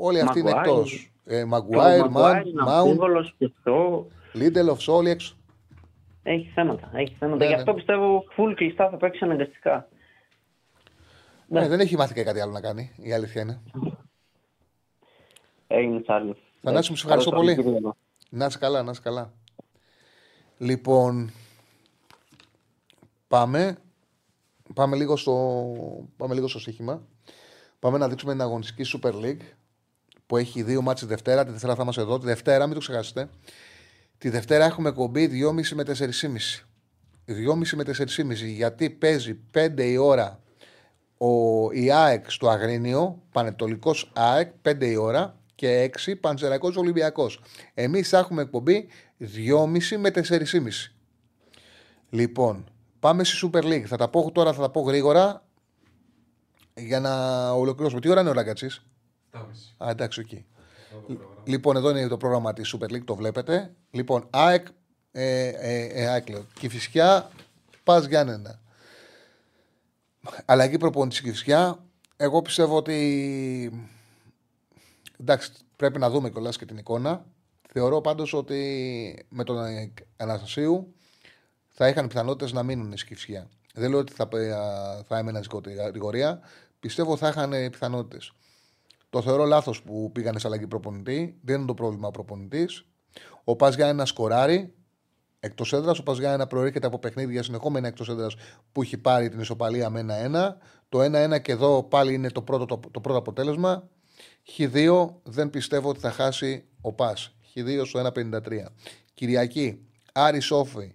[0.01, 0.77] Όλοι αυτοί είναι Μαγκουάιρ.
[0.77, 1.13] εκτός.
[1.25, 4.07] Ε, Μαγκουάιρ, Ο Μαγκουάιρ είναι Μάουν, αμφίβολος και αυτό.
[4.33, 5.37] Λίντελοφ, όλοι έξω.
[6.23, 6.91] Έχει θέματα.
[6.95, 7.37] Έχει θέματα.
[7.37, 7.59] Ναι, Γι' ναι.
[7.59, 9.89] αυτό πιστεύω full κλειστά θα παίξει αναγκαστικά.
[11.53, 11.65] Ναι.
[11.65, 12.93] Ε, δεν έχει μάθει και κάτι άλλο να κάνει.
[12.97, 13.61] Η αλήθεια είναι.
[15.67, 16.37] Έγινε Τσάρλι.
[16.63, 17.83] Θανάση, μου σε ευχαριστώ πολύ.
[18.31, 19.33] Να είσαι καλά, να είσαι καλά.
[20.59, 21.33] Λοιπόν,
[23.29, 23.77] πάμε.
[24.75, 25.67] Πάμε λίγο στο,
[26.17, 27.03] πάμε λίγο στο στοίχημα.
[27.79, 29.47] Πάμε να δείξουμε την αγωνιστική Super League
[30.27, 31.45] που έχει δύο μάτς τη Δευτέρα.
[31.45, 32.19] Τη Δευτέρα θα είμαστε εδώ.
[32.19, 33.29] Τη Δευτέρα, μην το ξεχάσετε.
[34.19, 36.65] Τη Δευτέρα έχουμε κομπή 2,5 με 4,5.
[37.27, 40.42] 2,5 με 4,5 γιατί παίζει 5 η ώρα
[41.25, 47.41] ο, η ΑΕΚ στο Αγρίνιο, Πανετολικός ΑΕΚ, 5 η ώρα και 6 Πανσεραϊκός Ολυμπιακός.
[47.75, 48.89] Εμείς θα έχουμε εκπομπή
[49.19, 50.43] 2,5 με 4,5.
[52.11, 52.71] Λοιπόν,
[53.01, 53.85] πάμε στη Super League.
[53.87, 55.45] Θα τα πω τώρα, θα τα πω γρήγορα
[56.75, 58.01] για να ολοκληρώσουμε.
[58.01, 58.85] Τι ώρα είναι ο Ραγκατσής;
[59.77, 60.31] Α, εντάξει, οκ.
[61.45, 63.75] Λοιπόν, εδώ είναι το πρόγραμμα της Super League, το βλέπετε.
[63.91, 64.67] Λοιπόν, ΑΕΚ,
[65.13, 67.31] ε, ε, ε, ΑΕΚ λέω, Κηφισιά,
[67.85, 68.62] ΠΑΣ Γιάννενα.
[70.45, 71.85] Αλλαγή προπονητής στη Κηφισιά.
[72.17, 73.89] Εγώ πιστεύω ότι.
[75.21, 77.25] Εντάξει, πρέπει να δούμε κιόλας και την εικόνα.
[77.69, 79.59] Θεωρώ πάντως ότι με τον
[80.17, 80.95] Αναστασίου
[81.69, 83.49] θα είχαν πιθανότητες να μείνουν στη Κηφισιά.
[83.75, 84.29] Δεν λέω ότι θα,
[85.07, 86.41] θα έμεναν στην κατηγορία.
[86.81, 88.33] Πιστεύω θα είχαν πιθανότητες.
[89.11, 91.39] Το θεωρώ λάθος που πήγανε σε αλλαγή προπονητή.
[91.43, 92.85] Δεν είναι το πρόβλημα ο προπονητής.
[93.45, 94.75] Ο Πας για ένα σκοράρι
[95.45, 95.99] εκτός έδρας.
[95.99, 98.35] Ο Παζιάννα προέρχεται από παιχνίδια συνεχόμενα εκτός έδρας
[98.73, 100.57] που έχει πάρει την ισοπαλία με 1-1.
[100.89, 103.89] Το 1-1 και εδώ πάλι είναι το πρώτο, το, το πρώτο αποτέλεσμα.
[104.57, 107.35] Χ2 δεν πιστεύω ότι θα χάσει ο Πας.
[107.55, 108.41] Χ2 στο 1-53.
[109.15, 110.95] Κυριακή, Άρη Σόφη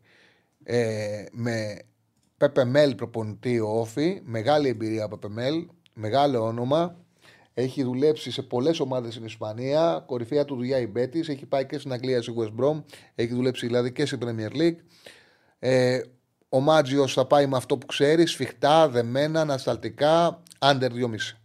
[0.63, 1.79] ε, με
[2.37, 7.05] Πεπεμέλ προπονητή ο Όφη, μεγάλη εμπειρία από Πεπεμέλ, μεγάλο όνομα.
[7.59, 10.03] Έχει δουλέψει σε πολλές ομάδες στην Ισπανία.
[10.05, 11.19] Κορυφαία του δουλειά η Μπέτη.
[11.19, 12.83] Έχει πάει και στην Αγγλία στη West Brom.
[13.15, 14.75] Έχει δουλέψει δηλαδή και στην Premier League.
[15.59, 16.01] Ε,
[16.49, 21.37] ο Μάτζιος θα πάει με αυτό που ξέρει, σφιχτά, δεμένα, ανασταλτικά, under 2,5.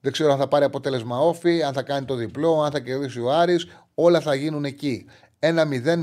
[0.00, 3.20] Δεν ξέρω αν θα πάρει αποτέλεσμα όφη, αν θα κάνει το διπλό, αν θα κερδίσει
[3.20, 3.66] ο Άρης.
[3.94, 5.06] Όλα θα γίνουν εκεί.
[5.38, 5.50] 1-0,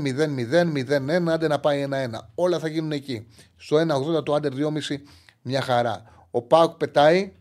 [0.02, 2.18] 0-0, 0-1, άντε να πάει 1-1.
[2.34, 3.26] Όλα θα γίνουν εκεί.
[3.56, 5.02] Στο 1-80 το under 2,5
[5.42, 6.02] μια χαρά.
[6.30, 7.32] Ο Πάουκ πετάει,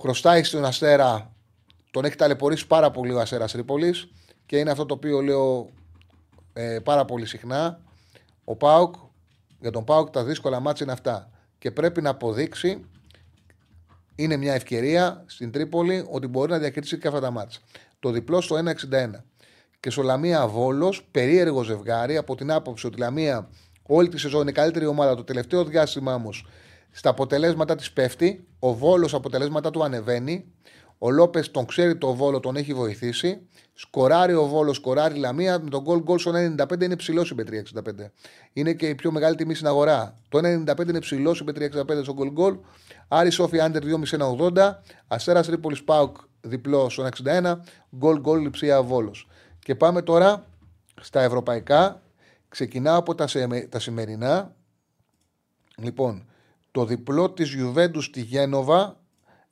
[0.00, 1.32] χρωστάει στον Αστέρα,
[1.90, 4.08] τον έχει ταλαιπωρήσει πάρα πολύ ο Αστέρας Τρίπολης
[4.46, 5.68] και είναι αυτό το οποίο λέω
[6.52, 7.80] ε, πάρα πολύ συχνά.
[8.44, 8.94] Ο Πάουκ,
[9.60, 11.30] για τον Πάουκ τα δύσκολα μάτια είναι αυτά.
[11.58, 12.84] Και πρέπει να αποδείξει,
[14.14, 17.58] είναι μια ευκαιρία στην Τρίπολη ότι μπορεί να διακριτήσει και αυτά τα μάτια.
[18.00, 18.72] Το διπλό στο 1,61.
[19.80, 23.48] Και στο Λαμία Βόλος, περίεργο ζευγάρι από την άποψη ότι η Λαμία
[23.82, 25.14] όλη τη σεζόν είναι η καλύτερη ομάδα.
[25.14, 26.46] Το τελευταίο διάστημα όμως
[26.96, 28.46] στα αποτελέσματα της πέφτει.
[28.58, 30.52] Ο Βόλος αποτελέσματα του ανεβαίνει.
[30.98, 33.46] Ο Λόπες τον ξέρει το Βόλο, τον έχει βοηθήσει.
[33.72, 35.58] Σκοράρει ο Βόλος, σκοράρει η Λαμία.
[35.58, 38.10] Με τον γκολ γκολ στο 95 είναι ψηλό η B365.
[38.52, 40.18] Είναι και η πιο μεγάλη τιμή στην αγορά.
[40.28, 42.58] Το 95 είναι ψηλό η B365 στο γκολ γκολ.
[43.08, 44.70] Άρη Σόφι Άντερ 2,5-1,80.
[45.06, 47.56] Αστέρας Τρίπολης Πάουκ διπλό στο 61.
[47.96, 49.28] Γκολ γκολ λειψία Βόλος.
[49.58, 50.46] Και πάμε τώρα
[51.00, 52.02] στα ευρωπαϊκά.
[52.48, 54.54] Ξεκινάω από τα, σε, τα σημερινά.
[55.76, 56.26] Λοιπόν,
[56.76, 59.00] το διπλό της Ιουβέντου στη Γένοβα,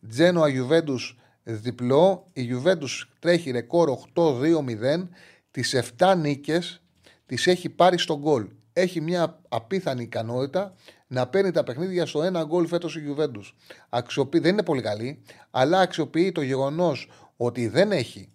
[0.09, 0.99] Τζένοα Ιουβέντου
[1.43, 2.87] διπλό, η Ιουβέντου
[3.19, 5.09] τρέχει ρεκόρ 8-2-0,
[5.51, 6.83] τις 7 νίκες
[7.27, 8.49] τις έχει πάρει στον γκολ.
[8.73, 10.75] Έχει μια απίθανη ικανότητα
[11.07, 13.41] να παίρνει τα παιχνίδια στο ένα γκολ φέτος η Ιουβέντου.
[14.31, 18.29] Δεν είναι πολύ καλή, αλλά αξιοποιεί το γεγονός ότι δεν έχει,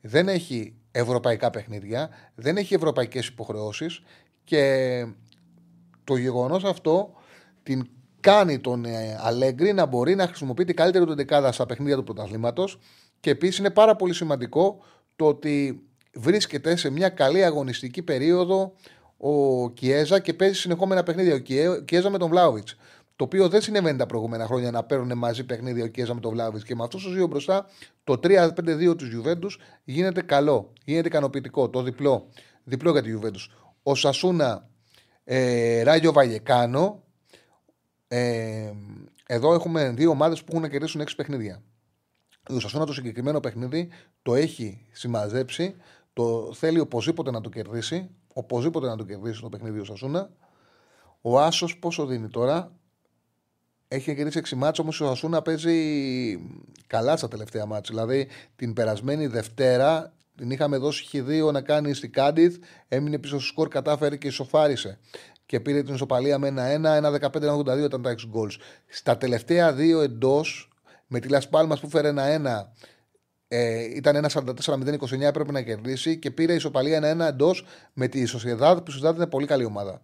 [0.00, 4.02] δεν έχει ευρωπαϊκά παιχνίδια, δεν έχει ευρωπαϊκές υποχρεώσεις
[4.44, 5.06] και
[6.04, 7.14] το γεγονός αυτό
[7.62, 7.88] την
[8.26, 12.04] κάνει τον ε, Αλέγκρι να μπορεί να χρησιμοποιεί την καλύτερη του δεκάδα στα παιχνίδια του
[12.04, 12.78] πρωταθλήματος.
[13.20, 14.78] Και επίσης είναι πάρα πολύ σημαντικό
[15.16, 15.82] το ότι
[16.14, 18.72] βρίσκεται σε μια καλή αγωνιστική περίοδο
[19.16, 21.34] ο Κιέζα και παίζει συνεχόμενα παιχνίδια.
[21.34, 21.38] Ο
[21.84, 22.68] Κιέζα με τον Βλάουβιτ.
[23.16, 26.30] Το οποίο δεν συνέβαινε τα προηγούμενα χρόνια να παίρνουν μαζί παιχνίδια ο Κιέζα με τον
[26.30, 26.62] Βλάουβιτ.
[26.62, 27.66] Και με αυτούς τους δύο μπροστά,
[28.04, 29.48] το 3-5-2 του Γιουβέντου
[29.84, 30.72] γίνεται καλό.
[30.84, 31.68] Γίνεται ικανοποιητικό.
[31.68, 32.28] Το διπλό.
[32.64, 33.38] Διπλό για τη Γιουβέντου.
[33.82, 34.68] Ο Σασούνα
[35.24, 37.05] ε, Ράγιο Βαγεκάνο
[38.08, 38.72] ε,
[39.26, 41.62] εδώ έχουμε δύο ομάδες που έχουν κερδίσουν έξι παιχνίδια.
[42.48, 43.88] Ο Σασούνα το συγκεκριμένο παιχνίδι
[44.22, 45.74] το έχει συμμαζέψει.
[46.12, 48.10] Το θέλει οπωσδήποτε να το κερδίσει.
[48.32, 50.30] Οπωσδήποτε να το κερδίσει το παιχνίδι ο Σασούνα.
[51.20, 52.72] Ο Άσος πόσο δίνει τώρα;
[53.88, 55.78] Έχει κερδίσει 6 μάτς, όμως ο Σασούνα παίζει
[56.86, 57.88] καλά στα τελευταία μάτς.
[57.88, 62.56] Δηλαδή την περασμένη Δευτέρα την είχαμε δώσει χ2 να κάνει στην Κάντιθ,
[62.88, 64.98] έμεινε πίσω στο σκορ, κατάφερε και ισοφάρισε
[65.46, 68.50] και πήρε την ισοπαλία με ένα 1-1, 15-82 ήταν τα 6 γκολ.
[68.86, 70.70] Στα τελευταία δύο εντός,
[71.06, 72.72] με τη Λασπάλμα που φέρε ένα 1,
[73.48, 78.24] ε, ήταν ένα 44-0-29, έπρεπε να κερδίσει και πήρε ισοπαλία ένα 1 εντός με τη
[78.24, 80.02] Σοσιαδάδ, που η Σοσιαδάδ είναι πολύ καλή ομάδα.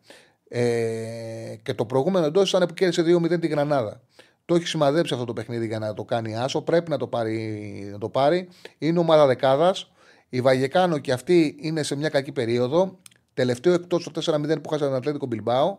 [0.49, 4.01] Ε, και το προηγούμενο εντός ήταν που κέρδισε 2-0 την Γρανάδα.
[4.45, 6.63] Το έχει σημαδέψει αυτό το παιχνίδι για να το κάνει άσο.
[6.63, 7.89] Πρέπει να το πάρει.
[7.93, 8.49] Να το πάρει.
[8.79, 9.91] Είναι ομάδα δεκάδας.
[10.29, 12.99] Η Βαγεκάνο και αυτή είναι σε μια κακή περίοδο.
[13.35, 15.79] Τελευταίο εκτός το 4-0 που χάσανε τον Ατλέτικο Μπιλμπάο.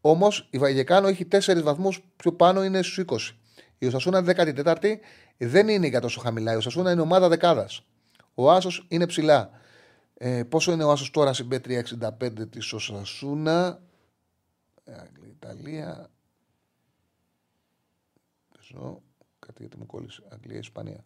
[0.00, 3.36] Όμως η Βαγεκάνο έχει 4 βαθμούς πιο πάνω, είναι στους 20.
[3.78, 4.94] Η Οσασούνα 14η
[5.38, 6.52] δεν είναι για τόσο χαμηλά.
[6.52, 7.82] Η Οσασούνα είναι ομάδα δεκάδας.
[8.34, 9.50] Ο Άσος είναι ψηλά.
[10.14, 13.80] Ε, πόσο είναι ο Άσος τώρα στην B365 της Οσασούνα;
[14.84, 14.92] Ε,
[15.28, 16.10] Ιταλία.
[18.60, 19.02] Ζω.
[19.38, 20.22] Κάτι γιατί μου κόλλησε.
[20.28, 21.04] Αγγλία, Ισπανία.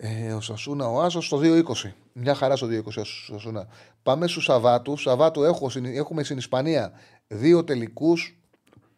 [0.00, 1.92] Ε, ο Σασούνα, ο Άσος στο 2-20.
[2.12, 3.68] Μια χαρά στο 2-20 ο Σασούνα.
[4.02, 5.02] Πάμε στους Σαββάτους.
[5.02, 6.92] Σαββάτου έχω, έχουμε στην Ισπανία
[7.26, 8.38] δύο τελικούς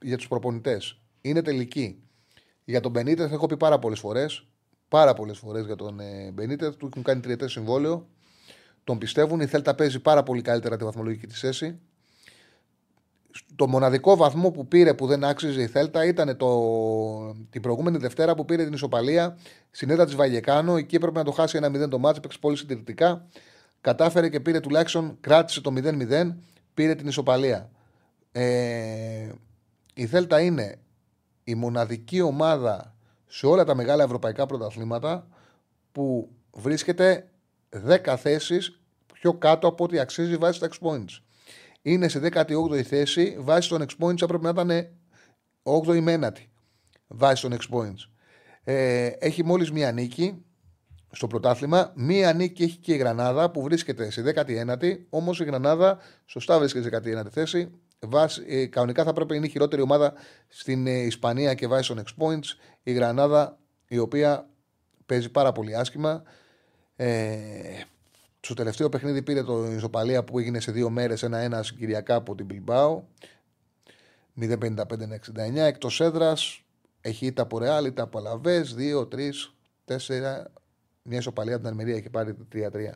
[0.03, 1.01] για τους προπονητές.
[1.21, 2.03] Είναι τελική.
[2.65, 4.47] Για τον Μπενίτεθ έχω πει πάρα πολλές φορές.
[4.89, 6.77] Πάρα πολλές φορές για τον ε, Μπενίτεθ.
[6.77, 8.07] Του έχουν κάνει τριετέ συμβόλαιο.
[8.85, 9.41] Τον πιστεύουν.
[9.41, 11.79] Η Θέλτα παίζει πάρα πολύ καλύτερα τη βαθμολογική της θέση
[13.57, 16.51] το μοναδικό βαθμό που πήρε που δεν άξιζε η Θέλτα ήταν το,
[17.51, 19.39] την προηγούμενη Δευτέρα που πήρε την ισοπαλία
[19.71, 20.77] στην έδρα της Βαγεκάνο.
[20.77, 23.27] Εκεί έπρεπε να το χάσει ένα 0 το μάτσο, έπαιξε πολύ συντηρητικά.
[23.81, 26.35] Κατάφερε και πήρε τουλάχιστον, κράτησε το 0-0,
[26.75, 27.71] πήρε την ισοπαλία.
[28.33, 29.29] Ε,
[29.95, 30.79] η Θέλτα είναι
[31.45, 32.95] η μοναδική ομάδα
[33.27, 35.27] σε όλα τα μεγάλα ευρωπαϊκά πρωταθλήματα
[35.93, 37.29] που βρίσκεται
[37.89, 38.81] 10 θέσεις
[39.13, 41.21] πιο κάτω από ό,τι αξίζει βάσει τα X points
[41.83, 43.37] είναι σε 18η θέση.
[43.39, 44.89] Βάσει των X points έπρεπε να ήταν
[45.63, 46.47] 8η με 9η.
[47.07, 48.09] Βάσει των X points.
[48.65, 50.45] Ε, έχει μόλις μία νίκη
[51.11, 51.93] στο πρωτάθλημα.
[51.95, 54.99] Μία νίκη έχει και η Γρανάδα που βρίσκεται σε 19η.
[55.09, 57.71] Όμως η Γρανάδα σωστά βρίσκεται σε 19η θέση.
[57.99, 60.13] βάσει, ε, κανονικά θα πρέπει να είναι η χειρότερη ομάδα
[60.49, 62.57] στην ε, Ισπανία και βάσει των X Points.
[62.83, 63.59] Η Γρανάδα,
[63.89, 64.49] η οποία
[65.07, 66.23] παίζει πάρα πολύ άσχημα.
[66.97, 67.81] Ε,
[68.41, 72.47] στο τελευταίο παιχνίδι πήρε το ισοπαλία που έγινε σε δύο μέρες, ένα-ένα Κυριακά από την
[72.51, 73.01] Bilbao.
[74.41, 75.57] 0,55-69.
[75.57, 76.63] Εκτός έδρας
[77.01, 78.75] έχει ήττα από Ρεάλ, ήττα από Αλαβές.
[78.75, 79.55] 2, 3,
[79.85, 80.53] 4.
[81.03, 82.91] Μια ισοπαλία από την Αλμερία έχει πάρει 3-3.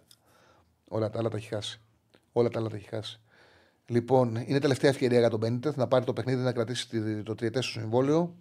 [0.89, 1.81] Όλα τα άλλα τα έχει χάσει.
[2.33, 3.21] Όλα τα άλλα τα έχει χάσει.
[3.87, 7.65] Λοιπόν, είναι τελευταία ευκαιρία για τον Μπένιτεθ να πάρει το παιχνίδι, να κρατήσει το τριετές
[7.65, 8.35] στο συμβόλαιο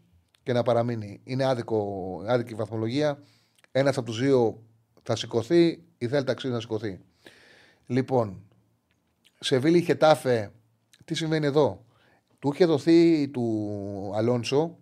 [0.44, 1.22] και να παραμείνει.
[1.24, 3.24] Είναι άδικο, άδικη βαθμολογία.
[3.72, 4.64] Ένας από τους δύο
[5.04, 7.00] θα σηκωθεί, η Θέλτα αξίζει να σηκωθεί.
[7.86, 8.42] Λοιπόν,
[9.40, 10.52] σε Βίλη Χετάφε,
[11.06, 11.86] τι συμβαίνει εδώ;
[12.40, 14.78] Του είχε δοθεί του Αλόνσο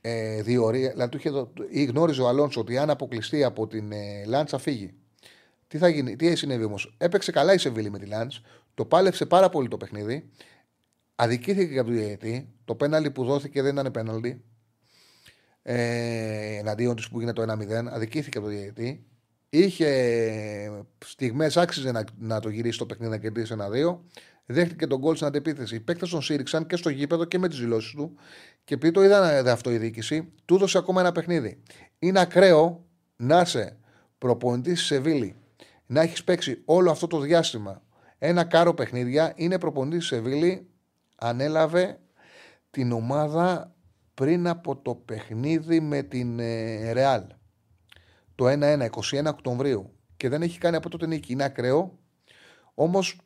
[0.00, 3.92] ε, διορία, δηλαδή του είχε δο, ή γνώριζε ο Αλόνσο ότι αν αποκλειστεί από την
[3.92, 4.94] ε, Λάντσα φύγει.
[5.68, 8.40] Τι θα γίνει, τι συνέβη όμως; Έπαιξε καλά η Σεβίλη με τη Λάντς,
[8.74, 10.30] το πάλεψε πάρα πολύ το παιχνίδι.
[11.14, 12.48] Αδικήθηκε για το διαιτή.
[12.64, 14.44] Το πέναλι που δόθηκε δεν ήταν πέναλτι.
[15.68, 17.86] Ε, εναντίον τη που γίνεται το 1-0.
[17.86, 19.06] Αδικήθηκε από το διαιτή.
[19.48, 24.04] Είχε στιγμές, άξιζε να, να το γυρίσει το παιχνίδι να κερδίσει ένα-δύο.
[24.46, 25.74] Δέχτηκε τον γκολ στην αντεπίθεση.
[25.74, 28.14] Οι παίκτες τον σήριξαν και στο γήπεδο και με τις δηλώσεις του.
[28.64, 31.62] Και επειδή το είδαν αυτό η διοίκηση, του έδωσε ακόμα ένα παιχνίδι.
[31.98, 32.84] Είναι ακραίο
[33.16, 33.76] να είσαι
[34.18, 35.34] προπονητής στη Σεβίλη,
[35.86, 37.82] να έχεις παίξει όλο αυτό το διάστημα
[38.18, 39.32] ένα κάρο παιχνίδια.
[39.36, 40.68] Είναι προπονητής της Σεβίλη.
[41.16, 41.98] Ανέλαβε
[42.70, 43.75] την ομάδα
[44.16, 47.22] πριν από το παιχνίδι με την ε, Ρεάλ.
[48.34, 49.90] Το 1-1, 21 Οκτωβρίου.
[50.16, 51.32] Και δεν έχει κάνει από τότε νίκη.
[51.32, 51.98] Είναι ακραίο.
[52.74, 53.20] Όμως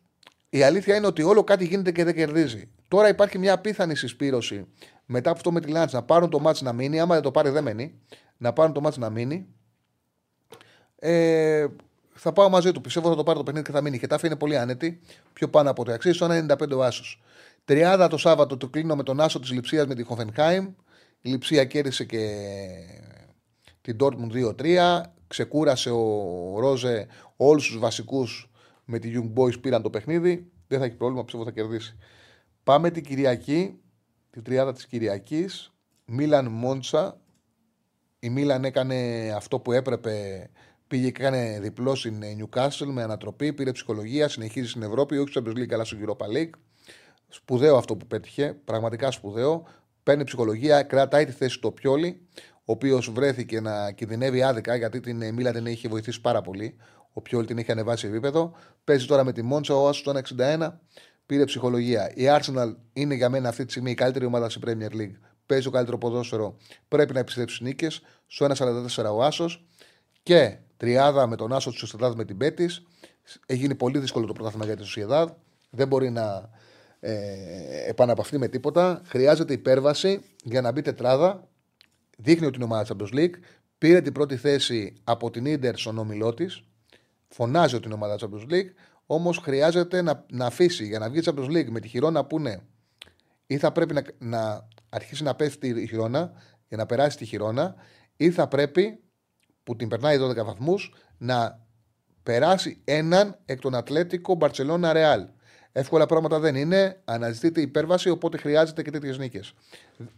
[0.48, 2.70] η αλήθεια είναι ότι όλο κάτι γίνεται και δεν κερδίζει.
[2.88, 4.66] Τώρα υπάρχει μια απίθανη συσπήρωση
[5.06, 7.00] μετά από αυτό με τη Λάντς να πάρουν το μάτς να μείνει.
[7.00, 8.00] Άμα δεν το πάρει, δεν μένει.
[8.36, 9.46] Να πάρουν το μάτς να μείνει.
[10.96, 11.66] Ε,
[12.12, 12.80] θα πάω μαζί του.
[12.80, 13.98] Πιστεύω θα το πάρει το παιχνίδι και θα μείνει.
[13.98, 15.00] Και τάφη είναι πολύ άνετη.
[15.32, 16.14] Πιο πάνω από το αξίζει.
[16.14, 17.22] Στο 95 ο Άσος.
[17.70, 20.66] Τριάδα το Σάββατο το κλείνω με τον Άσο της Λιψία με τη Χοφενχάιμ.
[21.20, 22.36] Η Λιψία κέρδισε και
[23.80, 25.00] την Dortmund 2-3.
[25.26, 27.06] Ξεκούρασε ο Ρόζε
[27.36, 28.50] όλους τους βασικούς
[28.84, 30.50] με τη Young Boys πήραν το παιχνίδι.
[30.66, 31.96] Δεν θα έχει πρόβλημα, πιστεύω θα κερδίσει.
[32.62, 33.80] Πάμε την Κυριακή,
[34.30, 35.72] την τριάδα της Κυριακής.
[36.04, 37.20] Μίλαν Μόντσα.
[38.18, 40.46] Η Μίλαν έκανε αυτό που έπρεπε
[40.86, 45.42] Πήγε και έκανε διπλό στην Newcastle με ανατροπή, πήρε ψυχολογία, συνεχίζει στην Ευρώπη, όχι στο
[45.44, 46.50] Champions League αλλά στο Europa League.
[47.32, 49.66] Σπουδαίο αυτό που πέτυχε, πραγματικά σπουδαίο.
[50.02, 55.34] Παίρνει ψυχολογία, κρατάει τη θέση του Πιόλι, ο οποίος βρέθηκε να κινδυνεύει άδικα γιατί την
[55.34, 56.76] Μίλα την είχε βοηθήσει πάρα πολύ.
[57.12, 58.52] Ο Πιόλι την είχε ανεβάσει επίπεδο.
[58.84, 60.68] Παίζει τώρα με τη Μόντσα, ο Άσος το 61,
[61.26, 62.12] πήρε ψυχολογία.
[62.14, 65.16] Η Arsenal είναι για μένα αυτή τη στιγμή η καλύτερη ομάδα στη Premier League.
[65.46, 66.56] Παίζει το καλύτερο ποδόσφαιρο,
[66.88, 68.00] πρέπει να επιστρέψει νίκες.
[68.26, 69.66] Στο 1,44 ο Άσος.
[70.22, 72.64] Και τριάδα με τον Άσος τη Σοσιαδάδ με την Πέτη.
[73.46, 75.30] Έχει γίνει πολύ δύσκολο το πρωτάθλημα για τη Σοσιαδάδ.
[75.70, 76.50] Δεν μπορεί να
[77.00, 79.02] ε, επαναπαυθεί με τίποτα.
[79.04, 81.48] Χρειάζεται υπέρβαση για να μπει τετράδα.
[82.16, 83.34] Δείχνει ότι είναι ομάδα Champions League.
[83.78, 86.62] Πήρε την πρώτη θέση από την ντερ στον όμιλό της.
[87.28, 88.70] Φωνάζει ότι είναι ομάδα Champions League.
[89.06, 92.62] Όμως χρειάζεται να, να αφήσει για να βγει Champions League με τη χειρόνα που είναι.
[93.46, 96.32] Ή θα πρέπει να, να αρχίσει να πέφτει η χειρόνα
[96.68, 97.74] για να περάσει τη χειρόνα,
[98.16, 99.00] ή θα πρέπει
[99.62, 101.66] που την περνάει 12 βαθμούς να
[102.22, 105.26] περάσει έναν εκ των Ατλέτικο Μπαρσελόνα Ρεάλ.
[105.72, 107.00] Εύκολα πράγματα δεν είναι.
[107.04, 109.52] Αναζητείται υπέρβαση, οπότε χρειάζεται και τέτοιες νίκες.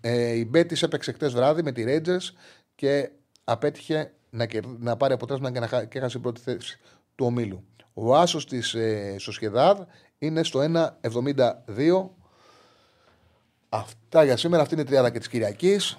[0.01, 2.19] Ε, η Μπέτης έπαιξε χτες βράδυ με τη Ρέτζε
[2.75, 3.11] και
[3.45, 4.47] απέτυχε να,
[4.79, 5.85] να πάρει αποτέλεσμα και, να...
[5.85, 6.79] και έχασε πρώτη θέση
[7.15, 7.65] του ομίλου.
[7.95, 9.81] Ο άσος της ε, Σοσχεδάδ
[10.19, 10.61] είναι στο
[11.03, 12.09] 1,72.
[13.69, 14.63] Αυτά για σήμερα.
[14.63, 15.99] Αυτή είναι η τριάδα και της Κυριακής.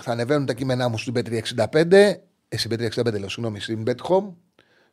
[0.00, 2.14] Θα ανεβαίνουν τα κείμενά μου στην Πέτρη 65
[2.56, 4.24] στην Πέτρια 65 λέω, συγγνώμη, στην Bet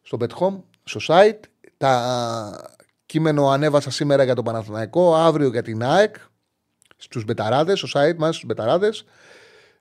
[0.01, 1.39] στο Bet στο site.
[1.77, 2.75] Τα
[3.11, 6.15] κείμενο ανέβασα σήμερα για τον Παναθηναϊκό, αύριο για την ΑΕΚ,
[6.97, 9.05] στους Μπεταράδες, στο site μας, στους Μπεταράδες.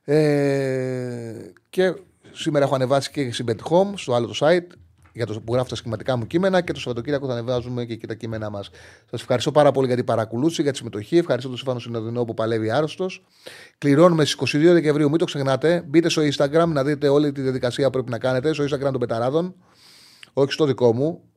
[0.03, 1.93] Ε, και
[2.31, 4.67] σήμερα έχω ανεβάσει και στην Bet στο άλλο το site,
[5.13, 8.07] για το που γράφω τα στοιχηματικά μου κείμενα και το Σαββατοκύριακο θα ανεβάζουμε και εκεί
[8.07, 8.69] τα κείμενά μας.
[9.09, 11.17] Σας ευχαριστώ πάρα πολύ για την παρακολούθηση, για τη συμμετοχή.
[11.17, 13.25] Ευχαριστώ τον Στεφάνο Συνοδεινό που παλεύει άρρωστος.
[13.77, 15.83] Κληρώνουμε στις 22 Δεκεμβρίου, μην το ξεχνάτε.
[15.87, 18.53] Μπείτε στο Instagram να δείτε όλη τη διαδικασία που πρέπει να κάνετε.
[18.53, 19.55] Στο Instagram των Μπεταράδων,
[20.33, 21.30] όχι στο δικό μου,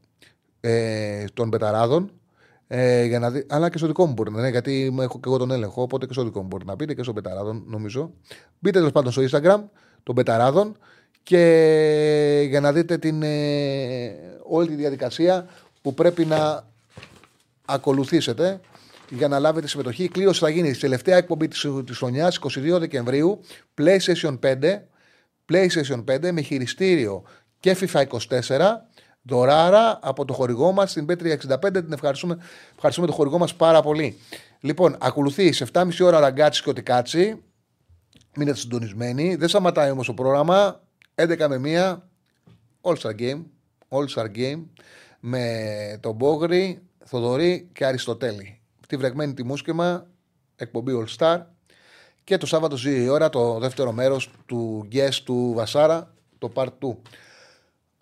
[0.66, 2.10] ε, των Μπεταράδων.
[2.66, 5.28] Ε, για να δει, αλλά και στο δικό μου μπορεί να είναι, γιατί έχω και
[5.28, 5.82] εγώ τον έλεγχο.
[5.82, 8.12] Οπότε και στο δικό μου μπορεί να μπείτε και στο Μπεταράδων, νομίζω.
[8.58, 9.62] Μπείτε τέλος πάντων στο Instagram
[10.02, 10.76] των Μπεταράδων
[11.22, 14.10] και για να δείτε την, ε,
[14.42, 15.46] όλη τη διαδικασία
[15.82, 16.64] που πρέπει να
[17.64, 18.60] ακολουθήσετε
[19.08, 20.02] για να λάβετε συμμετοχή.
[20.02, 23.40] Η κλήρωση θα γίνει στη τελευταία εκπομπή της, της χρονιάς, 22 Δεκεμβρίου,
[23.78, 24.88] PlayStation 5,
[25.52, 27.22] PlayStation 5 με χειριστήριο
[27.60, 28.60] και FIFA 24,
[29.24, 31.70] δωράρα από το χορηγό μας στην Πέτρια 65.
[31.72, 32.38] Την ευχαριστούμε,
[32.74, 34.18] ευχαριστούμε το χορηγό μας πάρα πολύ.
[34.60, 37.42] Λοιπόν, ακολουθεί σε 7,5 ώρα ραγκάτσι και οτικάτσι.
[38.36, 39.34] Μείνετε συντονισμένοι.
[39.34, 40.80] Δεν σταματάει όμως το πρόγραμμα.
[41.14, 42.02] 11 με 1
[42.80, 43.42] All Star Game.
[43.88, 44.62] All Star Game
[45.20, 45.46] με
[46.00, 48.60] τον Μπόγρη, Θοδωρή και Αριστοτέλη.
[48.88, 50.06] Τη βρεγμένη τιμούσκεμα,
[50.56, 51.42] εκπομπή All Star.
[52.24, 56.68] Και το Σάββατο ζει η ώρα το δεύτερο μέρος του Guest του Βασάρα, το Part
[56.80, 56.96] 2.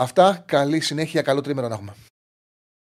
[0.03, 0.43] Αυτά.
[0.47, 1.95] Καλή συνέχεια, καλό τρίμερο να έχουμε.